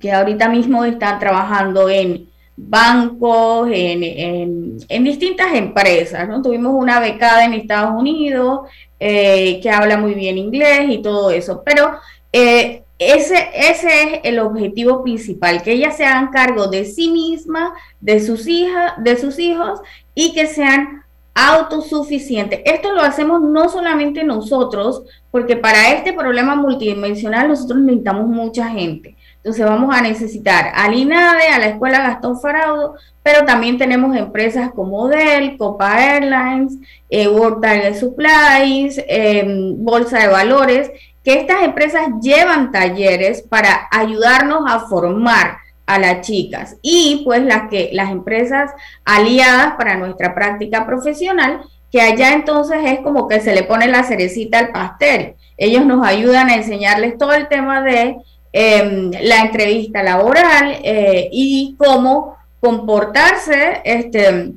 que 0.00 0.12
ahorita 0.12 0.48
mismo 0.48 0.84
están 0.84 1.18
trabajando 1.18 1.88
en 1.88 2.28
bancos, 2.56 3.68
en, 3.72 4.78
distintas 5.04 5.54
empresas, 5.54 6.28
¿no? 6.28 6.40
Tuvimos 6.40 6.72
una 6.74 7.00
becada 7.00 7.44
en 7.44 7.54
Estados 7.54 7.94
Unidos 7.98 8.68
eh, 9.00 9.60
que 9.60 9.70
habla 9.70 9.96
muy 9.96 10.14
bien 10.14 10.38
inglés 10.38 10.86
y 10.88 11.02
todo 11.02 11.30
eso, 11.30 11.62
pero 11.64 11.92
eh, 12.32 12.82
ese, 12.98 13.48
ese 13.54 13.88
es 13.88 14.20
el 14.22 14.38
objetivo 14.38 15.02
principal, 15.02 15.62
que 15.62 15.72
ellas 15.72 15.96
se 15.96 16.04
hagan 16.04 16.30
cargo 16.30 16.68
de 16.68 16.84
sí 16.84 17.10
mismas, 17.10 17.72
de 18.00 18.20
sus 18.20 18.46
hijas, 18.46 18.92
de 18.98 19.16
sus 19.16 19.38
hijos 19.38 19.80
y 20.14 20.32
que 20.32 20.46
sean 20.46 21.04
autosuficiente. 21.34 22.62
Esto 22.64 22.92
lo 22.92 23.02
hacemos 23.02 23.42
no 23.42 23.68
solamente 23.68 24.22
nosotros, 24.22 25.02
porque 25.32 25.56
para 25.56 25.92
este 25.92 26.12
problema 26.12 26.54
multidimensional 26.54 27.48
nosotros 27.48 27.80
necesitamos 27.80 28.28
mucha 28.28 28.68
gente. 28.68 29.13
Entonces 29.44 29.66
vamos 29.66 29.94
a 29.94 30.00
necesitar 30.00 30.72
al 30.74 30.94
INADE, 30.94 31.48
a 31.48 31.58
la 31.58 31.66
Escuela 31.66 31.98
Gastón 31.98 32.40
Faraudo, 32.40 32.94
pero 33.22 33.44
también 33.44 33.76
tenemos 33.76 34.16
empresas 34.16 34.70
como 34.74 35.06
Dell, 35.08 35.58
Copa 35.58 36.02
Airlines, 36.02 36.78
eh, 37.10 37.28
World 37.28 37.60
Target 37.60 37.94
Supplies, 37.94 39.04
em, 39.06 39.74
Bolsa 39.84 40.20
de 40.20 40.28
Valores, 40.28 40.90
que 41.22 41.34
estas 41.34 41.62
empresas 41.62 42.08
llevan 42.22 42.72
talleres 42.72 43.42
para 43.42 43.86
ayudarnos 43.90 44.62
a 44.66 44.80
formar 44.80 45.58
a 45.84 45.98
las 45.98 46.22
chicas 46.22 46.78
y 46.80 47.20
pues 47.26 47.42
las 47.42 47.68
que 47.68 47.90
las 47.92 48.10
empresas 48.10 48.70
aliadas 49.04 49.74
para 49.76 49.96
nuestra 49.96 50.34
práctica 50.34 50.86
profesional 50.86 51.60
que 51.94 52.00
allá 52.00 52.32
entonces 52.32 52.78
es 52.84 53.00
como 53.00 53.28
que 53.28 53.40
se 53.40 53.54
le 53.54 53.62
pone 53.62 53.86
la 53.86 54.02
cerecita 54.02 54.58
al 54.58 54.72
pastel. 54.72 55.36
Ellos 55.56 55.86
nos 55.86 56.04
ayudan 56.04 56.48
a 56.48 56.56
enseñarles 56.56 57.16
todo 57.16 57.34
el 57.34 57.46
tema 57.46 57.82
de 57.82 58.16
em, 58.56 59.10
la 59.22 59.40
entrevista 59.40 60.00
laboral 60.00 60.76
eh, 60.84 61.28
y 61.32 61.74
cómo 61.76 62.36
comportarse 62.60 63.82
este 63.84 64.52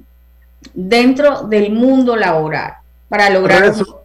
dentro 0.72 1.48
del 1.48 1.72
mundo 1.72 2.16
laboral 2.16 2.74
para 3.10 3.32
lograr 3.32 3.66
eso, 3.66 4.04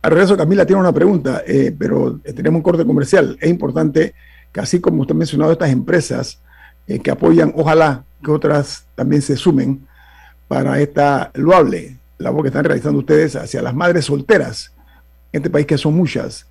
regreso 0.00 0.36
Camila 0.36 0.64
tiene 0.64 0.80
una 0.80 0.92
pregunta 0.92 1.42
eh, 1.44 1.74
pero 1.76 2.20
tenemos 2.34 2.58
un 2.58 2.62
corte 2.62 2.84
comercial. 2.84 3.36
Es 3.40 3.50
importante 3.50 4.14
que 4.52 4.60
así 4.60 4.80
como 4.80 5.02
usted 5.02 5.16
ha 5.16 5.18
mencionado 5.18 5.50
estas 5.50 5.70
empresas 5.70 6.38
eh, 6.86 7.00
que 7.00 7.10
apoyan, 7.10 7.52
ojalá 7.56 8.04
que 8.24 8.30
otras 8.30 8.84
también 8.94 9.20
se 9.20 9.36
sumen 9.36 9.84
para 10.46 10.78
esta 10.80 11.32
loable 11.34 11.96
labor 12.18 12.42
que 12.42 12.48
están 12.48 12.64
realizando 12.64 13.00
ustedes 13.00 13.34
hacia 13.34 13.62
las 13.62 13.74
madres 13.74 14.04
solteras 14.04 14.72
en 15.32 15.40
este 15.40 15.50
país, 15.50 15.66
que 15.66 15.76
son 15.76 15.94
muchas 15.94 16.46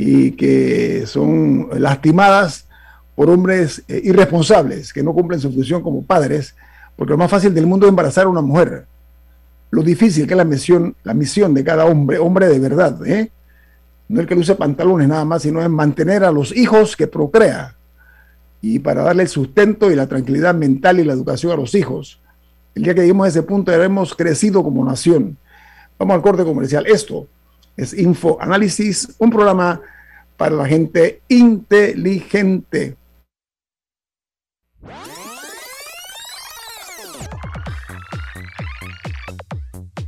y 0.00 0.30
que 0.30 1.04
son 1.06 1.68
lastimadas 1.76 2.68
por 3.16 3.28
hombres 3.28 3.82
eh, 3.88 4.00
irresponsables 4.04 4.92
que 4.92 5.02
no 5.02 5.12
cumplen 5.12 5.40
su 5.40 5.52
función 5.52 5.82
como 5.82 6.04
padres, 6.04 6.54
porque 6.94 7.10
lo 7.10 7.18
más 7.18 7.30
fácil 7.30 7.52
del 7.52 7.66
mundo 7.66 7.84
es 7.84 7.90
embarazar 7.90 8.26
a 8.26 8.28
una 8.28 8.40
mujer. 8.40 8.86
Lo 9.70 9.82
difícil 9.82 10.26
que 10.28 10.34
es 10.34 10.38
la 10.38 10.44
misión, 10.44 10.94
la 11.02 11.14
misión 11.14 11.52
de 11.52 11.64
cada 11.64 11.84
hombre, 11.84 12.18
hombre 12.18 12.46
de 12.46 12.60
verdad, 12.60 13.04
¿eh? 13.04 13.32
no 14.08 14.20
el 14.20 14.26
que 14.26 14.36
luce 14.36 14.54
pantalones 14.54 15.08
nada 15.08 15.24
más, 15.24 15.42
sino 15.42 15.60
es 15.60 15.68
mantener 15.68 16.22
a 16.22 16.30
los 16.30 16.56
hijos 16.56 16.96
que 16.96 17.08
procrea 17.08 17.76
y 18.62 18.78
para 18.78 19.02
darle 19.02 19.24
el 19.24 19.28
sustento 19.28 19.90
y 19.90 19.96
la 19.96 20.06
tranquilidad 20.06 20.54
mental 20.54 21.00
y 21.00 21.04
la 21.04 21.12
educación 21.12 21.50
a 21.52 21.56
los 21.56 21.74
hijos. 21.74 22.20
El 22.76 22.84
día 22.84 22.94
que 22.94 23.00
lleguemos 23.00 23.26
a 23.26 23.28
ese 23.28 23.42
punto 23.42 23.72
habremos 23.72 24.14
crecido 24.14 24.62
como 24.62 24.84
nación. 24.84 25.36
Vamos 25.98 26.14
al 26.14 26.22
corte 26.22 26.44
comercial. 26.44 26.86
Esto 26.86 27.26
es 27.78 27.96
Info 27.96 28.36
Análisis, 28.40 29.14
un 29.18 29.30
programa 29.30 29.80
para 30.36 30.54
la 30.54 30.66
gente 30.66 31.22
inteligente. 31.28 32.96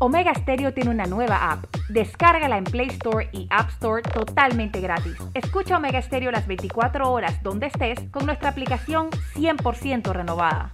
Omega 0.02 0.34
Stereo 0.34 0.72
tiene 0.72 0.90
una 0.90 1.04
nueva 1.04 1.52
app. 1.52 1.64
Descárgala 1.90 2.56
en 2.56 2.64
Play 2.64 2.88
Store 2.88 3.28
y 3.32 3.46
App 3.50 3.68
Store 3.70 4.02
totalmente 4.02 4.80
gratis. 4.80 5.14
Escucha 5.34 5.76
Omega 5.76 6.00
Stereo 6.00 6.30
las 6.30 6.46
24 6.46 7.10
horas 7.10 7.42
donde 7.42 7.66
estés 7.66 7.98
con 8.10 8.24
nuestra 8.26 8.48
aplicación 8.48 9.10
100% 9.34 10.12
renovada. 10.12 10.72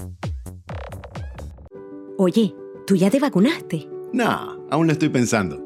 Oye, 2.19 2.55
¿tú 2.87 2.97
ya 2.97 3.11
te 3.11 3.19
vacunaste? 3.19 3.89
No, 4.13 4.65
aún 4.71 4.87
lo 4.87 4.93
estoy 4.93 5.09
pensando. 5.09 5.66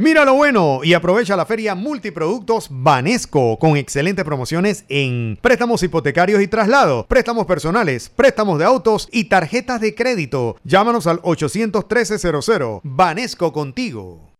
Mira 0.00 0.24
lo 0.24 0.32
bueno 0.32 0.80
y 0.82 0.94
aprovecha 0.94 1.36
la 1.36 1.44
feria 1.44 1.74
multiproductos 1.74 2.68
Banesco 2.70 3.58
con 3.58 3.76
excelentes 3.76 4.24
promociones 4.24 4.86
en 4.88 5.38
préstamos 5.42 5.82
hipotecarios 5.82 6.40
y 6.40 6.48
traslados, 6.48 7.04
préstamos 7.04 7.44
personales, 7.44 8.08
préstamos 8.08 8.58
de 8.58 8.64
autos 8.64 9.10
y 9.12 9.24
tarjetas 9.24 9.78
de 9.82 9.94
crédito. 9.94 10.56
Llámanos 10.64 11.06
al 11.06 11.20
813-00. 11.20 12.80
Banesco 12.82 13.52
contigo. 13.52 14.32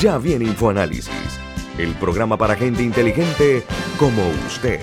Ya 0.00 0.16
viene 0.16 0.46
InfoAnálisis, 0.46 1.12
el 1.76 1.92
programa 1.96 2.38
para 2.38 2.56
gente 2.56 2.82
inteligente 2.82 3.64
como 3.98 4.22
usted. 4.46 4.80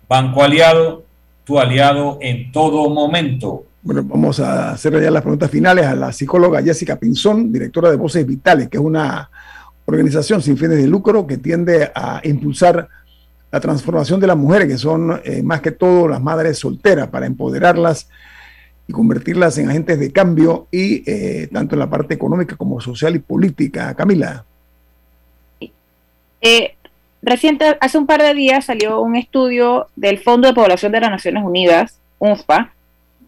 Banco 0.08 0.42
Aliado, 0.42 1.04
tu 1.44 1.60
aliado 1.60 2.18
en 2.22 2.52
todo 2.54 2.90
momento. 2.90 3.66
Bueno, 3.82 4.04
vamos 4.06 4.40
a 4.40 4.72
hacer 4.72 5.02
ya 5.02 5.12
las 5.12 5.22
preguntas 5.22 5.52
finales 5.52 5.86
a 5.86 5.96
la 5.96 6.14
psicóloga 6.14 6.64
Jessica 6.64 6.96
Pinzón, 6.96 7.52
directora 7.52 7.92
de 7.92 7.98
Voces 7.98 8.26
Vitales, 8.26 8.70
que 8.70 8.78
es 8.78 8.84
una 8.84 9.30
organización 9.84 10.42
sin 10.42 10.56
fines 10.56 10.78
de 10.78 10.88
lucro 10.88 11.28
que 11.28 11.38
tiende 11.38 11.92
a 11.94 12.22
impulsar 12.24 12.88
la 13.52 13.60
transformación 13.60 14.22
de 14.22 14.28
las 14.28 14.38
mujeres, 14.38 14.70
que 14.70 14.78
son 14.78 15.20
eh, 15.26 15.44
más 15.44 15.60
que 15.60 15.72
todo 15.72 16.08
las 16.08 16.22
madres 16.22 16.58
solteras, 16.58 17.10
para 17.10 17.26
empoderarlas 17.26 18.08
y 18.88 18.94
convertirlas 18.94 19.58
en 19.58 19.70
agentes 19.70 20.00
de 20.00 20.12
cambio 20.12 20.68
y 20.72 21.10
eh, 21.10 21.48
tanto 21.52 21.76
en 21.76 21.80
la 21.80 21.90
parte 21.90 22.14
económica 22.14 22.56
como 22.56 22.82
social 22.82 23.16
y 23.16 23.20
política. 23.20 23.94
Camila. 23.96 24.46
Eh, 26.42 26.76
reciente, 27.22 27.78
hace 27.80 27.98
un 27.98 28.06
par 28.06 28.22
de 28.22 28.34
días 28.34 28.66
salió 28.66 29.00
un 29.00 29.16
estudio 29.16 29.88
del 29.96 30.20
Fondo 30.20 30.48
de 30.48 30.54
Población 30.54 30.92
de 30.92 31.00
las 31.00 31.12
Naciones 31.12 31.44
Unidas, 31.44 32.00
UNFPA, 32.20 32.74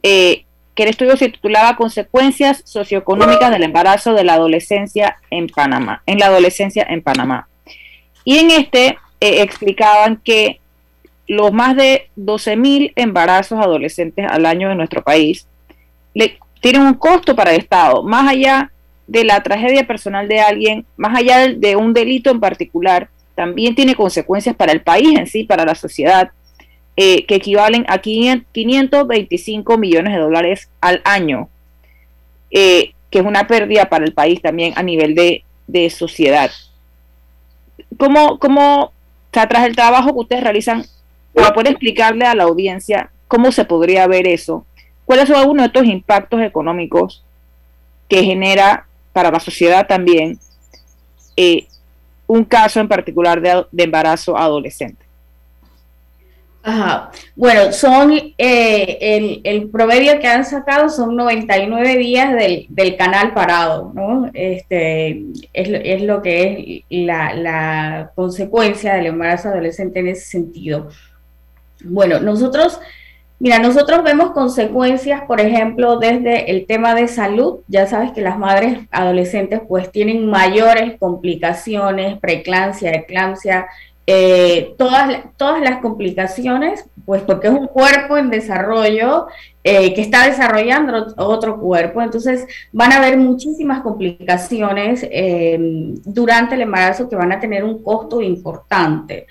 eh, 0.03 0.43
que 0.75 0.83
el 0.83 0.89
estudio 0.89 1.15
se 1.15 1.29
titulaba 1.29 1.77
Consecuencias 1.77 2.61
socioeconómicas 2.65 3.49
del 3.49 3.63
embarazo 3.63 4.13
de 4.13 4.25
la 4.25 4.33
adolescencia 4.33 5.17
en 5.29 5.47
Panamá, 5.47 6.03
en 6.05 6.19
la 6.19 6.25
adolescencia 6.25 6.85
en 6.89 7.01
Panamá. 7.01 7.47
Y 8.25 8.39
en 8.39 8.51
este 8.51 8.97
explicaban 9.21 10.17
que 10.17 10.59
los 11.27 11.51
más 11.51 11.75
de 11.75 12.09
12.000 12.17 12.93
embarazos 12.95 13.59
adolescentes 13.59 14.25
al 14.29 14.45
año 14.45 14.71
en 14.71 14.77
nuestro 14.77 15.03
país 15.03 15.47
le, 16.13 16.38
tienen 16.61 16.81
un 16.81 16.93
costo 16.95 17.35
para 17.35 17.51
el 17.51 17.59
Estado, 17.59 18.03
más 18.03 18.27
allá 18.27 18.71
de 19.07 19.23
la 19.23 19.41
tragedia 19.43 19.85
personal 19.85 20.27
de 20.27 20.39
alguien, 20.39 20.85
más 20.97 21.17
allá 21.17 21.47
de, 21.47 21.75
un 21.75 21.93
delito 21.93 22.31
en 22.31 22.39
particular, 22.39 23.09
también 23.35 23.75
tiene 23.75 23.95
consecuencias 23.95 24.55
para 24.55 24.71
el 24.71 24.81
país 24.81 25.17
en 25.17 25.27
sí, 25.27 25.43
para 25.43 25.65
la 25.65 25.75
sociedad, 25.75 26.31
eh, 26.97 27.25
que 27.25 27.35
equivalen 27.35 27.85
a 27.88 27.99
525 27.99 29.77
millones 29.77 30.13
de 30.13 30.19
dólares 30.19 30.69
al 30.81 31.01
año, 31.03 31.49
eh, 32.49 32.93
que 33.11 33.19
es 33.19 33.25
una 33.25 33.47
pérdida 33.47 33.89
para 33.89 34.05
el 34.05 34.13
país 34.13 34.41
también 34.41 34.73
a 34.75 34.83
nivel 34.83 35.13
de, 35.13 35.43
sociedad. 35.89 36.49
¿Cómo, 37.97 38.39
cómo, 38.39 38.91
tras 39.29 39.67
el 39.67 39.75
trabajo 39.75 40.13
que 40.13 40.19
ustedes 40.19 40.43
realizan, 40.43 40.85
para 41.36 41.54
poder 41.54 41.74
explicarle 41.74 42.26
a 42.26 42.34
la 42.34 42.45
audiencia 42.45 43.12
cómo 43.28 43.52
se 43.52 43.65
podría 43.65 44.08
ver 44.08 44.28
eso, 44.28 44.65
cuáles 45.06 45.28
son 45.28 45.38
algunos 45.38 45.63
de 45.63 45.67
estos 45.67 45.86
impactos 45.86 46.41
económicos 46.41 47.24
que 48.08 48.24
genera 48.24 48.88
para 49.13 49.32
la 49.32 49.39
sociedad 49.39 49.86
también 49.88 50.39
eh, 51.36 51.67
un 52.28 52.43
caso 52.43 52.80
en 52.80 52.88
particular 52.88 53.41
de, 53.41 53.84
embarazo 53.84 54.38
adolescente. 54.38 55.04
Ajá. 56.63 57.12
Bueno, 57.36 57.71
son 57.71 58.12
eh, 58.12 58.98
el, 59.00 59.41
el, 59.43 59.69
promedio 59.69 60.19
que 60.19 60.26
han 60.26 60.43
sacado 60.43 60.89
son 60.89 61.15
99 61.15 61.95
días 61.98 62.34
del, 62.34 62.65
del 62.69 62.98
canal 62.98 63.36
parado, 63.36 63.91
¿no? 63.93 64.32
Este, 64.34 65.26
es, 65.54 65.69
es 65.69 66.02
lo 66.02 66.24
que 66.24 66.84
es 66.89 67.06
la, 67.06 67.36
la, 67.36 68.12
consecuencia 68.15 68.95
del 68.95 69.06
embarazo 69.06 69.50
adolescente 69.50 70.00
en 70.00 70.08
ese 70.08 70.26
sentido. 70.26 70.89
Bueno, 71.86 72.19
nosotros, 72.19 72.80
mira, 73.39 73.60
nosotros 73.60 74.04
vemos 74.04 74.32
consecuencias, 74.32 75.24
por 75.24 75.39
ejemplo, 75.41 75.98
desde 76.00 76.52
el 76.52 76.65
tema 76.65 76.95
de 76.95 77.08
salud. 77.08 77.60
Ya 77.67 77.88
sabes 77.88 78.12
que 78.12 78.21
las 78.21 78.38
madres 78.38 78.80
adolescentes 78.91 79.62
pues 79.67 79.91
tienen 79.91 80.28
mayores 80.28 80.98
complicaciones, 81.00 82.19
preeclampsia, 82.19 82.91
eclampsia, 82.91 83.67
eh, 84.08 84.76
todas, 84.78 85.24
todas 85.36 85.62
las 85.62 85.82
complicaciones, 85.82 86.86
pues 87.06 87.24
porque 87.24 87.48
es 87.48 87.54
un 87.54 87.65
cuerpo 87.65 88.17
en 88.17 88.30
desarrollo 88.30 89.26
eh, 89.63 89.95
que 89.95 90.02
está 90.02 90.28
desarrollando 90.28 91.08
otro 91.17 91.60
cuerpo, 91.60 92.04
entonces 92.04 92.45
van 92.71 92.93
a 92.93 92.98
haber 92.98 93.17
muchísimas 93.17 93.82
complicaciones 93.82 95.08
eh, 95.10 95.58
durante 96.06 96.54
el 96.54 96.62
embarazo 96.62 97.10
que 97.10 97.15
van 97.15 97.32
a 97.32 97.39
tener 97.39 97.63
un 97.63 97.82
costo 97.82 98.21
importante. 98.21 99.26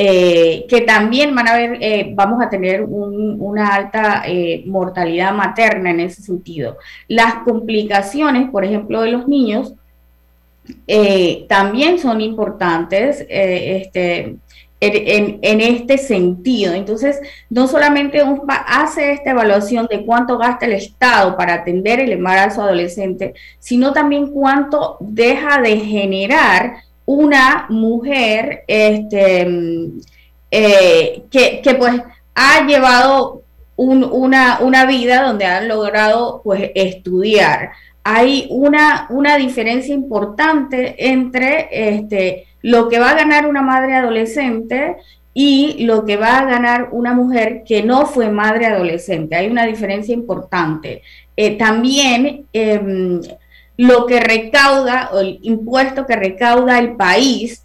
Eh, 0.00 0.64
que 0.68 0.82
también 0.82 1.34
van 1.34 1.48
a 1.48 1.56
ver, 1.56 1.78
eh, 1.80 2.12
vamos 2.14 2.40
a 2.40 2.48
tener 2.48 2.82
una 2.84 3.74
alta 3.74 4.22
eh, 4.28 4.62
mortalidad 4.64 5.34
materna 5.34 5.90
en 5.90 5.98
ese 5.98 6.22
sentido. 6.22 6.76
Las 7.08 7.42
complicaciones, 7.42 8.48
por 8.48 8.64
ejemplo, 8.64 9.00
de 9.02 9.10
los 9.10 9.26
niños, 9.26 9.74
también 11.48 11.98
son 11.98 12.20
importantes 12.20 13.26
este, 13.28 14.36
en, 14.78 15.38
en, 15.42 15.60
este 15.60 15.98
sentido. 15.98 16.74
Entonces, 16.74 17.18
no 17.50 17.66
solamente 17.66 18.22
hace 18.68 19.10
esta 19.10 19.32
evaluación 19.32 19.88
de 19.90 20.04
cuánto 20.06 20.38
gasta 20.38 20.66
el 20.66 20.74
Estado 20.74 21.36
para 21.36 21.54
atender 21.54 21.98
el 21.98 22.12
embarazo 22.12 22.62
adolescente, 22.62 23.34
sino 23.58 23.92
también 23.92 24.28
cuánto 24.28 24.96
deja 25.00 25.60
de 25.60 25.78
generar 25.78 26.87
una 27.08 27.64
mujer 27.70 28.64
este, 28.66 29.48
eh, 30.50 31.22
que, 31.30 31.74
pues 31.78 32.02
ha 32.34 32.66
llevado 32.66 33.44
una, 33.76 34.58
una, 34.60 34.84
vida 34.84 35.22
donde 35.22 35.46
han 35.46 35.68
logrado 35.68 36.42
pues 36.44 36.70
estudiar. 36.74 37.70
Hay 38.04 38.46
una, 38.50 39.06
una 39.08 39.38
diferencia 39.38 39.94
importante 39.94 40.96
entre 40.98 41.68
este, 41.70 42.46
lo 42.60 42.90
que 42.90 42.98
va 42.98 43.12
a 43.12 43.16
ganar 43.16 43.46
una 43.46 43.62
madre 43.62 43.94
adolescente 43.94 44.96
y 45.32 45.86
lo 45.86 46.04
que 46.04 46.18
va 46.18 46.40
a 46.40 46.44
ganar 46.44 46.88
una 46.92 47.14
mujer 47.14 47.62
que 47.66 47.82
no 47.82 48.04
fue 48.04 48.28
madre 48.28 48.66
adolescente. 48.66 49.34
Hay 49.34 49.48
una 49.48 49.64
diferencia 49.64 50.12
importante. 50.12 51.00
Eh, 51.34 51.56
también 51.56 52.44
em, 52.52 53.22
lo 53.78 54.06
que 54.06 54.20
recauda 54.20 55.10
o 55.12 55.20
el 55.20 55.38
impuesto 55.40 56.04
que 56.04 56.16
recauda 56.16 56.78
el 56.80 56.96
país 56.96 57.62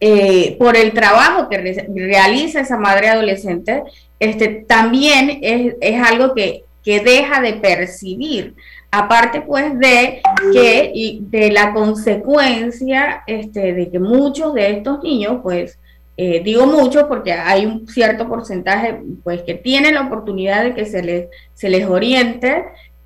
eh, 0.00 0.56
por 0.58 0.76
el 0.76 0.92
trabajo 0.92 1.48
que 1.48 1.86
realiza 1.94 2.60
esa 2.60 2.78
madre 2.78 3.08
adolescente, 3.08 3.82
este, 4.18 4.48
también 4.48 5.40
es, 5.42 5.74
algo 6.02 6.34
que, 6.34 6.64
deja 6.84 7.40
de 7.40 7.54
percibir. 7.54 8.54
Aparte, 8.90 9.40
pues, 9.40 9.78
de 9.78 10.20
que 10.52 11.18
de 11.20 11.50
la 11.50 11.72
consecuencia 11.72 13.22
este, 13.26 13.72
de 13.72 13.90
que 13.90 13.98
muchos 13.98 14.54
de 14.54 14.70
estos 14.70 15.02
niños, 15.02 15.38
pues, 15.42 15.78
eh, 16.16 16.42
digo 16.44 16.66
muchos 16.66 17.04
porque 17.04 17.32
hay 17.32 17.66
un 17.66 17.88
cierto 17.88 18.28
porcentaje, 18.28 19.00
pues, 19.24 19.42
que 19.42 19.54
tienen 19.54 19.94
la 19.94 20.02
oportunidad 20.02 20.62
de 20.62 20.74
que 20.74 20.84
se 20.84 21.02
les, 21.02 21.26
se 21.54 21.68
les 21.68 21.86
oriente 21.86 22.64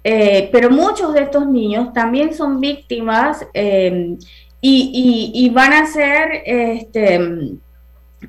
eh, 0.09 0.51
pero 0.53 0.71
muchos 0.71 1.13
de 1.15 1.23
estos 1.23 1.49
niños 1.49 1.93
también 1.93 2.33
son 2.33 2.61
víctimas 2.61 3.45
eh, 3.53 4.17
y, 4.61 5.51
van 5.53 5.73
a 5.73 5.87
ser 5.87 6.45
este, 6.47 7.19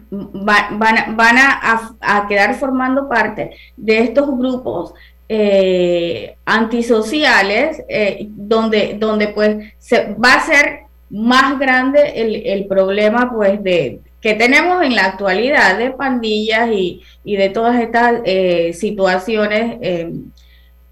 van, 0.09 1.38
a, 1.38 2.25
quedar 2.28 2.55
formando 2.55 3.07
parte 3.07 3.51
de 3.75 3.99
estos 3.99 4.25
grupos 4.39 4.95
eh, 5.30 6.36
antisociales, 6.45 7.84
eh, 7.88 8.25
donde, 8.28 8.95
donde 8.97 9.28
pues 9.28 9.57
va 9.93 10.34
a 10.34 10.45
ser 10.47 10.80
más 11.11 11.59
grande 11.59 12.53
el, 12.53 12.65
problema 12.65 13.32
pues 13.32 13.61
de 13.61 13.99
que 14.19 14.34
tenemos 14.34 14.82
en 14.82 14.95
la 14.95 15.05
actualidad 15.05 15.78
de 15.78 15.91
pandillas 15.91 16.71
y, 16.71 17.03
de 17.23 17.49
todas 17.51 17.80
estas 17.80 18.23
situaciones 18.75 19.78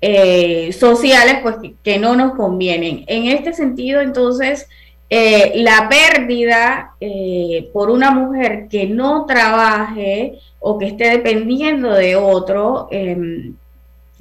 sociales 0.02 1.38
pues 1.41 1.56
que 1.84 1.98
no 1.98 2.16
nos 2.16 2.36
convienen. 2.36 3.06
En 3.08 3.26
este 3.26 3.54
sentido, 3.54 4.02
entonces, 4.02 4.68
eh, 5.08 5.54
la 5.58 5.88
pérdida 5.88 6.96
eh, 7.00 7.70
por 7.72 7.91
una 7.91 8.10
mujer 8.10 8.68
que 8.68 8.88
no 8.88 9.26
trabaje 9.26 10.39
o 10.60 10.80
que 10.80 10.88
esté 10.88 11.12
dependiendo 11.12 11.93
de 11.93 12.16
otro, 12.16 12.88
em, 12.89 13.56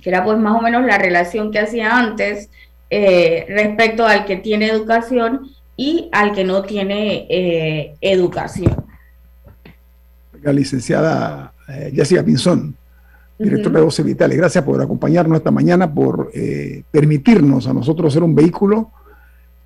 que 0.03 0.11
era 0.11 0.23
pues 0.23 0.39
más 0.39 0.59
o 0.59 0.61
menos 0.61 0.85
la 0.85 0.99
relación 0.99 1.51
que 1.51 1.59
hacía 1.59 1.97
antes 1.97 2.51
eh, 2.91 3.47
respecto 3.49 4.07
al 4.07 4.27
que 4.27 4.37
tiene 4.37 4.67
educación 4.67 5.49
y 5.75 6.11
al 6.13 6.33
que 6.33 6.45
no 6.45 6.63
tiene 6.63 7.97
educación. 8.01 8.85
La 10.43 10.53
licenciada 10.53 11.53
Jessica 11.93 12.23
Pinzón, 12.23 12.77
director 13.39 13.73
de 13.73 13.81
Voces 13.81 14.05
Vitales, 14.05 14.37
gracias 14.37 14.65
por 14.65 14.81
acompañarnos 14.81 15.39
esta 15.39 15.51
mañana, 15.51 15.93
por 15.93 16.31
permitirnos 16.91 17.67
a 17.67 17.73
nosotros 17.73 18.13
ser 18.13 18.23
un 18.23 18.35
vehículo 18.35 18.91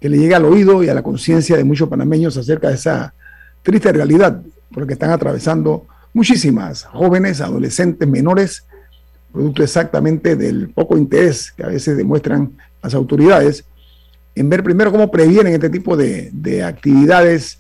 que 0.01 0.09
le 0.09 0.19
llegue 0.19 0.35
al 0.35 0.45
oído 0.45 0.83
y 0.83 0.89
a 0.89 0.95
la 0.95 1.03
conciencia 1.03 1.57
de 1.57 1.65
muchos 1.65 1.89
panameños 1.89 2.37
acerca 2.37 2.69
de 2.69 2.75
esa 2.75 3.15
triste 3.63 3.93
realidad 3.93 4.43
por 4.73 4.83
la 4.83 4.87
que 4.87 4.93
están 4.95 5.11
atravesando 5.11 5.87
muchísimas 6.13 6.85
jóvenes, 6.85 7.41
adolescentes, 7.41 8.09
menores, 8.09 8.65
producto 9.33 9.63
exactamente 9.63 10.37
del 10.37 10.71
poco 10.71 10.97
interés 10.97 11.53
que 11.53 11.65
a 11.65 11.69
veces 11.69 11.97
demuestran 11.97 12.53
las 12.83 12.95
autoridades 12.95 13.65
en 14.35 14.49
ver 14.49 14.63
primero 14.63 14.93
cómo 14.93 15.11
previenen 15.11 15.55
este 15.55 15.69
tipo 15.69 15.97
de, 15.97 16.63
actividades 16.65 17.59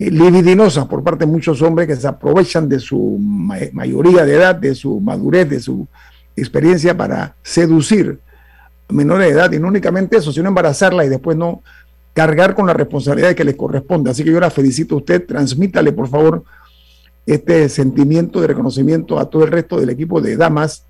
eh, 0.00 0.10
libidinosas 0.10 0.86
por 0.86 1.04
parte 1.04 1.26
de 1.26 1.30
muchos 1.30 1.60
hombres 1.60 1.86
que 1.86 1.94
se 1.94 2.08
aprovechan 2.08 2.66
de 2.70 2.80
su 2.80 3.18
mayoría 3.20 4.24
de 4.24 4.34
edad, 4.34 4.54
de 4.54 4.74
su 4.74 4.98
madurez, 4.98 5.50
de 5.50 5.60
su 5.60 5.86
experiencia 6.34 6.96
para 6.96 7.34
seducir 7.42 8.18
menores 8.88 9.26
de 9.26 9.34
edad 9.34 9.52
y 9.52 9.58
no 9.58 9.68
únicamente 9.68 10.16
eso, 10.16 10.32
sino 10.32 10.48
embarazarla 10.48 11.04
y 11.04 11.10
después 11.10 11.36
no 11.36 11.62
cargar 12.14 12.54
con 12.54 12.66
la 12.66 12.72
responsabilidad 12.72 13.34
que 13.34 13.44
le 13.44 13.54
corresponde. 13.54 14.10
Así 14.10 14.24
que 14.24 14.32
yo 14.32 14.40
la 14.40 14.50
felicito 14.50 14.94
a 14.94 14.98
usted, 14.98 15.26
transmítale 15.26 15.92
por 15.92 16.08
favor 16.08 16.44
este 17.26 17.68
sentimiento 17.68 18.40
de 18.40 18.46
reconocimiento 18.46 19.18
a 19.18 19.28
todo 19.28 19.44
el 19.44 19.50
resto 19.50 19.78
del 19.78 19.90
equipo 19.90 20.22
de 20.22 20.34
damas 20.34 20.86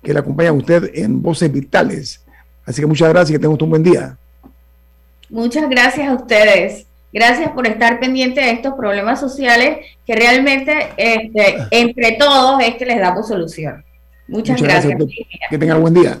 que 0.00 0.12
le 0.12 0.20
acompañan 0.20 0.54
a 0.54 0.58
usted 0.58 0.92
en 0.94 1.20
Voces 1.20 1.52
Vitales. 1.52 2.20
Así 2.64 2.80
que 2.80 2.86
muchas 2.86 3.08
gracias 3.08 3.30
y 3.30 3.32
que 3.32 3.38
tenga 3.40 3.56
un 3.60 3.70
buen 3.70 3.82
día. 3.82 4.16
Muchas 5.28 5.68
gracias 5.68 6.08
a 6.08 6.14
ustedes. 6.14 6.86
Gracias 7.14 7.52
por 7.52 7.64
estar 7.68 8.00
pendiente 8.00 8.40
de 8.40 8.50
estos 8.50 8.74
problemas 8.74 9.20
sociales 9.20 9.86
que 10.04 10.16
realmente 10.16 10.88
este, 10.96 11.58
entre 11.70 12.16
todos 12.18 12.60
es 12.60 12.74
que 12.74 12.84
les 12.84 12.98
damos 12.98 13.28
solución. 13.28 13.84
Muchas, 14.26 14.60
gracias. 14.60 14.98
Que 15.48 15.56
tenga 15.56 15.76
buen 15.76 15.94
día. 15.94 16.18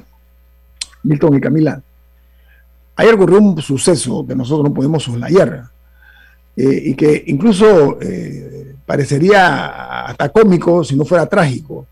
Milton 1.02 1.36
y 1.36 1.40
Camila, 1.40 1.82
ayer 2.94 3.12
ocurrió 3.12 3.40
un 3.40 3.60
suceso 3.60 4.24
que 4.24 4.36
nosotros 4.36 4.68
no 4.68 4.72
podemos 4.72 5.02
soslayar 5.02 5.64
eh, 6.56 6.82
y 6.84 6.94
que 6.94 7.24
incluso 7.26 7.98
eh, 8.00 8.76
parecería 8.86 10.04
hasta 10.06 10.28
cómico 10.28 10.84
si 10.84 10.94
no 10.94 11.04
fuera 11.04 11.26
trágico. 11.26 11.88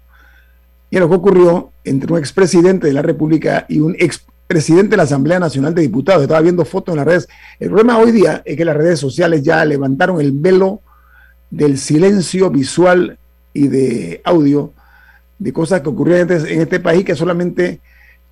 Y 0.89 0.99
lo 1.01 1.09
que 1.09 1.17
ocurrió 1.17 1.73
entre 1.83 2.13
un 2.13 2.21
expresidente 2.21 2.87
de 2.87 2.93
la 2.93 3.03
República 3.03 3.67
y 3.69 3.81
un 3.81 3.97
expresidente 4.53 4.91
de 4.91 4.97
la 4.99 5.03
Asamblea 5.05 5.41
Nacional 5.41 5.75
de 5.75 5.83
Diputados. 5.83 6.23
Estaba 6.23 6.41
viendo 6.41 6.65
fotos 6.65 6.93
en 6.93 6.99
las 6.99 7.07
redes. 7.07 7.29
El 7.59 7.69
problema 7.69 7.99
hoy 7.99 8.13
día 8.13 8.43
es 8.45 8.57
que 8.57 8.65
las 8.65 8.77
redes 8.77 9.01
sociales 9.01 9.43
ya 9.43 9.65
levantaron 9.65 10.21
el 10.21 10.33
velo 10.33 10.83
del 11.51 11.79
silencio 11.79 12.51
visual 12.51 13.19
y 13.55 13.69
de 13.69 14.21
audio 14.25 14.73
de 15.39 15.53
cosas 15.53 15.81
que 15.81 15.89
ocurrieron 15.89 16.31
en 16.31 16.61
este 16.61 16.81
país 16.81 17.05
que 17.05 17.17
solamente 17.17 17.81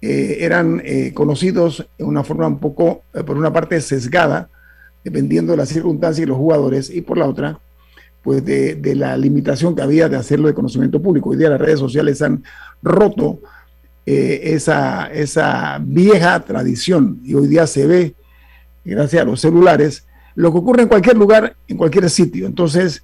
eh, 0.02 0.38
eran 0.40 0.80
eh, 0.84 1.12
conocidos 1.14 1.86
en 1.98 2.06
una 2.06 2.22
forma 2.22 2.46
un 2.46 2.58
poco, 2.58 3.02
eh, 3.14 3.22
por 3.24 3.36
una 3.36 3.52
parte, 3.52 3.80
sesgada, 3.80 4.48
dependiendo 5.02 5.52
de 5.52 5.58
las 5.58 5.70
circunstancias 5.70 6.24
y 6.24 6.28
los 6.28 6.36
jugadores, 6.36 6.90
y 6.90 7.00
por 7.00 7.18
la 7.18 7.26
otra, 7.26 7.58
pues 8.22 8.44
de, 8.44 8.74
de, 8.74 8.94
la 8.94 9.16
limitación 9.16 9.74
que 9.74 9.82
había 9.82 10.08
de 10.08 10.16
hacerlo 10.16 10.48
de 10.48 10.54
conocimiento 10.54 11.00
público. 11.00 11.30
Hoy 11.30 11.38
día 11.38 11.48
las 11.48 11.60
redes 11.60 11.80
sociales 11.80 12.20
han 12.20 12.44
roto 12.82 13.40
esa, 14.54 15.06
esa 15.12 15.78
vieja 15.80 16.40
tradición 16.40 17.20
y 17.24 17.34
hoy 17.34 17.48
día 17.48 17.66
se 17.66 17.86
ve, 17.86 18.14
gracias 18.84 19.22
a 19.22 19.24
los 19.24 19.40
celulares, 19.40 20.06
lo 20.34 20.52
que 20.52 20.58
ocurre 20.58 20.82
en 20.82 20.88
cualquier 20.88 21.16
lugar, 21.16 21.56
en 21.68 21.76
cualquier 21.76 22.08
sitio. 22.10 22.46
Entonces, 22.46 23.02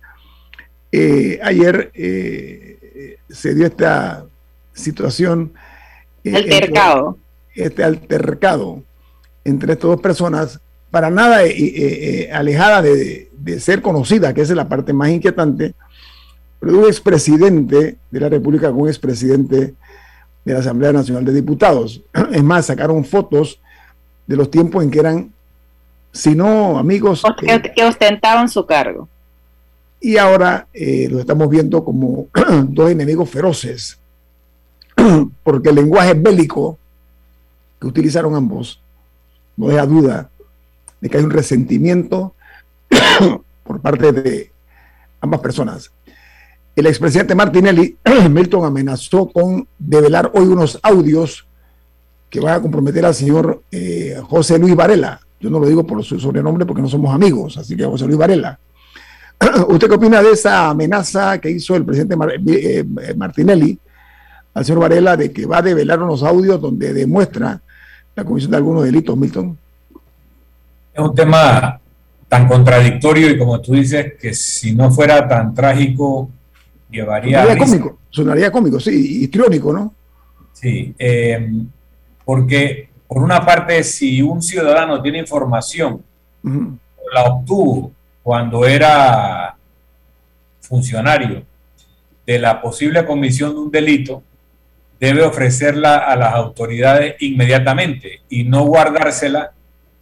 ayer 1.42 1.92
se 3.28 3.54
dio 3.54 3.66
esta 3.66 4.24
situación 4.72 5.52
Altercado. 6.34 7.18
Este 7.54 7.84
altercado 7.84 8.82
entre 9.44 9.72
estas 9.74 9.90
dos 9.90 10.00
personas, 10.00 10.60
para 10.90 11.08
nada 11.08 11.44
eh, 11.44 11.50
eh, 11.50 11.70
eh, 11.76 12.32
alejada 12.32 12.82
de, 12.82 13.28
ser 13.60 13.80
conocida, 13.80 14.34
que 14.34 14.40
es 14.40 14.50
la 14.50 14.68
parte 14.68 14.92
más 14.92 15.08
inquietante, 15.10 15.74
pero 16.58 16.78
un 16.78 16.86
expresidente 16.86 17.96
de 18.10 18.20
la 18.20 18.28
República 18.28 18.70
con 18.70 18.82
un 18.82 18.88
expresidente 18.88 19.74
de 20.46 20.52
la 20.54 20.60
Asamblea 20.60 20.92
Nacional 20.92 21.24
de 21.24 21.32
Diputados. 21.34 22.00
Es 22.32 22.42
más, 22.42 22.66
sacaron 22.66 23.04
fotos 23.04 23.60
de 24.26 24.36
los 24.36 24.50
tiempos 24.50 24.82
en 24.82 24.90
que 24.90 25.00
eran, 25.00 25.32
si 26.12 26.34
no 26.34 26.78
amigos... 26.78 27.22
Que, 27.74 27.84
ostentaban 27.84 28.48
su 28.48 28.64
cargo. 28.64 29.08
Y 30.00 30.16
ahora 30.16 30.68
los 30.72 31.20
estamos 31.20 31.50
viendo 31.50 31.84
como 31.84 32.28
dos 32.68 32.90
enemigos 32.90 33.28
feroces 33.28 33.98
porque 35.42 35.70
el 35.70 35.74
lenguaje 35.74 36.14
bélico 36.14 36.78
que 37.80 37.86
utilizaron 37.88 38.34
ambos 38.34 38.80
no 39.56 39.68
deja 39.68 39.84
duda 39.84 40.30
de 41.00 41.08
que 41.08 41.18
hay 41.18 41.24
un 41.24 41.30
resentimiento 41.30 42.34
por 43.64 43.80
parte 43.80 44.12
de 44.12 44.50
ambas 45.20 45.40
personas. 45.40 45.90
El 46.76 46.84
expresidente 46.84 47.34
Martinelli, 47.34 47.96
Milton, 48.30 48.66
amenazó 48.66 49.30
con 49.30 49.66
develar 49.78 50.30
hoy 50.34 50.46
unos 50.46 50.78
audios 50.82 51.46
que 52.28 52.38
van 52.38 52.54
a 52.54 52.60
comprometer 52.60 53.06
al 53.06 53.14
señor 53.14 53.62
eh, 53.72 54.20
José 54.28 54.58
Luis 54.58 54.76
Varela. 54.76 55.18
Yo 55.40 55.48
no 55.48 55.58
lo 55.58 55.66
digo 55.66 55.86
por 55.86 56.04
su 56.04 56.20
sobrenombre 56.20 56.66
porque 56.66 56.82
no 56.82 56.88
somos 56.88 57.14
amigos, 57.14 57.56
así 57.56 57.74
que 57.76 57.84
José 57.86 58.04
Luis 58.04 58.18
Varela. 58.18 58.58
¿Usted 59.68 59.88
qué 59.88 59.94
opina 59.94 60.22
de 60.22 60.32
esa 60.32 60.68
amenaza 60.68 61.38
que 61.38 61.50
hizo 61.50 61.76
el 61.76 61.84
presidente 61.86 62.14
eh, 62.46 62.84
Martinelli 63.16 63.78
al 64.52 64.64
señor 64.64 64.82
Varela 64.82 65.16
de 65.16 65.32
que 65.32 65.46
va 65.46 65.58
a 65.58 65.62
develar 65.62 66.02
unos 66.02 66.22
audios 66.22 66.60
donde 66.60 66.92
demuestra 66.92 67.58
la 68.14 68.24
comisión 68.24 68.50
de 68.50 68.56
algunos 68.58 68.84
delitos, 68.84 69.16
Milton? 69.16 69.56
Es 70.92 71.00
un 71.00 71.14
tema 71.14 71.80
tan 72.28 72.46
contradictorio 72.46 73.30
y 73.30 73.38
como 73.38 73.62
tú 73.62 73.72
dices, 73.72 74.12
que 74.20 74.34
si 74.34 74.74
no 74.74 74.90
fuera 74.90 75.26
tan 75.26 75.54
trágico, 75.54 76.30
llevaría... 76.90 77.42
Sonaría 77.42 77.64
cómico, 77.64 77.98
sonaría 78.10 78.52
cómico, 78.52 78.80
sí, 78.80 79.22
histriónico, 79.22 79.72
¿no? 79.72 79.94
Sí, 80.52 80.94
eh, 80.98 81.50
porque 82.24 82.88
por 83.06 83.22
una 83.22 83.44
parte, 83.44 83.82
si 83.84 84.20
un 84.20 84.42
ciudadano 84.42 85.00
tiene 85.00 85.18
información, 85.18 86.02
la 87.12 87.24
obtuvo 87.24 87.92
cuando 88.22 88.64
era 88.64 89.56
funcionario 90.60 91.44
de 92.26 92.38
la 92.38 92.60
posible 92.60 93.04
comisión 93.04 93.52
de 93.52 93.60
un 93.60 93.70
delito, 93.70 94.22
debe 94.98 95.22
ofrecerla 95.22 95.98
a 95.98 96.16
las 96.16 96.34
autoridades 96.34 97.16
inmediatamente 97.20 98.22
y 98.28 98.44
no 98.44 98.64
guardársela 98.64 99.52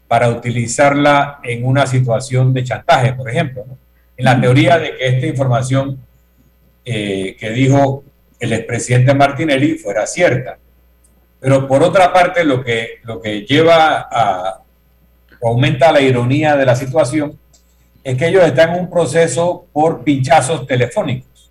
para 0.09 0.31
utilizarla 0.31 1.41
en 1.43 1.67
una 1.67 1.87
situación 1.87 2.55
de 2.55 2.65
chantaje, 2.65 3.13
por 3.13 3.29
ejemplo. 3.29 3.65
En 4.17 4.25
la 4.25 4.41
teoría 4.41 4.79
de 4.79 4.97
que 4.97 5.09
esta 5.09 5.27
información 5.27 5.99
eh, 6.85 7.37
que 7.39 7.51
dijo 7.51 8.05
el 8.41 8.53
expresidente 8.53 9.15
Martinelli 9.15 9.79
fuera 9.79 10.07
cierta. 10.07 10.59
Pero 11.41 11.67
por 11.69 11.83
otra 11.83 12.13
parte, 12.13 12.45
lo 12.45 12.63
que, 12.63 13.01
lo 13.03 13.21
que 13.21 13.43
lleva 13.43 14.09
a, 14.11 14.61
aumenta 15.43 15.93
la 15.93 16.01
ironía 16.01 16.57
de 16.57 16.67
la 16.67 16.75
situación, 16.75 17.39
es 18.03 18.17
que 18.17 18.29
ellos 18.29 18.45
están 18.45 18.75
en 18.75 18.81
un 18.81 18.91
proceso 18.91 19.67
por 19.73 20.05
pinchazos 20.05 20.67
telefónicos. 20.67 21.49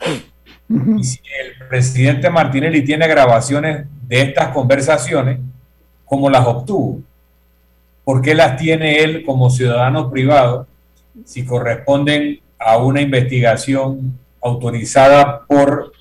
Y 0.98 1.04
si 1.04 1.20
el 1.40 1.68
presidente 1.68 2.30
Martinelli 2.30 2.84
tiene 2.84 3.08
grabaciones 3.08 3.86
de 4.08 4.22
estas 4.22 4.50
conversaciones, 4.50 5.40
¿cómo 6.06 6.30
las 6.30 6.46
obtuvo? 6.46 7.02
¿Por 8.04 8.22
qué 8.22 8.36
las 8.36 8.58
tiene 8.58 9.04
él 9.04 9.24
como 9.24 9.50
ciudadano 9.50 10.10
privado 10.10 10.68
si 11.26 11.46
corresponden 11.46 12.40
a 12.60 12.78
una 12.78 13.02
investigación 13.02 14.18
autorizada 14.44 15.46
por, 15.46 15.94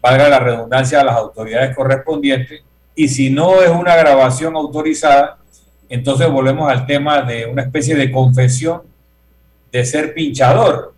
valga 0.00 0.28
la 0.28 0.38
redundancia, 0.38 1.00
a 1.00 1.04
las 1.04 1.16
autoridades 1.16 1.74
correspondientes. 1.74 2.62
Y 2.94 3.08
si 3.08 3.30
no 3.30 3.62
es 3.62 3.70
una 3.70 3.96
grabación 3.96 4.54
autorizada, 4.56 5.38
entonces 5.88 6.28
volvemos 6.30 6.70
al 6.70 6.86
tema 6.86 7.22
de 7.22 7.46
una 7.46 7.62
especie 7.62 7.96
de 7.96 8.10
confesión 8.10 8.82
de 9.72 9.84
ser 9.84 10.14
pinchador. 10.14 10.94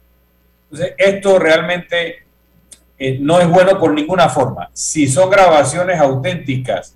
Entonces, 0.71 0.95
esto 0.99 1.39
realmente 1.39 2.27
eh, 2.99 3.19
no 3.21 3.41
es 3.41 3.49
bueno 3.49 3.79
por 3.79 3.93
ninguna 3.93 4.29
forma. 4.29 4.69
Si 4.73 5.07
son 5.07 5.31
grabaciones 5.31 5.99
auténticas 5.99 6.95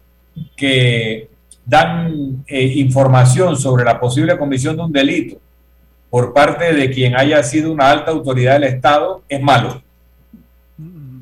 que 0.56 1.30
dan 1.64 2.44
eh, 2.46 2.64
información 2.76 3.56
sobre 3.56 3.84
la 3.84 3.98
posible 3.98 4.36
comisión 4.36 4.76
de 4.76 4.82
un 4.82 4.92
delito 4.92 5.38
por 6.10 6.34
parte 6.34 6.74
de 6.74 6.90
quien 6.90 7.16
haya 7.16 7.42
sido 7.42 7.72
una 7.72 7.90
alta 7.90 8.10
autoridad 8.10 8.54
del 8.54 8.64
Estado, 8.64 9.22
es 9.28 9.40
malo. 9.40 9.82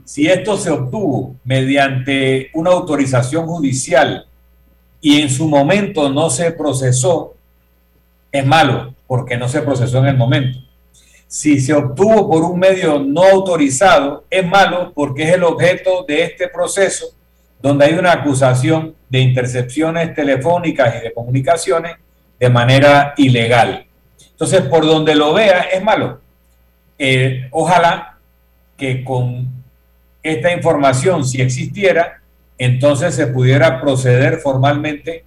Si 0.05 0.27
esto 0.27 0.57
se 0.57 0.71
obtuvo 0.71 1.37
mediante 1.45 2.51
una 2.55 2.71
autorización 2.71 3.47
judicial 3.47 4.27
y 5.03 5.21
en 5.21 5.29
su 5.29 5.47
momento 5.47 6.09
no 6.09 6.31
se 6.31 6.51
procesó, 6.51 7.35
es 8.33 8.47
malo 8.47 8.95
porque 9.07 9.37
no 9.37 9.49
se 9.49 9.61
procesó 9.61 9.99
en 9.99 10.07
el 10.07 10.17
momento. 10.17 10.59
Si 11.27 11.61
se 11.61 11.75
obtuvo 11.75 12.31
por 12.31 12.43
un 12.43 12.59
medio 12.59 12.99
no 12.99 13.23
autorizado, 13.23 14.25
es 14.31 14.47
malo 14.47 14.93
porque 14.95 15.25
es 15.25 15.35
el 15.35 15.45
objeto 15.45 16.07
de 16.09 16.23
este 16.23 16.49
proceso 16.49 17.09
donde 17.61 17.87
hay 17.87 17.95
una 17.95 18.13
acusación 18.13 18.95
de 19.09 19.21
intercepciones 19.21 20.15
telefónicas 20.15 20.97
y 20.97 21.05
de 21.05 21.13
comunicaciones 21.13 21.97
de 22.39 22.49
manera 22.49 23.15
ilegal. 23.17 23.88
Entonces, 24.39 24.63
por 24.69 24.87
donde 24.87 25.17
lo 25.17 25.35
vea, 25.35 25.63
es 25.63 25.83
malo. 25.83 26.21
Eh, 26.97 27.49
ojalá 27.51 28.19
que 28.77 29.03
con 29.03 29.49
esta 30.23 30.53
información, 30.53 31.25
si 31.25 31.43
existiera, 31.43 32.23
entonces 32.57 33.17
se 33.17 33.27
pudiera 33.27 33.81
proceder 33.81 34.39
formalmente 34.39 35.25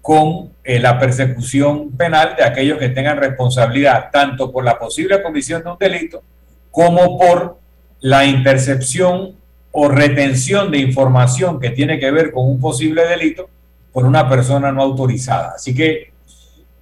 con 0.00 0.52
eh, 0.64 0.80
la 0.80 0.98
persecución 0.98 1.90
penal 1.90 2.36
de 2.38 2.44
aquellos 2.44 2.78
que 2.78 2.88
tengan 2.88 3.18
responsabilidad 3.18 4.08
tanto 4.10 4.50
por 4.50 4.64
la 4.64 4.78
posible 4.78 5.22
comisión 5.22 5.62
de 5.62 5.70
un 5.70 5.78
delito 5.78 6.22
como 6.70 7.18
por 7.18 7.58
la 8.00 8.24
intercepción 8.24 9.36
o 9.72 9.88
retención 9.88 10.70
de 10.70 10.78
información 10.78 11.60
que 11.60 11.68
tiene 11.68 11.98
que 11.98 12.10
ver 12.10 12.32
con 12.32 12.48
un 12.48 12.58
posible 12.58 13.06
delito 13.06 13.50
por 13.92 14.06
una 14.06 14.26
persona 14.26 14.72
no 14.72 14.82
autorizada. 14.82 15.52
Así 15.56 15.74
que 15.74 16.13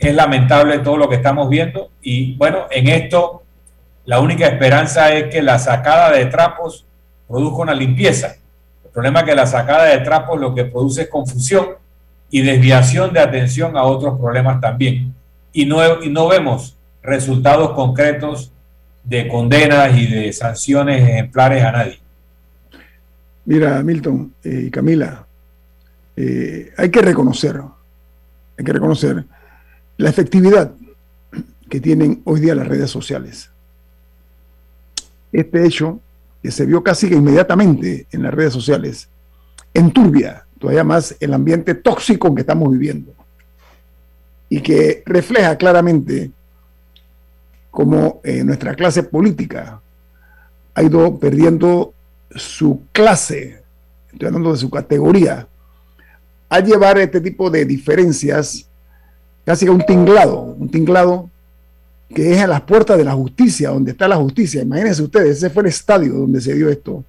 es 0.08 0.14
lamentable 0.14 0.78
todo 0.78 0.96
lo 0.96 1.08
que 1.08 1.16
estamos 1.16 1.48
viendo 1.48 1.90
y 2.02 2.34
bueno, 2.36 2.66
en 2.70 2.88
esto 2.88 3.42
la 4.04 4.20
única 4.20 4.46
esperanza 4.46 5.12
es 5.12 5.32
que 5.32 5.42
la 5.42 5.58
sacada 5.58 6.10
de 6.10 6.26
trapos 6.26 6.84
produzca 7.28 7.62
una 7.62 7.74
limpieza. 7.74 8.36
El 8.84 8.90
problema 8.90 9.20
es 9.20 9.26
que 9.26 9.34
la 9.34 9.46
sacada 9.46 9.84
de 9.84 9.98
trapos 9.98 10.40
lo 10.40 10.54
que 10.54 10.64
produce 10.64 11.02
es 11.02 11.08
confusión 11.08 11.68
y 12.30 12.42
desviación 12.42 13.12
de 13.12 13.20
atención 13.20 13.76
a 13.76 13.84
otros 13.84 14.18
problemas 14.18 14.60
también. 14.60 15.14
Y 15.52 15.66
no, 15.66 16.02
y 16.02 16.08
no 16.08 16.26
vemos 16.28 16.76
resultados 17.02 17.72
concretos 17.72 18.52
de 19.04 19.28
condenas 19.28 19.96
y 19.96 20.06
de 20.06 20.32
sanciones 20.32 21.02
ejemplares 21.02 21.62
a 21.62 21.72
nadie. 21.72 21.98
Mira, 23.44 23.82
Milton 23.82 24.32
y 24.44 24.70
Camila, 24.70 25.26
eh, 26.16 26.72
hay 26.76 26.90
que 26.90 27.02
reconocer, 27.02 27.60
hay 28.58 28.64
que 28.64 28.72
reconocer 28.72 29.24
la 30.02 30.10
efectividad 30.10 30.72
que 31.70 31.80
tienen 31.80 32.22
hoy 32.24 32.40
día 32.40 32.56
las 32.56 32.66
redes 32.66 32.90
sociales. 32.90 33.50
Este 35.30 35.64
hecho, 35.64 36.00
que 36.42 36.50
se 36.50 36.66
vio 36.66 36.82
casi 36.82 37.08
que 37.08 37.14
inmediatamente 37.14 38.08
en 38.10 38.24
las 38.24 38.34
redes 38.34 38.52
sociales, 38.52 39.08
enturbia 39.72 40.44
todavía 40.58 40.82
más 40.82 41.14
el 41.20 41.32
ambiente 41.32 41.76
tóxico 41.76 42.34
que 42.34 42.40
estamos 42.40 42.72
viviendo 42.72 43.14
y 44.48 44.60
que 44.60 45.04
refleja 45.06 45.56
claramente 45.56 46.32
cómo 47.70 48.20
eh, 48.24 48.42
nuestra 48.42 48.74
clase 48.74 49.04
política 49.04 49.80
ha 50.74 50.82
ido 50.82 51.16
perdiendo 51.16 51.94
su 52.34 52.82
clase, 52.90 53.62
estoy 54.10 54.26
hablando 54.26 54.50
de 54.50 54.58
su 54.58 54.68
categoría, 54.68 55.46
a 56.48 56.58
llevar 56.58 56.98
este 56.98 57.20
tipo 57.20 57.48
de 57.50 57.64
diferencias 57.64 58.66
casi 59.44 59.68
un 59.68 59.80
tinglado, 59.80 60.40
un 60.40 60.70
tinglado 60.70 61.28
que 62.14 62.32
es 62.32 62.40
a 62.40 62.46
las 62.46 62.60
puertas 62.62 62.98
de 62.98 63.04
la 63.04 63.12
justicia, 63.12 63.70
donde 63.70 63.92
está 63.92 64.06
la 64.06 64.16
justicia. 64.16 64.62
Imagínense 64.62 65.02
ustedes, 65.02 65.38
ese 65.38 65.50
fue 65.50 65.62
el 65.62 65.70
estadio 65.70 66.14
donde 66.14 66.40
se 66.40 66.54
dio 66.54 66.68
esto. 66.68 67.04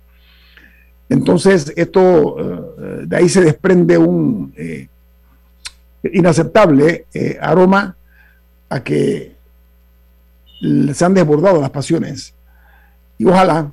Entonces, 1.10 1.72
esto, 1.76 2.38
eh, 2.40 3.06
de 3.06 3.16
ahí 3.16 3.30
se 3.30 3.42
desprende 3.42 3.98
un 3.98 4.54
eh, 4.56 4.88
inaceptable 6.12 7.06
eh, 7.14 7.38
aroma 7.40 7.96
a 8.70 8.84
que 8.84 9.34
se 10.94 11.06
han 11.06 11.14
desbordado 11.14 11.62
las 11.62 11.70
pasiones. 11.70 12.34
Y 13.18 13.26
ojalá 13.26 13.72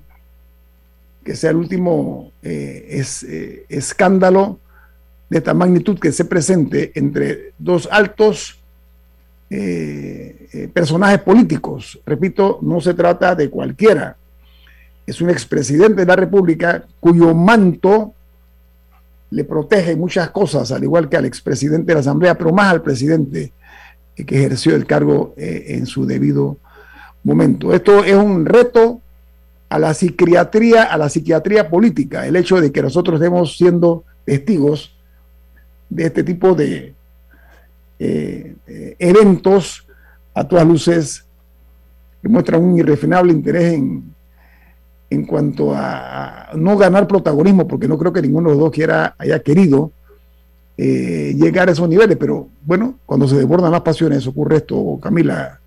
que 1.25 1.37
sea 1.37 1.51
el 1.51 1.57
último 1.57 2.33
escándalo 2.43 4.59
de 5.31 5.39
esta 5.39 5.55
magnitud 5.55 5.99
que 5.99 6.13
se 6.13 6.27
presente 6.27 6.93
entre 6.95 7.53
dos 7.59 7.89
altos 7.91 8.59
personajes 10.73 11.21
políticos. 11.21 11.99
Repito, 12.07 12.59
no 12.63 12.81
se 12.81 12.95
trata 12.95 13.35
de 13.35 13.51
cualquiera, 13.51 14.17
es 15.11 15.21
un 15.21 15.29
expresidente 15.29 16.03
de 16.03 16.07
la 16.07 16.15
República 16.15 16.85
cuyo 17.01 17.35
manto 17.35 18.15
le 19.31 19.45
protege 19.45 19.97
muchas 19.97 20.31
cosas, 20.31 20.71
al 20.73 20.85
igual 20.85 21.09
que 21.09 21.17
al 21.17 21.25
expresidente 21.25 21.87
de 21.87 21.95
la 21.95 22.01
Asamblea, 22.01 22.37
pero 22.37 22.53
más 22.53 22.73
al 22.73 22.83
presidente 22.83 23.53
que 24.15 24.37
ejerció 24.37 24.77
el 24.77 24.87
cargo 24.87 25.35
eh, 25.37 25.67
en 25.69 25.87
su 25.87 26.07
debido 26.07 26.59
momento. 27.25 27.73
Esto 27.73 28.05
es 28.05 28.15
un 28.15 28.45
reto 28.45 29.01
a 29.69 29.79
la 29.79 29.95
psiquiatría, 29.95 30.85
a 30.85 30.97
la 30.99 31.09
psiquiatría 31.09 31.69
política, 31.71 32.27
el 32.27 32.37
hecho 32.37 32.61
de 32.61 32.71
que 32.71 32.83
nosotros 32.83 33.21
estemos 33.21 33.57
siendo 33.57 34.05
testigos 34.25 34.97
de 35.91 36.05
este 36.05 36.25
tipo 36.25 36.55
de 36.55 36.95
eh, 37.99 38.57
eh, 38.67 38.97
eventos 38.99 39.87
a 40.33 40.49
todas 40.49 40.67
luces 40.67 41.27
muestran 42.23 42.63
un 42.63 42.79
irrefinable 42.79 43.33
interés 43.33 43.75
en 43.75 44.15
en 45.11 45.25
cuanto 45.25 45.75
a 45.75 46.51
no 46.55 46.77
ganar 46.77 47.09
protagonismo, 47.09 47.67
porque 47.67 47.89
no 47.89 47.99
creo 47.99 48.13
que 48.13 48.23
ninguno 48.23 48.49
de 48.49 48.55
los 48.55 48.65
dos 48.65 48.73
quiera, 48.73 49.17
haya 49.19 49.41
querido 49.41 49.91
eh, 50.79 51.35
llegar 51.37 51.69
a 51.69 51.73
esos 51.73 51.89
niveles, 51.89 52.17
pero 52.17 52.49
bueno, 52.63 52.95
cuando 53.05 53.27
se 53.27 53.37
desbordan 53.37 53.73
las 53.73 53.81
pasiones 53.81 54.27
ocurre 54.29 54.59
esto. 54.59 54.99
Camila, 55.03 55.59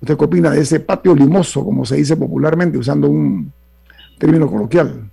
¿usted 0.00 0.16
qué 0.16 0.24
opina 0.24 0.50
de 0.50 0.62
ese 0.62 0.80
patio 0.80 1.14
limoso, 1.14 1.62
como 1.62 1.84
se 1.84 1.96
dice 1.96 2.16
popularmente, 2.16 2.78
usando 2.78 3.08
un 3.08 3.52
término 4.18 4.50
coloquial? 4.50 5.10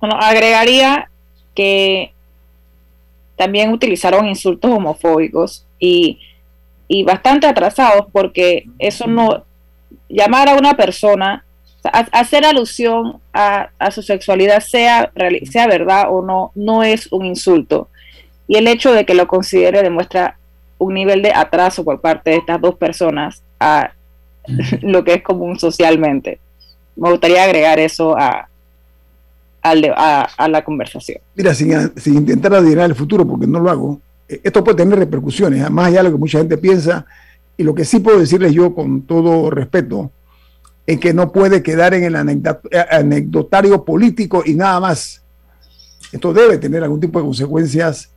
Bueno, 0.00 0.16
agregaría 0.18 1.10
que 1.54 2.14
también 3.40 3.72
utilizaron 3.72 4.28
insultos 4.28 4.70
homofóbicos 4.70 5.64
y, 5.78 6.18
y 6.88 7.04
bastante 7.04 7.46
atrasados 7.46 8.04
porque 8.12 8.66
eso 8.78 9.06
no, 9.06 9.44
llamar 10.10 10.50
a 10.50 10.56
una 10.56 10.74
persona 10.74 11.42
hacer 11.82 12.44
alusión 12.44 13.18
a, 13.32 13.70
su 13.92 14.02
sexualidad, 14.02 14.60
sea, 14.60 15.10
sea 15.50 15.66
verdad 15.66 16.08
o 16.10 16.20
no, 16.20 16.52
no 16.54 16.82
es 16.84 17.10
un 17.10 17.24
insulto. 17.24 17.88
Y 18.46 18.56
el 18.56 18.68
hecho 18.68 18.92
de 18.92 19.06
que 19.06 19.14
lo 19.14 19.26
considere 19.26 19.82
demuestra 19.82 20.36
un 20.76 20.92
nivel 20.92 21.22
de 21.22 21.32
atraso 21.32 21.82
por 21.82 22.02
parte 22.02 22.32
de 22.32 22.36
estas 22.36 22.60
dos 22.60 22.74
personas 22.74 23.42
a 23.58 23.92
lo 24.82 25.02
que 25.02 25.14
es 25.14 25.22
común 25.22 25.58
socialmente. 25.58 26.40
Me 26.94 27.08
gustaría 27.08 27.42
agregar 27.42 27.78
eso 27.78 28.14
a, 28.18 28.49
a, 29.62 30.48
la 30.48 30.64
conversación. 30.64 31.18
Mira, 31.34 31.54
sin, 31.54 31.72
intentar 32.06 32.54
adivinar 32.54 32.90
el 32.90 32.96
futuro, 32.96 33.26
porque 33.26 33.46
no 33.46 33.60
lo 33.60 33.70
hago, 33.70 34.00
eh, 34.28 34.40
esto 34.42 34.64
puede 34.64 34.78
tener 34.78 34.98
repercusiones, 34.98 35.70
más 35.70 35.88
allá 35.88 35.98
de 35.98 36.04
lo 36.04 36.12
que 36.12 36.20
mucha 36.20 36.38
gente 36.38 36.58
piensa, 36.58 37.06
y 37.56 37.62
lo 37.62 37.74
que 37.74 37.84
sí 37.84 38.00
puedo 38.00 38.18
decirles 38.18 38.52
yo 38.52 38.74
con 38.74 39.02
todo 39.02 39.50
respeto, 39.50 40.10
en 40.86 40.98
que 40.98 41.12
no 41.12 41.30
puede 41.30 41.62
quedar 41.62 41.94
en 41.94 42.04
el 42.04 42.16
anecdotario 42.16 43.84
político 43.84 44.42
y 44.44 44.54
nada 44.54 44.80
más. 44.80 45.22
Esto 46.10 46.32
debe 46.32 46.58
tener 46.58 46.82
algún 46.82 47.00
tipo 47.00 47.18
de 47.18 47.26
consecuencias, 47.26 48.10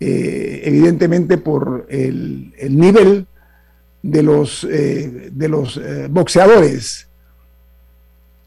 eh, 0.00 0.62
evidentemente 0.64 1.38
por 1.38 1.86
el, 1.88 2.52
nivel 2.70 3.26
de 4.02 4.22
los, 4.22 4.64
eh, 4.64 5.30
de 5.32 5.48
los 5.48 5.76
eh, 5.76 6.08
boxeadores 6.10 7.07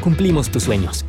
cumplimos 0.00 0.50
tus 0.50 0.64
sueños. 0.64 1.04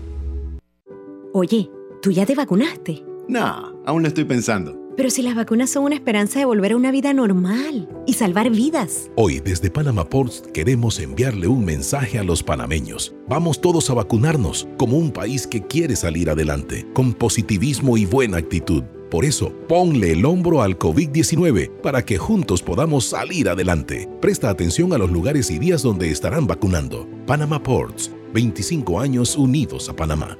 Oye, 1.34 1.70
¿tú 2.02 2.12
ya 2.12 2.26
te 2.26 2.36
vacunaste? 2.36 3.04
No, 3.28 3.74
aún 3.86 4.02
lo 4.02 4.08
estoy 4.08 4.26
pensando. 4.26 4.80
Pero 4.96 5.10
si 5.10 5.24
las 5.24 5.34
vacunas 5.34 5.72
son 5.72 5.86
una 5.86 5.96
esperanza 5.96 6.38
de 6.38 6.46
volver 6.46 6.74
a 6.74 6.76
una 6.76 6.92
vida 6.92 7.14
normal 7.14 7.90
y 8.06 8.14
salvar 8.14 8.52
vidas. 8.52 9.10
Hoy 9.16 9.40
desde 9.40 9.72
Panama 9.72 10.08
Ports 10.08 10.44
queremos 10.54 11.00
enviarle 11.00 11.48
un 11.48 11.66
mensaje 11.66 12.20
a 12.20 12.24
los 12.24 12.44
panameños. 12.44 13.16
Vamos 13.28 13.60
todos 13.60 13.90
a 13.90 13.96
vacunarnos 13.96 14.68
como 14.78 14.98
un 14.98 15.12
país 15.12 15.48
que 15.48 15.66
quiere 15.66 15.96
salir 15.96 16.30
adelante, 16.30 16.86
con 16.94 17.14
positivismo 17.14 17.98
y 17.98 18.06
buena 18.06 18.38
actitud. 18.38 18.84
Por 19.14 19.26
eso, 19.26 19.54
ponle 19.68 20.14
el 20.14 20.26
hombro 20.26 20.64
al 20.64 20.80
COVID-19 20.80 21.70
para 21.84 22.04
que 22.04 22.18
juntos 22.18 22.64
podamos 22.64 23.06
salir 23.06 23.48
adelante. 23.48 24.10
Presta 24.20 24.50
atención 24.50 24.92
a 24.92 24.98
los 24.98 25.12
lugares 25.12 25.52
y 25.52 25.60
días 25.60 25.84
donde 25.84 26.10
estarán 26.10 26.48
vacunando. 26.48 27.08
Panama 27.28 27.62
Ports, 27.62 28.10
25 28.34 29.00
años 29.00 29.38
unidos 29.38 29.88
a 29.88 29.96
Panamá. 29.96 30.40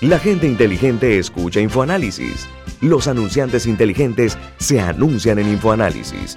La 0.00 0.18
gente 0.18 0.48
inteligente 0.48 1.20
escucha 1.20 1.60
InfoAnálisis. 1.60 2.48
Los 2.80 3.06
anunciantes 3.06 3.64
inteligentes 3.64 4.36
se 4.58 4.80
anuncian 4.80 5.38
en 5.38 5.50
InfoAnálisis. 5.50 6.36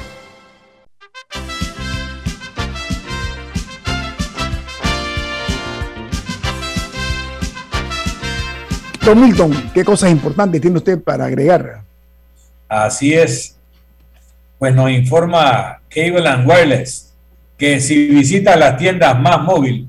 Don 9.05 9.19
Milton, 9.19 9.71
¿qué 9.73 9.83
cosas 9.83 10.11
importantes 10.11 10.61
tiene 10.61 10.77
usted 10.77 11.01
para 11.01 11.25
agregar? 11.25 11.81
Así 12.67 13.13
es. 13.13 13.57
Pues 14.59 14.75
nos 14.75 14.91
informa 14.91 15.81
Cable 15.89 16.27
and 16.27 16.47
Wireless 16.47 17.11
que 17.57 17.79
si 17.79 18.07
visitas 18.07 18.57
las 18.57 18.77
tiendas 18.77 19.19
más 19.19 19.41
móvil, 19.41 19.87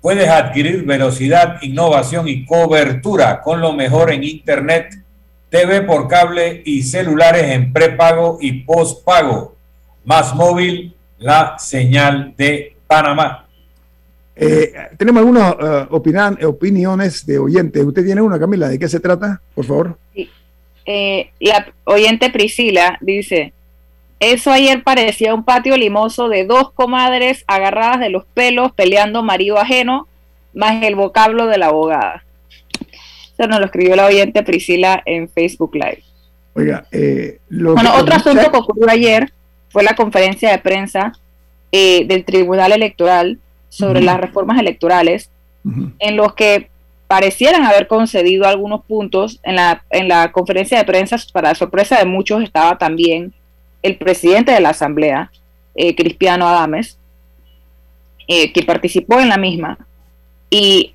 puedes 0.00 0.28
adquirir 0.28 0.84
velocidad, 0.84 1.62
innovación 1.62 2.26
y 2.26 2.44
cobertura 2.44 3.40
con 3.42 3.60
lo 3.60 3.72
mejor 3.72 4.12
en 4.12 4.24
Internet, 4.24 4.94
TV 5.48 5.82
por 5.82 6.08
cable 6.08 6.62
y 6.64 6.82
celulares 6.82 7.44
en 7.44 7.72
prepago 7.72 8.38
y 8.40 8.64
postpago. 8.64 9.54
Más 10.04 10.34
móvil, 10.34 10.96
la 11.18 11.56
señal 11.58 12.34
de 12.36 12.76
Panamá. 12.86 13.41
Eh, 14.34 14.72
tenemos 14.96 15.20
algunas 15.20 15.52
eh, 15.52 15.86
opinan- 15.90 16.42
opiniones 16.44 17.26
de 17.26 17.38
oyentes. 17.38 17.84
¿Usted 17.84 18.04
tiene 18.04 18.22
una, 18.22 18.38
Camila? 18.38 18.68
¿De 18.68 18.78
qué 18.78 18.88
se 18.88 19.00
trata? 19.00 19.40
Por 19.54 19.64
favor. 19.64 19.98
Eh, 20.84 21.30
la 21.38 21.66
oyente 21.84 22.30
Priscila 22.30 22.98
dice, 23.00 23.52
eso 24.18 24.50
ayer 24.50 24.82
parecía 24.82 25.34
un 25.34 25.44
patio 25.44 25.76
limoso 25.76 26.28
de 26.28 26.44
dos 26.44 26.72
comadres 26.72 27.44
agarradas 27.46 28.00
de 28.00 28.08
los 28.08 28.24
pelos 28.24 28.72
peleando 28.72 29.22
marido 29.22 29.58
ajeno, 29.58 30.08
más 30.54 30.82
el 30.82 30.94
vocablo 30.96 31.46
de 31.46 31.58
la 31.58 31.66
abogada. 31.66 32.24
Eso 33.38 33.48
nos 33.48 33.60
lo 33.60 33.66
escribió 33.66 33.96
la 33.96 34.06
oyente 34.06 34.42
Priscila 34.42 35.02
en 35.06 35.28
Facebook 35.28 35.74
Live. 35.74 36.02
Oiga, 36.54 36.84
eh, 36.90 37.38
lo 37.48 37.74
Bueno, 37.74 37.94
otro 37.96 38.14
asunto 38.14 38.50
que 38.50 38.58
ocurrió 38.58 38.90
ayer 38.90 39.32
fue 39.70 39.82
la 39.82 39.94
conferencia 39.94 40.50
de 40.50 40.58
prensa 40.58 41.12
eh, 41.70 42.04
del 42.06 42.24
Tribunal 42.24 42.72
Electoral 42.72 43.38
sobre 43.72 44.02
las 44.02 44.20
reformas 44.20 44.58
electorales, 44.60 45.30
en 45.98 46.16
los 46.16 46.34
que 46.34 46.68
parecieran 47.08 47.64
haber 47.64 47.86
concedido 47.86 48.46
algunos 48.46 48.84
puntos. 48.84 49.40
En 49.42 49.56
la, 49.56 49.82
en 49.90 50.08
la 50.08 50.30
conferencia 50.30 50.76
de 50.76 50.84
prensa, 50.84 51.16
para 51.32 51.54
sorpresa 51.54 51.98
de 51.98 52.04
muchos, 52.04 52.42
estaba 52.42 52.76
también 52.76 53.32
el 53.82 53.96
presidente 53.96 54.52
de 54.52 54.60
la 54.60 54.70
Asamblea, 54.70 55.30
eh, 55.74 55.94
Cristiano 55.94 56.46
Adames, 56.46 56.98
eh, 58.28 58.52
que 58.52 58.62
participó 58.62 59.20
en 59.20 59.28
la 59.30 59.38
misma. 59.38 59.78
Y 60.50 60.92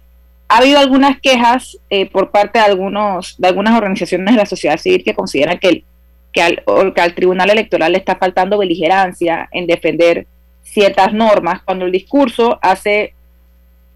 ha 0.47 0.57
habido 0.59 0.77
algunas 0.79 1.19
quejas 1.19 1.77
eh, 1.89 2.05
por 2.05 2.29
parte 2.29 2.59
de, 2.59 2.65
algunos, 2.65 3.35
de 3.39 3.47
algunas 3.47 3.75
organizaciones 3.75 4.35
de 4.35 4.39
la 4.41 4.45
sociedad 4.45 4.77
civil 4.77 5.03
que 5.03 5.15
consideran 5.15 5.57
que, 5.57 5.67
el- 5.69 5.83
que, 6.31 6.41
al, 6.43 6.63
que 6.93 7.01
al 7.01 7.15
Tribunal 7.15 7.49
Electoral 7.49 7.91
le 7.93 7.97
está 7.97 8.15
faltando 8.17 8.57
beligerancia 8.59 9.49
en 9.51 9.65
defender 9.65 10.27
ciertas 10.71 11.13
normas, 11.13 11.61
cuando 11.63 11.85
el 11.85 11.91
discurso 11.91 12.59
hace 12.61 13.13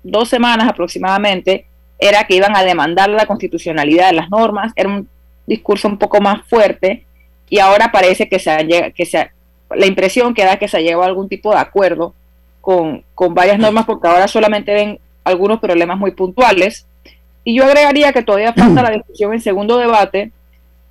dos 0.03 0.29
semanas 0.29 0.67
aproximadamente 0.67 1.65
era 1.99 2.23
que 2.23 2.35
iban 2.35 2.55
a 2.55 2.63
demandar 2.63 3.09
la 3.09 3.25
constitucionalidad 3.27 4.09
de 4.09 4.15
las 4.15 4.29
normas, 4.29 4.73
era 4.75 4.89
un 4.89 5.07
discurso 5.45 5.87
un 5.87 5.97
poco 5.97 6.19
más 6.21 6.45
fuerte 6.47 7.05
y 7.49 7.59
ahora 7.59 7.91
parece 7.91 8.27
que 8.27 8.39
se 8.39 8.49
ha, 8.51 8.59
que 8.91 9.05
se 9.05 9.17
ha- 9.19 9.31
la 9.75 9.85
impresión 9.85 10.33
que 10.33 10.43
da 10.45 10.57
que 10.57 10.67
se 10.67 10.77
ha 10.77 10.81
llegado 10.81 11.03
a 11.03 11.07
algún 11.07 11.29
tipo 11.29 11.51
de 11.51 11.59
acuerdo 11.59 12.13
con, 12.61 13.03
con 13.13 13.33
varias 13.33 13.59
normas 13.59 13.85
porque 13.85 14.07
ahora 14.07 14.27
solamente 14.27 14.73
ven 14.73 14.99
algunos 15.23 15.59
problemas 15.59 15.97
muy 15.97 16.11
puntuales. 16.11 16.85
Y 17.43 17.55
yo 17.55 17.65
agregaría 17.65 18.11
que 18.13 18.23
todavía 18.23 18.53
falta 18.57 18.81
la 18.83 18.91
discusión 18.91 19.33
en 19.33 19.41
segundo 19.41 19.77
debate 19.77 20.31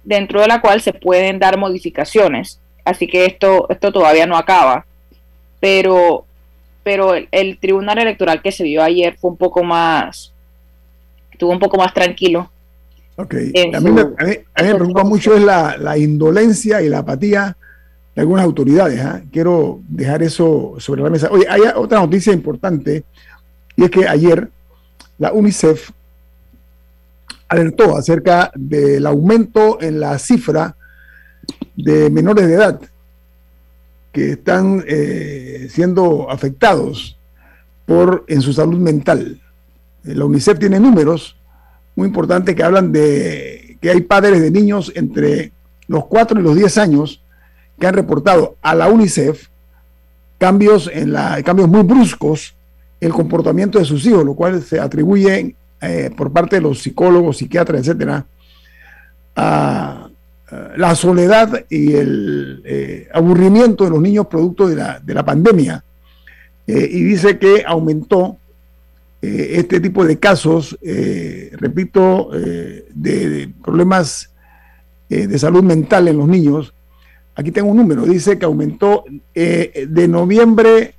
dentro 0.04 0.40
de 0.40 0.46
la 0.48 0.60
cual 0.60 0.80
se 0.80 0.92
pueden 0.92 1.38
dar 1.38 1.58
modificaciones. 1.58 2.60
Así 2.84 3.06
que 3.06 3.26
esto 3.26 3.66
esto 3.70 3.92
todavía 3.92 4.26
no 4.26 4.36
acaba 4.36 4.86
pero 5.60 6.24
pero 6.82 7.14
el, 7.14 7.28
el 7.30 7.58
tribunal 7.58 7.98
electoral 7.98 8.40
que 8.42 8.50
se 8.52 8.64
vio 8.64 8.82
ayer 8.82 9.16
fue 9.20 9.30
un 9.30 9.36
poco 9.36 9.62
más 9.62 10.32
estuvo 11.30 11.50
un 11.52 11.58
poco 11.58 11.76
más 11.76 11.92
tranquilo 11.94 12.50
Ok. 13.16 13.34
en 13.52 13.76
A 13.76 13.80
mí, 13.80 13.88
su- 13.88 13.92
me, 13.94 14.00
a 14.00 14.24
mí- 14.24 14.36
a 14.54 14.62
mí 14.62 14.68
me 14.68 14.74
preocupa 14.76 15.04
mucho 15.04 15.34
es 15.36 15.42
la, 15.42 15.76
la 15.76 15.98
indolencia 15.98 16.80
y 16.80 16.88
la 16.88 16.98
apatía 17.00 17.54
de 18.14 18.20
algunas 18.22 18.44
autoridades. 18.46 18.98
¿ah? 19.00 19.20
Quiero 19.30 19.80
dejar 19.88 20.22
eso 20.22 20.74
sobre 20.78 21.02
la 21.02 21.10
mesa. 21.10 21.28
Oye, 21.30 21.44
hay 21.48 21.60
otra 21.76 22.00
noticia 22.00 22.32
importante 22.32 23.04
y 23.76 23.84
es 23.84 23.90
que 23.90 24.08
ayer 24.08 24.48
la 25.18 25.32
UNICEF 25.34 25.90
alertó 27.48 27.96
acerca 27.96 28.50
del 28.54 29.04
aumento 29.06 29.80
en 29.82 30.00
la 30.00 30.18
cifra 30.18 30.74
de 31.76 32.08
menores 32.10 32.46
de 32.46 32.54
edad 32.54 32.80
que 34.12 34.32
están 34.32 34.84
eh, 34.86 35.68
siendo 35.70 36.30
afectados 36.30 37.18
por 37.86 38.24
en 38.28 38.42
su 38.42 38.52
salud 38.52 38.78
mental. 38.78 39.40
La 40.02 40.24
UNICEF 40.24 40.58
tiene 40.58 40.80
números 40.80 41.36
muy 41.94 42.08
importantes 42.08 42.54
que 42.54 42.62
hablan 42.62 42.92
de 42.92 43.78
que 43.80 43.90
hay 43.90 44.00
padres 44.02 44.40
de 44.40 44.50
niños 44.50 44.92
entre 44.94 45.52
los 45.86 46.06
4 46.06 46.40
y 46.40 46.42
los 46.42 46.56
10 46.56 46.78
años 46.78 47.22
que 47.78 47.86
han 47.86 47.94
reportado 47.94 48.56
a 48.62 48.74
la 48.74 48.88
UNICEF 48.88 49.48
cambios, 50.38 50.90
en 50.92 51.12
la, 51.12 51.42
cambios 51.42 51.68
muy 51.68 51.82
bruscos 51.82 52.54
el 53.00 53.12
comportamiento 53.12 53.78
de 53.78 53.84
sus 53.84 54.04
hijos, 54.06 54.24
lo 54.24 54.34
cual 54.34 54.62
se 54.62 54.78
atribuye 54.78 55.54
eh, 55.80 56.10
por 56.14 56.30
parte 56.30 56.56
de 56.56 56.62
los 56.62 56.82
psicólogos, 56.82 57.38
psiquiatras, 57.38 57.80
etcétera, 57.80 58.26
a, 59.34 60.09
la 60.76 60.94
soledad 60.94 61.64
y 61.68 61.92
el 61.94 62.62
eh, 62.64 63.08
aburrimiento 63.12 63.84
de 63.84 63.90
los 63.90 64.00
niños 64.00 64.26
producto 64.26 64.68
de 64.68 64.76
la, 64.76 65.00
de 65.00 65.14
la 65.14 65.24
pandemia. 65.24 65.84
Eh, 66.66 66.88
y 66.90 67.02
dice 67.02 67.38
que 67.38 67.64
aumentó 67.66 68.36
este 69.22 69.80
tipo 69.80 70.02
de 70.06 70.18
casos, 70.18 70.78
repito, 71.52 72.30
de, 72.30 73.52
problemas 73.62 74.30
de 75.10 75.38
salud 75.38 75.62
mental 75.62 76.08
en 76.08 76.16
los 76.16 76.26
niños. 76.26 76.72
Aquí 77.34 77.50
tengo 77.50 77.68
un 77.68 77.76
número, 77.76 78.06
dice 78.06 78.38
que 78.38 78.46
aumentó 78.46 79.04
de 79.34 80.08
noviembre 80.08 80.94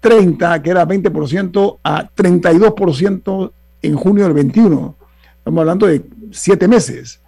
30, 0.00 0.62
que 0.62 0.70
era 0.70 0.86
20%, 0.86 1.78
a 1.82 2.08
32% 2.10 3.52
en 3.82 3.94
junio 3.94 4.24
del 4.24 4.32
21. 4.32 4.96
Estamos 5.38 5.60
hablando 5.60 5.86
de 5.86 6.02
siete 6.32 6.66
meses. 6.68 7.20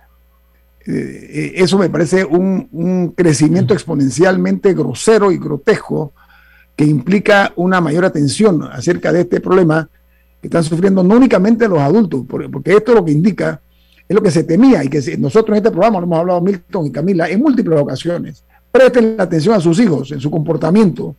Eh, 0.87 1.53
eso 1.57 1.79
me 1.79 1.89
parece 1.89 2.25
un, 2.25 3.13
crecimiento 3.17 3.73
exponencialmente 3.75 4.75
grosero 4.75 5.31
y 5.31 5.39
grotesco 5.39 6.13
que 6.75 6.85
implica 6.85 7.53
una 7.57 7.81
mayor 7.81 8.05
atención 8.05 8.63
acerca 8.65 9.13
de 9.13 9.21
este 9.21 9.41
problema 9.41 9.89
que 10.41 10.49
están 10.49 10.65
sufriendo 10.65 11.05
no 11.05 11.17
únicamente 11.17 11.69
los 11.69 11.79
adultos, 11.79 12.25
porque 12.27 12.73
esto 12.75 12.95
lo 12.95 13.05
que 13.05 13.13
indica 13.13 13.61
es 14.09 14.15
lo 14.15 14.23
que 14.23 14.31
se 14.31 14.43
temía 14.43 14.83
y 14.83 14.89
que 14.89 15.17
nosotros 15.19 15.57
en 15.57 15.63
este 15.63 15.71
programa 15.71 16.01
lo 16.01 16.07
hemos 16.07 16.19
hablado 16.19 16.41
Milton 16.41 16.87
y 16.87 16.91
Camila 16.91 17.29
en 17.29 17.41
múltiples 17.41 17.79
ocasiones. 17.79 18.43
Presten 18.73 19.17
atención 19.19 19.55
a 19.55 19.61
sus 19.61 19.79
hijos 19.79 20.11
en 20.11 20.21
su 20.21 20.31
comportamiento, 20.31 21.15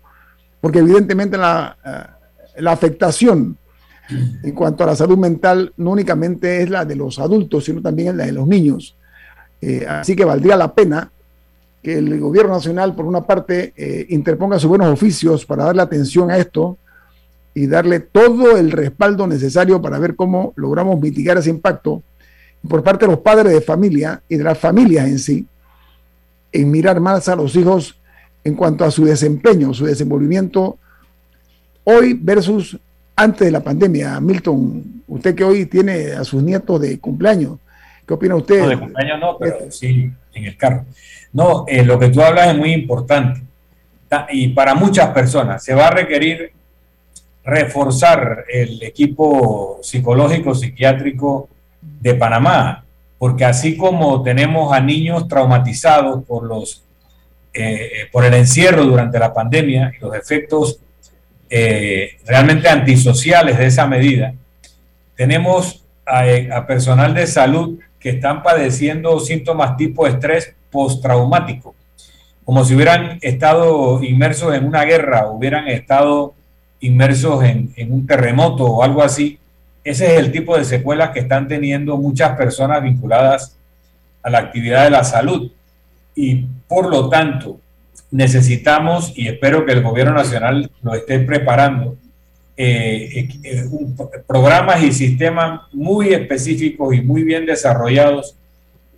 porque 0.59 0.79
evidentemente 0.79 1.37
la, 1.37 1.77
eh, 1.85 2.61
la 2.61 2.71
afectación 2.71 3.57
en 4.43 4.51
cuanto 4.51 4.83
a 4.83 4.87
la 4.87 4.95
salud 4.95 5.17
mental 5.17 5.71
no 5.77 5.91
únicamente 5.91 6.61
es 6.61 6.69
la 6.69 6.83
de 6.83 6.95
los 6.95 7.19
adultos, 7.19 7.63
sino 7.63 7.81
también 7.81 8.09
es 8.09 8.15
la 8.15 8.25
de 8.25 8.33
los 8.33 8.47
niños. 8.47 8.97
Eh, 9.65 9.85
así 9.87 10.13
que 10.13 10.25
valdría 10.25 10.57
la 10.57 10.73
pena 10.73 11.09
que 11.81 11.97
el 11.97 12.19
gobierno 12.19 12.53
nacional, 12.53 12.93
por 12.95 13.05
una 13.05 13.21
parte, 13.21 13.73
eh, 13.77 14.05
interponga 14.09 14.59
sus 14.59 14.67
buenos 14.67 14.91
oficios 14.91 15.45
para 15.45 15.63
darle 15.63 15.81
atención 15.81 16.29
a 16.29 16.37
esto 16.37 16.77
y 17.53 17.67
darle 17.67 18.01
todo 18.01 18.57
el 18.57 18.71
respaldo 18.71 19.25
necesario 19.25 19.81
para 19.81 19.99
ver 19.99 20.17
cómo 20.17 20.51
logramos 20.57 20.99
mitigar 20.99 21.37
ese 21.37 21.49
impacto 21.49 22.03
por 22.67 22.83
parte 22.83 23.05
de 23.05 23.11
los 23.11 23.21
padres 23.21 23.53
de 23.53 23.61
familia 23.61 24.21
y 24.27 24.35
de 24.35 24.43
las 24.43 24.57
familias 24.57 25.07
en 25.07 25.19
sí, 25.19 25.47
en 26.51 26.69
mirar 26.69 26.99
más 26.99 27.29
a 27.29 27.35
los 27.35 27.55
hijos 27.55 27.97
en 28.43 28.55
cuanto 28.55 28.83
a 28.83 28.91
su 28.91 29.05
desempeño, 29.05 29.73
su 29.73 29.85
desenvolvimiento 29.85 30.77
hoy 31.85 32.13
versus 32.13 32.77
antes 33.15 33.45
de 33.45 33.51
la 33.51 33.63
pandemia. 33.63 34.19
Milton, 34.19 35.03
usted 35.07 35.33
que 35.35 35.45
hoy 35.45 35.67
tiene 35.67 36.11
a 36.11 36.25
sus 36.25 36.43
nietos 36.43 36.81
de 36.81 36.99
cumpleaños, 36.99 37.59
¿qué 38.13 38.15
opina 38.15 38.35
usted? 38.35 38.59
No, 38.59 38.69
de 38.69 38.79
cumpleaños 38.79 39.19
no, 39.19 39.37
pero 39.37 39.71
sí 39.71 40.11
en 40.33 40.45
el 40.45 40.57
carro. 40.57 40.85
No, 41.31 41.65
eh, 41.67 41.83
lo 41.83 41.97
que 41.97 42.09
tú 42.09 42.21
hablas 42.21 42.49
es 42.49 42.57
muy 42.57 42.73
importante. 42.73 43.41
Y 44.31 44.49
para 44.49 44.75
muchas 44.75 45.09
personas 45.09 45.63
se 45.63 45.73
va 45.73 45.87
a 45.87 45.91
requerir 45.91 46.51
reforzar 47.43 48.45
el 48.47 48.81
equipo 48.83 49.79
psicológico, 49.81 50.53
psiquiátrico 50.53 51.49
de 51.81 52.13
Panamá, 52.13 52.85
porque 53.17 53.43
así 53.43 53.75
como 53.75 54.21
tenemos 54.21 54.71
a 54.71 54.79
niños 54.79 55.27
traumatizados 55.27 56.23
por 56.25 56.43
los 56.43 56.83
eh, 57.55 58.07
por 58.11 58.25
el 58.25 58.33
encierro 58.33 58.83
durante 58.83 59.19
la 59.19 59.33
pandemia 59.33 59.93
y 59.95 60.01
los 60.01 60.15
efectos 60.15 60.79
eh, 61.49 62.17
realmente 62.25 62.67
antisociales 62.67 63.57
de 63.57 63.67
esa 63.67 63.85
medida. 63.85 64.33
Tenemos 65.15 65.82
a, 66.05 66.65
personal 66.67 67.13
de 67.13 67.27
salud 67.27 67.79
que 67.99 68.09
están 68.11 68.43
padeciendo 68.43 69.19
síntomas 69.19 69.77
tipo 69.77 70.07
estrés 70.07 70.55
postraumático, 70.71 71.75
como 72.43 72.65
si 72.65 72.75
hubieran 72.75 73.19
estado 73.21 74.03
inmersos 74.03 74.53
en 74.53 74.65
una 74.65 74.83
guerra, 74.83 75.29
hubieran 75.29 75.67
estado 75.67 76.33
inmersos 76.81 77.43
en 77.43 77.73
un 77.89 78.05
terremoto 78.05 78.65
o 78.65 78.83
algo 78.83 79.01
así. 79.01 79.39
Ese 79.83 80.13
es 80.13 80.19
el 80.19 80.31
tipo 80.31 80.57
de 80.57 80.65
secuelas 80.65 81.11
que 81.11 81.19
están 81.19 81.47
teniendo 81.47 81.97
muchas 81.97 82.37
personas 82.37 82.81
vinculadas 82.81 83.57
a 84.21 84.29
la 84.29 84.39
actividad 84.39 84.85
de 84.85 84.89
la 84.89 85.03
salud. 85.03 85.51
Y 86.15 86.45
por 86.67 86.89
lo 86.89 87.09
tanto, 87.09 87.59
necesitamos, 88.09 89.11
y 89.15 89.27
espero 89.27 89.65
que 89.65 89.73
el 89.73 89.81
gobierno 89.81 90.13
nacional 90.13 90.71
lo 90.81 90.93
esté 90.93 91.19
preparando, 91.19 91.97
eh, 92.55 93.29
eh, 93.43 93.63
programas 94.27 94.83
y 94.83 94.91
sistemas 94.91 95.61
muy 95.71 96.13
específicos 96.13 96.93
y 96.95 97.01
muy 97.01 97.23
bien 97.23 97.45
desarrollados 97.45 98.35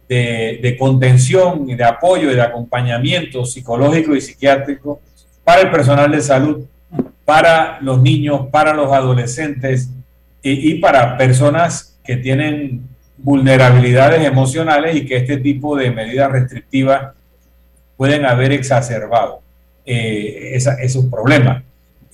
de, 0.08 0.76
contención 0.78 1.70
y 1.70 1.76
de 1.76 1.84
apoyo 1.84 2.32
y 2.32 2.36
de 2.36 2.42
acompañamiento 2.42 3.46
psicológico 3.46 4.16
y 4.16 4.22
psiquiátrico 4.22 5.00
para 5.44 5.62
el 5.62 5.72
personal 5.72 6.12
de 6.12 6.22
salud, 6.22 6.66
para 7.24 7.80
los 7.82 8.02
niños, 8.02 8.48
para 8.52 8.74
los 8.74 8.92
adolescentes 8.92 9.90
y, 10.44 10.72
y 10.72 10.80
para 10.80 11.18
personas 11.18 11.98
que 12.04 12.18
tienen 12.18 12.88
vulnerabilidades 13.18 14.24
emocionales 14.26 14.96
y 14.96 15.06
que 15.06 15.18
este 15.18 15.38
tipo 15.38 15.76
de 15.76 15.92
medidas 15.92 16.32
restrictivas 16.32 17.14
pueden 17.98 18.26
haber 18.26 18.52
exacerbado 18.52 19.42
eh, 19.86 20.52
esos 20.54 21.06
problemas. 21.06 21.64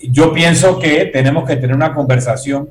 Yo 0.09 0.33
pienso 0.33 0.79
que 0.79 1.05
tenemos 1.05 1.47
que 1.47 1.55
tener 1.55 1.75
una 1.75 1.93
conversación 1.93 2.69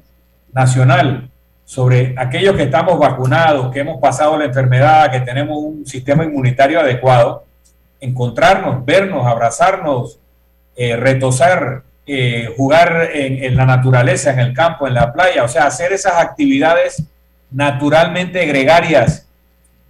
nacional 0.53 1.31
sobre 1.65 2.15
aquellos 2.17 2.57
que 2.57 2.65
estamos 2.65 2.99
vacunados, 2.99 3.73
que 3.73 3.81
hemos 3.81 4.01
pasado 4.01 4.37
la 4.37 4.47
enfermedad, 4.47 5.11
que 5.13 5.21
tenemos 5.21 5.59
un 5.59 5.87
sistema 5.87 6.25
inmunitario 6.25 6.81
adecuado, 6.81 7.45
encontrarnos, 8.01 8.85
vernos, 8.85 9.27
abrazarnos, 9.27 10.19
eh, 10.77 10.97
retosar, 10.97 11.83
eh, 12.07 12.53
jugar 12.57 13.11
en, 13.13 13.57
la 13.57 13.67
naturaleza, 13.67 14.33
en 14.33 14.41
el 14.41 14.53
campo, 14.53 14.89
en 14.89 14.95
la 14.95 15.13
playa, 15.13 15.45
o 15.45 15.49
sea, 15.49 15.67
hacer 15.67 15.93
esas 15.93 16.15
actividades 16.15 17.05
naturalmente 17.51 18.45
gregarias 18.47 19.29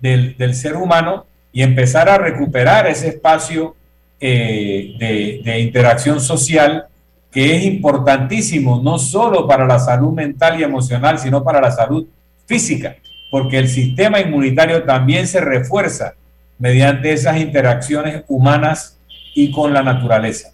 del, 0.01 0.36
del 0.36 0.55
ser 0.55 0.76
humano 0.76 1.24
y 1.53 1.62
empezar 1.62 2.09
a 2.09 2.18
recuperar 2.18 2.86
ese 2.86 3.09
espacio 3.09 3.74
eh, 4.22 4.97
de, 4.99 5.61
interacción 5.61 6.20
social 6.20 6.86
que 7.31 7.57
es 7.57 7.64
importantísimo, 7.64 8.81
no 8.83 8.99
solo 8.99 9.47
para 9.47 9.66
la 9.66 9.78
salud 9.78 10.12
mental 10.12 10.59
y 10.59 10.64
emocional, 10.64 11.18
sino 11.18 11.45
para 11.45 11.61
la 11.61 11.70
salud 11.70 12.07
física, 12.47 12.97
porque 13.31 13.59
el 13.59 13.68
sistema 13.68 14.20
inmunitario 14.20 14.83
también 14.83 15.26
se 15.26 15.41
refuerza 15.41 16.14
mediante 16.59 17.12
esas 17.12 17.39
interacciones 17.39 18.24
humanas 18.28 18.99
y 19.35 19.53
con 19.53 19.72
la 19.72 19.83
naturaleza. 19.83 20.51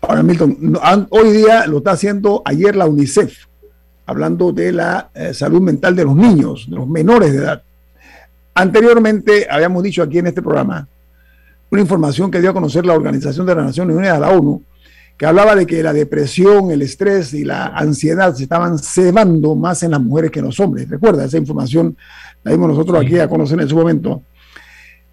Ahora, 0.00 0.22
Milton, 0.22 0.78
hoy 1.10 1.32
día 1.32 1.66
lo 1.66 1.78
está 1.78 1.92
haciendo 1.92 2.42
ayer 2.44 2.76
la 2.76 2.86
UNICEF, 2.86 3.46
hablando 4.06 4.52
de 4.52 4.72
la 4.72 5.10
eh, 5.14 5.34
salud 5.34 5.60
mental 5.60 5.94
de 5.94 6.04
los 6.04 6.16
niños, 6.16 6.66
de 6.70 6.76
los 6.76 6.88
menores 6.88 7.32
de 7.32 7.38
edad. 7.38 7.62
Anteriormente 8.54 9.46
habíamos 9.50 9.82
dicho 9.82 10.02
aquí 10.02 10.18
en 10.18 10.28
este 10.28 10.42
programa 10.42 10.88
una 11.70 11.80
información 11.80 12.30
que 12.30 12.40
dio 12.40 12.50
a 12.50 12.52
conocer 12.54 12.84
la 12.84 12.94
Organización 12.94 13.46
de 13.46 13.54
las 13.54 13.64
Naciones 13.64 13.96
Unidas, 13.96 14.18
la 14.18 14.30
ONU, 14.30 14.62
que 15.20 15.26
hablaba 15.26 15.54
de 15.54 15.66
que 15.66 15.82
la 15.82 15.92
depresión, 15.92 16.70
el 16.70 16.80
estrés 16.80 17.34
y 17.34 17.44
la 17.44 17.66
ansiedad 17.66 18.34
se 18.34 18.44
estaban 18.44 18.78
cebando 18.78 19.54
más 19.54 19.82
en 19.82 19.90
las 19.90 20.00
mujeres 20.00 20.30
que 20.30 20.38
en 20.38 20.46
los 20.46 20.58
hombres. 20.58 20.88
Recuerda, 20.88 21.26
esa 21.26 21.36
información 21.36 21.94
la 22.42 22.52
dimos 22.52 22.70
nosotros 22.70 23.04
aquí 23.04 23.18
a 23.18 23.28
conocer 23.28 23.60
en 23.60 23.68
su 23.68 23.76
momento. 23.76 24.22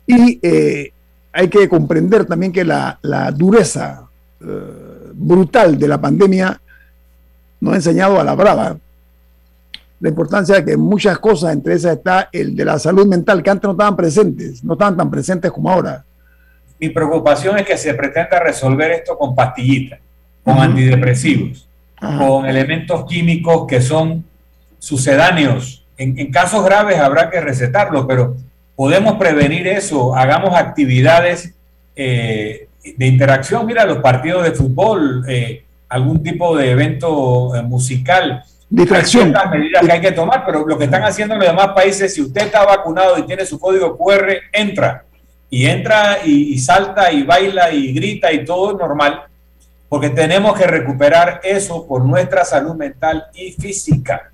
Y 0.05 0.39
eh, 0.41 0.93
hay 1.33 1.49
que 1.49 1.67
comprender 1.67 2.23
también 2.23 2.53
que 2.53 2.63
la, 2.63 2.97
dureza 3.35 4.07
eh, 4.39 5.11
brutal 5.13 5.77
de 5.77 5.87
la 5.89 5.99
pandemia 5.99 6.57
nos 7.59 7.73
ha 7.73 7.75
enseñado 7.75 8.17
a 8.17 8.23
la 8.23 8.33
brava 8.33 8.77
la 9.99 10.07
importancia 10.07 10.55
de 10.55 10.63
que 10.63 10.77
muchas 10.77 11.19
cosas, 11.19 11.51
entre 11.51 11.73
esas 11.73 11.97
está 11.97 12.29
el 12.31 12.55
de 12.55 12.63
la 12.63 12.79
salud 12.79 13.05
mental, 13.05 13.43
que 13.43 13.49
antes 13.49 13.65
no 13.65 13.71
estaban 13.71 13.97
presentes, 13.97 14.63
no 14.63 14.71
estaban 14.71 14.95
tan 14.95 15.11
presentes 15.11 15.51
como 15.51 15.69
ahora. 15.69 16.05
Mi 16.79 16.89
preocupación 16.89 17.57
es 17.57 17.65
que 17.65 17.77
se 17.77 17.93
pretenda 17.93 18.39
resolver 18.39 18.91
esto 18.91 19.17
con 19.17 19.35
pastillitas, 19.35 19.99
con 20.43 20.59
antidepresivos, 20.59 21.67
con 21.99 22.45
elementos 22.45 23.05
químicos 23.05 23.65
que 23.67 23.81
son 23.81 24.23
sucedáneos. 24.79 25.85
En, 25.97 26.31
casos 26.31 26.63
graves 26.63 26.99
habrá 26.99 27.29
que 27.29 27.41
recetarlo, 27.41 28.05
pero 28.05 28.35
podemos 28.75 29.15
prevenir 29.15 29.67
eso, 29.67 30.15
hagamos 30.15 30.55
actividades 30.55 31.55
eh, 31.95 32.67
de 32.95 33.07
interacción, 33.07 33.65
mira 33.65 33.85
los 33.85 33.97
partidos 33.97 34.43
de 34.43 34.51
fútbol, 34.51 35.25
eh, 35.27 35.63
algún 35.89 36.21
tipo 36.21 36.55
de 36.55 36.71
evento 36.71 37.55
eh, 37.55 37.63
musical, 37.63 38.43
Distracción. 38.69 39.33
Hay 39.35 39.59
medidas 39.59 39.85
que 39.85 39.91
hay 39.93 40.01
que 40.01 40.11
tomar, 40.11 40.45
pero 40.45 40.67
lo 40.67 40.77
que 40.77 40.85
están 40.85 41.03
haciendo 41.03 41.35
en 41.35 41.39
los 41.39 41.49
demás 41.49 41.69
países, 41.69 42.13
si 42.13 42.21
usted 42.21 42.47
está 42.47 42.65
vacunado 42.65 43.17
y 43.17 43.23
tiene 43.23 43.45
su 43.45 43.57
código 43.59 43.97
QR, 43.97 44.33
entra. 44.51 45.05
Y 45.49 45.65
entra 45.65 46.19
y, 46.25 46.57
salta 46.59 47.11
y 47.11 47.23
baila 47.23 47.71
y 47.71 47.93
grita 47.93 48.31
y 48.31 48.43
todo 48.43 48.77
normal, 48.77 49.23
porque 49.87 50.09
tenemos 50.09 50.57
que 50.57 50.67
recuperar 50.67 51.39
eso 51.43 51.87
por 51.87 52.03
nuestra 52.03 52.43
salud 52.43 52.75
mental 52.75 53.27
y 53.33 53.51
física. 53.51 54.29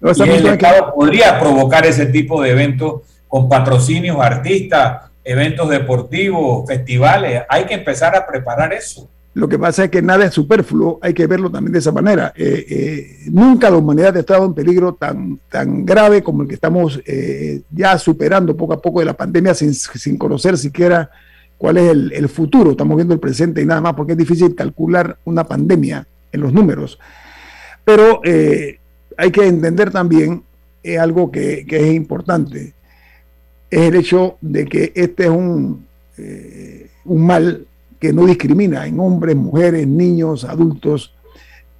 y 0.00 0.22
el 0.22 0.46
Estado 0.46 0.94
podría 0.94 1.38
provocar 1.40 1.84
ese 1.86 2.06
tipo 2.06 2.42
de 2.42 2.50
eventos 2.50 3.02
con 3.26 3.48
patrocinios, 3.48 4.18
artistas, 4.20 5.02
eventos 5.24 5.68
deportivos, 5.68 6.66
festivales. 6.66 7.42
Hay 7.48 7.64
que 7.64 7.74
empezar 7.74 8.16
a 8.16 8.26
preparar 8.26 8.72
eso. 8.72 9.08
Lo 9.34 9.48
que 9.48 9.58
pasa 9.58 9.84
es 9.84 9.90
que 9.90 10.02
nada 10.02 10.24
es 10.24 10.34
superfluo, 10.34 10.98
hay 11.02 11.14
que 11.14 11.26
verlo 11.26 11.50
también 11.50 11.72
de 11.72 11.78
esa 11.78 11.92
manera. 11.92 12.32
Eh, 12.36 12.66
eh, 12.68 13.18
nunca 13.30 13.70
la 13.70 13.76
humanidad 13.76 14.16
ha 14.16 14.20
estado 14.20 14.44
en 14.44 14.54
peligro 14.54 14.94
tan, 14.94 15.38
tan 15.50 15.84
grave 15.84 16.22
como 16.22 16.42
el 16.42 16.48
que 16.48 16.54
estamos 16.54 17.00
eh, 17.06 17.60
ya 17.70 17.98
superando 17.98 18.56
poco 18.56 18.72
a 18.72 18.82
poco 18.82 19.00
de 19.00 19.06
la 19.06 19.12
pandemia 19.12 19.54
sin, 19.54 20.16
conocer 20.16 20.56
siquiera 20.56 21.10
cuál 21.56 21.78
es 21.78 21.90
el, 21.90 22.28
futuro. 22.28 22.72
Estamos 22.72 22.96
viendo 22.96 23.14
el 23.14 23.20
presente 23.20 23.62
y 23.62 23.66
nada 23.66 23.80
más 23.80 23.94
porque 23.94 24.12
es 24.12 24.18
difícil 24.18 24.54
calcular 24.54 25.18
una 25.24 25.44
pandemia 25.44 26.06
en 26.32 26.40
los 26.40 26.52
números. 26.52 26.98
Pero 27.84 28.20
hay 28.24 29.30
que 29.30 29.46
entender 29.46 29.90
también 29.90 30.42
algo 30.98 31.30
que, 31.30 31.66
que, 31.66 31.88
es 31.88 31.94
importante, 31.94 32.72
es 33.70 33.80
el 33.80 33.94
hecho 33.94 34.38
de 34.40 34.64
que 34.64 34.92
este 34.94 35.24
es 35.24 35.30
un, 35.30 35.86
un 37.04 37.26
mal 37.26 37.66
que 37.98 38.12
no 38.12 38.26
discrimina 38.26 38.86
en 38.86 39.00
hombres, 39.00 39.34
mujeres, 39.34 39.86
niños, 39.86 40.44
adultos, 40.44 41.14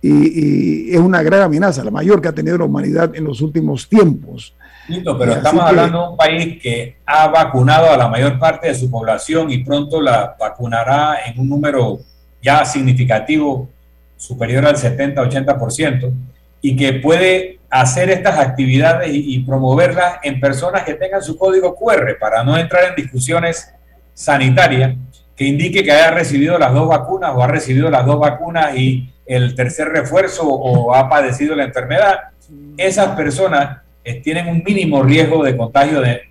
y, 0.01 0.95
es 0.95 0.99
una 0.99 1.23
gran 1.23 1.43
amenaza, 1.43 1.85
la 1.85 1.91
mayor 1.91 2.21
que 2.21 2.29
ha 2.29 2.33
tenido 2.33 2.59
la 2.59 2.65
humanidad 2.65 3.15
en 3.15 3.25
los 3.25 3.41
últimos 3.41 3.89
tiempos. 3.89 4.55
pero 4.87 5.33
estamos 5.33 5.65
hablando 5.65 6.03
de 6.03 6.09
un 6.11 6.17
país 6.17 6.63
que 6.63 6.97
ha 7.05 7.29
vacunado 7.29 7.91
a 7.91 7.97
la 7.97 8.09
mayor 8.09 8.39
parte 8.39 8.69
de 8.69 8.75
su 8.75 8.91
población 8.91 9.51
y 9.51 9.59
pronto 9.65 10.01
la 10.01 10.37
vacunará 10.39 11.19
en 11.27 11.39
un 11.41 11.49
número 11.49 11.99
ya 12.43 12.65
significativo, 12.65 13.69
superior 14.17 14.67
al 14.67 14.77
70-80%, 14.77 16.13
y 16.61 16.77
que 16.77 16.95
puede 16.95 17.59
hacer 17.71 18.11
estas 18.11 18.39
actividades 18.39 19.13
y, 19.13 19.35
y 19.35 19.41
promoverlas 19.41 20.19
en 20.23 20.41
personas 20.41 20.83
que 20.85 20.95
tengan 20.95 21.23
su 21.23 21.37
código 21.37 21.75
QR 21.75 22.17
para 22.19 22.43
no 22.43 22.57
entrar 22.57 22.85
en 22.85 22.95
discusiones 22.97 23.73
sanitarias 24.15 24.97
que 25.39 25.45
indique 25.45 25.85
que 25.85 25.93
haya 25.93 26.11
recibido 26.11 26.59
las 26.59 26.75
dos 26.75 26.89
vacunas 26.89 27.31
o 27.33 27.43
ha 27.45 27.47
recibido 27.47 27.89
las 27.89 28.05
dos 28.05 28.19
vacunas 28.19 28.77
y 28.77 29.09
el 29.25 29.55
tercer 29.55 29.89
refuerzo 29.89 30.43
o 30.49 30.93
ha 30.93 31.09
padecido 31.09 31.55
la 31.55 31.63
enfermedad, 31.63 32.31
esas 32.77 33.15
personas 33.15 33.79
eh, 34.03 34.21
tienen 34.21 34.49
un 34.49 34.65
mínimo 34.65 35.01
riesgo 35.05 35.45
de 35.45 35.57
contagio 35.57 36.01
de, 36.01 36.23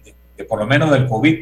por 0.49 0.59
lo 0.59 0.67
menos 0.67 0.91
del 0.91 1.07
COVID 1.07 1.39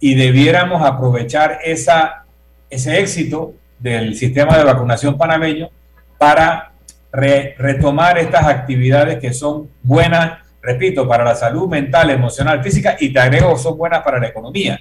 y 0.00 0.14
debiéramos 0.16 0.82
aprovechar 0.82 1.60
esa, 1.62 2.24
ese 2.68 2.98
éxito 2.98 3.54
del 3.78 4.16
sistema 4.16 4.58
de 4.58 4.64
vacunación 4.64 5.16
panameño 5.16 5.70
para 6.18 6.72
retomar 7.12 8.18
estas 8.18 8.46
actividades 8.46 9.20
que 9.20 9.32
son 9.32 9.70
buenas, 9.82 10.40
repito, 10.60 11.06
para 11.06 11.22
la 11.22 11.36
salud 11.36 11.68
mental, 11.68 12.10
emocional, 12.10 12.64
física 12.64 12.96
y 12.98 13.12
te 13.12 13.20
agrego, 13.20 13.56
son 13.56 13.78
buenas 13.78 14.02
para 14.02 14.18
la 14.18 14.26
economía 14.26 14.80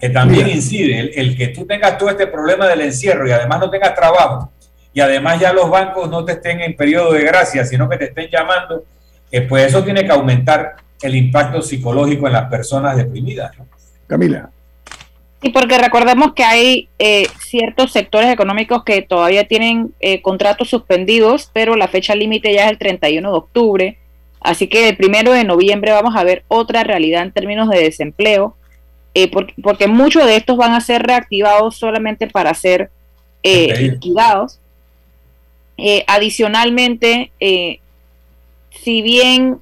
que 0.00 0.08
también 0.08 0.48
incide, 0.48 1.12
el, 1.20 1.36
que 1.36 1.48
tú 1.48 1.66
tengas 1.66 1.98
todo 1.98 2.08
este 2.08 2.26
problema 2.26 2.66
del 2.66 2.80
encierro 2.80 3.28
y 3.28 3.32
además 3.32 3.60
no 3.60 3.70
tengas 3.70 3.94
trabajo, 3.94 4.50
y 4.92 5.00
además 5.00 5.38
ya 5.38 5.52
los 5.52 5.68
bancos 5.68 6.08
no 6.08 6.24
te 6.24 6.32
estén 6.32 6.60
en 6.60 6.74
periodo 6.74 7.12
de 7.12 7.22
gracia, 7.22 7.64
sino 7.64 7.88
que 7.88 7.98
te 7.98 8.04
estén 8.06 8.28
llamando, 8.30 8.84
eh, 9.30 9.42
pues 9.42 9.66
eso 9.66 9.84
tiene 9.84 10.04
que 10.04 10.10
aumentar 10.10 10.76
el 11.02 11.14
impacto 11.14 11.62
psicológico 11.62 12.26
en 12.26 12.32
las 12.32 12.48
personas 12.48 12.96
deprimidas. 12.96 13.52
Camila. 14.06 14.50
Sí, 15.42 15.50
porque 15.50 15.78
recordemos 15.78 16.34
que 16.34 16.44
hay 16.44 16.88
eh, 16.98 17.26
ciertos 17.38 17.92
sectores 17.92 18.30
económicos 18.30 18.84
que 18.84 19.00
todavía 19.00 19.46
tienen 19.46 19.94
eh, 20.00 20.20
contratos 20.20 20.68
suspendidos, 20.68 21.50
pero 21.52 21.76
la 21.76 21.88
fecha 21.88 22.14
límite 22.14 22.52
ya 22.52 22.66
es 22.66 22.72
el 22.72 22.78
31 22.78 23.30
de 23.30 23.36
octubre. 23.36 23.98
Así 24.40 24.66
que 24.66 24.88
el 24.88 24.96
primero 24.96 25.32
de 25.32 25.44
noviembre 25.44 25.92
vamos 25.92 26.14
a 26.16 26.24
ver 26.24 26.44
otra 26.48 26.84
realidad 26.84 27.22
en 27.22 27.32
términos 27.32 27.70
de 27.70 27.82
desempleo. 27.82 28.56
Eh, 29.14 29.30
porque, 29.62 29.88
muchos 29.88 30.24
de 30.24 30.36
estos 30.36 30.56
van 30.56 30.72
a 30.72 30.80
ser 30.80 31.02
reactivados 31.02 31.76
solamente 31.76 32.26
para 32.28 32.54
ser 32.54 32.90
eh, 33.42 33.90
liquidados. 33.92 34.60
Eh, 35.76 36.04
adicionalmente, 36.06 37.32
si 38.70 39.02
bien 39.02 39.58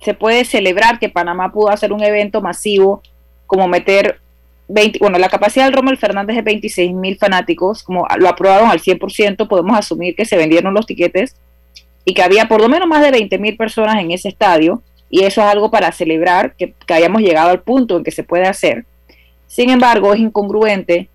se 0.00 0.14
puede 0.14 0.44
celebrar 0.44 0.98
que 0.98 1.08
Panamá 1.08 1.50
pudo 1.52 1.70
hacer 1.70 1.92
un 1.92 2.02
evento 2.02 2.40
masivo, 2.40 3.02
como 3.46 3.66
meter 3.66 4.20
20, 4.68 4.98
bueno, 5.00 5.18
la 5.18 5.30
capacidad 5.30 5.64
del 5.64 5.74
Rommel 5.74 5.96
Fernández 5.96 6.36
es 6.36 6.44
26 6.44 6.92
mil 6.92 7.16
fanáticos, 7.16 7.82
como 7.82 8.06
lo 8.18 8.28
aprobaron 8.28 8.70
al 8.70 8.80
100%, 8.80 9.48
podemos 9.48 9.76
asumir 9.76 10.14
que 10.14 10.26
se 10.26 10.36
vendieron 10.36 10.74
los 10.74 10.86
tiquetes 10.86 11.34
y 12.04 12.14
que 12.14 12.22
había 12.22 12.46
por 12.46 12.60
lo 12.60 12.68
menos 12.68 12.86
más 12.86 13.02
de 13.02 13.10
20 13.10 13.38
mil 13.38 13.56
personas 13.56 14.00
en 14.00 14.10
ese 14.10 14.28
estadio 14.28 14.82
y 15.10 15.24
eso 15.24 15.40
es 15.40 15.46
algo 15.46 15.70
para 15.70 15.92
celebrar 15.92 16.54
que, 16.54 16.74
hayamos 16.88 17.22
llegado 17.22 17.50
al 17.50 17.60
punto 17.60 17.96
en 17.96 18.04
que 18.04 18.10
se 18.10 18.24
puede 18.24 18.46
hacer. 18.46 18.84
Sin 19.46 19.70
embargo, 19.70 20.12
es 20.12 20.20
incongruente 20.20 21.08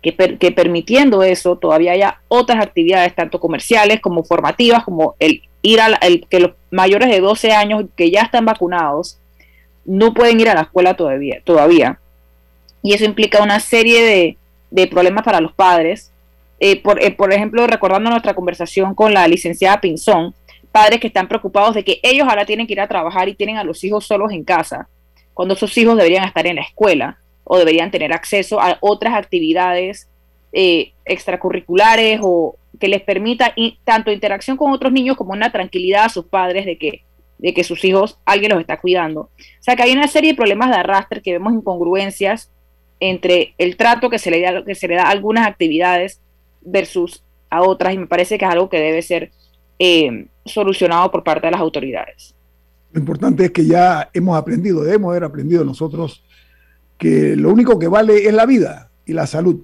que, 0.00 0.14
que, 0.14 0.52
permitiendo 0.52 1.22
eso 1.22 1.56
todavía 1.56 1.92
haya 1.92 2.20
otras 2.28 2.62
actividades, 2.62 3.14
tanto 3.14 3.40
comerciales 3.40 4.00
como 4.00 4.24
formativas, 4.24 4.84
como 4.84 5.14
el 5.18 5.42
ir 5.62 5.80
a 5.80 5.86
el, 6.02 6.26
que 6.28 6.40
los 6.40 6.52
mayores 6.70 7.08
de 7.08 7.20
12 7.20 7.52
años 7.52 7.84
que 7.96 8.10
ya 8.10 8.22
están 8.22 8.44
vacunados 8.44 9.18
no 9.84 10.12
pueden 10.12 10.40
ir 10.40 10.48
a 10.48 10.54
la 10.54 10.62
escuela 10.62 10.94
todavía. 10.94 11.40
todavía. 11.44 11.98
Y 12.82 12.94
eso 12.94 13.04
implica 13.04 13.42
una 13.42 13.60
serie 13.60 14.02
de, 14.02 14.36
de 14.70 14.86
problemas 14.88 15.24
para 15.24 15.40
los 15.40 15.52
padres. 15.52 16.10
Eh, 16.58 16.80
por, 16.80 17.02
eh, 17.02 17.10
por 17.10 17.32
ejemplo, 17.32 17.66
recordando 17.66 18.10
nuestra 18.10 18.34
conversación 18.34 18.94
con 18.94 19.12
la 19.12 19.26
licenciada 19.26 19.80
Pinzón, 19.80 20.34
padres 20.72 21.00
que 21.00 21.06
están 21.06 21.28
preocupados 21.28 21.74
de 21.74 21.84
que 21.84 22.00
ellos 22.02 22.26
ahora 22.28 22.46
tienen 22.46 22.66
que 22.66 22.72
ir 22.72 22.80
a 22.80 22.88
trabajar 22.88 23.28
y 23.28 23.34
tienen 23.34 23.58
a 23.58 23.64
los 23.64 23.84
hijos 23.84 24.06
solos 24.06 24.32
en 24.32 24.42
casa, 24.42 24.88
cuando 25.34 25.54
sus 25.54 25.76
hijos 25.78 25.96
deberían 25.96 26.24
estar 26.24 26.46
en 26.46 26.56
la 26.56 26.62
escuela 26.62 27.18
o 27.44 27.58
deberían 27.58 27.90
tener 27.90 28.12
acceso 28.12 28.60
a 28.60 28.78
otras 28.80 29.14
actividades 29.14 30.08
eh, 30.52 30.92
extracurriculares 31.04 32.20
o 32.22 32.56
que 32.78 32.88
les 32.88 33.02
permita 33.02 33.54
tanto 33.84 34.10
interacción 34.10 34.56
con 34.56 34.72
otros 34.72 34.92
niños 34.92 35.16
como 35.16 35.32
una 35.32 35.52
tranquilidad 35.52 36.06
a 36.06 36.08
sus 36.08 36.24
padres 36.24 36.66
de 36.66 36.78
que, 36.78 37.02
de 37.38 37.54
que 37.54 37.64
sus 37.64 37.84
hijos, 37.84 38.18
alguien 38.24 38.52
los 38.52 38.60
está 38.60 38.80
cuidando. 38.80 39.20
O 39.20 39.30
sea 39.60 39.76
que 39.76 39.82
hay 39.82 39.92
una 39.92 40.08
serie 40.08 40.32
de 40.32 40.36
problemas 40.36 40.70
de 40.70 40.76
arrastre 40.76 41.22
que 41.22 41.32
vemos 41.32 41.52
incongruencias 41.52 42.50
entre 43.00 43.54
el 43.58 43.76
trato 43.76 44.10
que 44.10 44.18
se 44.18 44.30
le 44.30 44.40
da, 44.40 44.64
que 44.64 44.74
se 44.74 44.88
le 44.88 44.94
da 44.94 45.04
a 45.04 45.10
algunas 45.10 45.46
actividades 45.46 46.20
versus 46.60 47.24
a 47.50 47.62
otras 47.62 47.94
y 47.94 47.98
me 47.98 48.06
parece 48.06 48.38
que 48.38 48.44
es 48.44 48.50
algo 48.50 48.68
que 48.68 48.78
debe 48.78 49.02
ser 49.02 49.32
eh, 49.84 50.28
solucionado 50.44 51.10
por 51.10 51.24
parte 51.24 51.48
de 51.48 51.50
las 51.50 51.60
autoridades. 51.60 52.36
Lo 52.92 53.00
importante 53.00 53.46
es 53.46 53.50
que 53.50 53.66
ya 53.66 54.08
hemos 54.14 54.38
aprendido, 54.38 54.84
debemos 54.84 55.10
haber 55.10 55.24
aprendido 55.24 55.64
nosotros 55.64 56.22
que 56.96 57.34
lo 57.34 57.50
único 57.50 57.80
que 57.80 57.88
vale 57.88 58.28
es 58.28 58.32
la 58.32 58.46
vida 58.46 58.92
y 59.04 59.12
la 59.12 59.26
salud. 59.26 59.60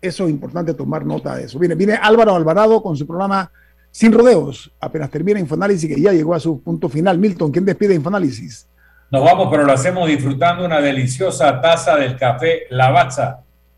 Eso 0.00 0.24
es 0.24 0.30
importante 0.30 0.74
tomar 0.74 1.06
nota 1.06 1.36
de 1.36 1.44
eso. 1.44 1.60
Viene, 1.60 1.76
viene 1.76 1.92
Álvaro 1.94 2.34
Alvarado 2.34 2.82
con 2.82 2.96
su 2.96 3.06
programa 3.06 3.52
Sin 3.92 4.10
Rodeos. 4.10 4.72
Apenas 4.80 5.10
termina 5.10 5.38
Infoanálisis, 5.38 5.94
que 5.94 6.00
ya 6.00 6.12
llegó 6.12 6.34
a 6.34 6.40
su 6.40 6.60
punto 6.60 6.88
final. 6.88 7.18
Milton, 7.18 7.52
¿quién 7.52 7.64
despide 7.64 7.94
Infoanálisis? 7.94 8.68
Nos 9.12 9.22
vamos, 9.22 9.46
pero 9.48 9.62
lo 9.62 9.72
hacemos 9.72 10.08
disfrutando 10.08 10.64
una 10.64 10.80
deliciosa 10.80 11.60
taza 11.60 11.94
del 11.94 12.16
café 12.16 12.62
Lavazza 12.70 13.44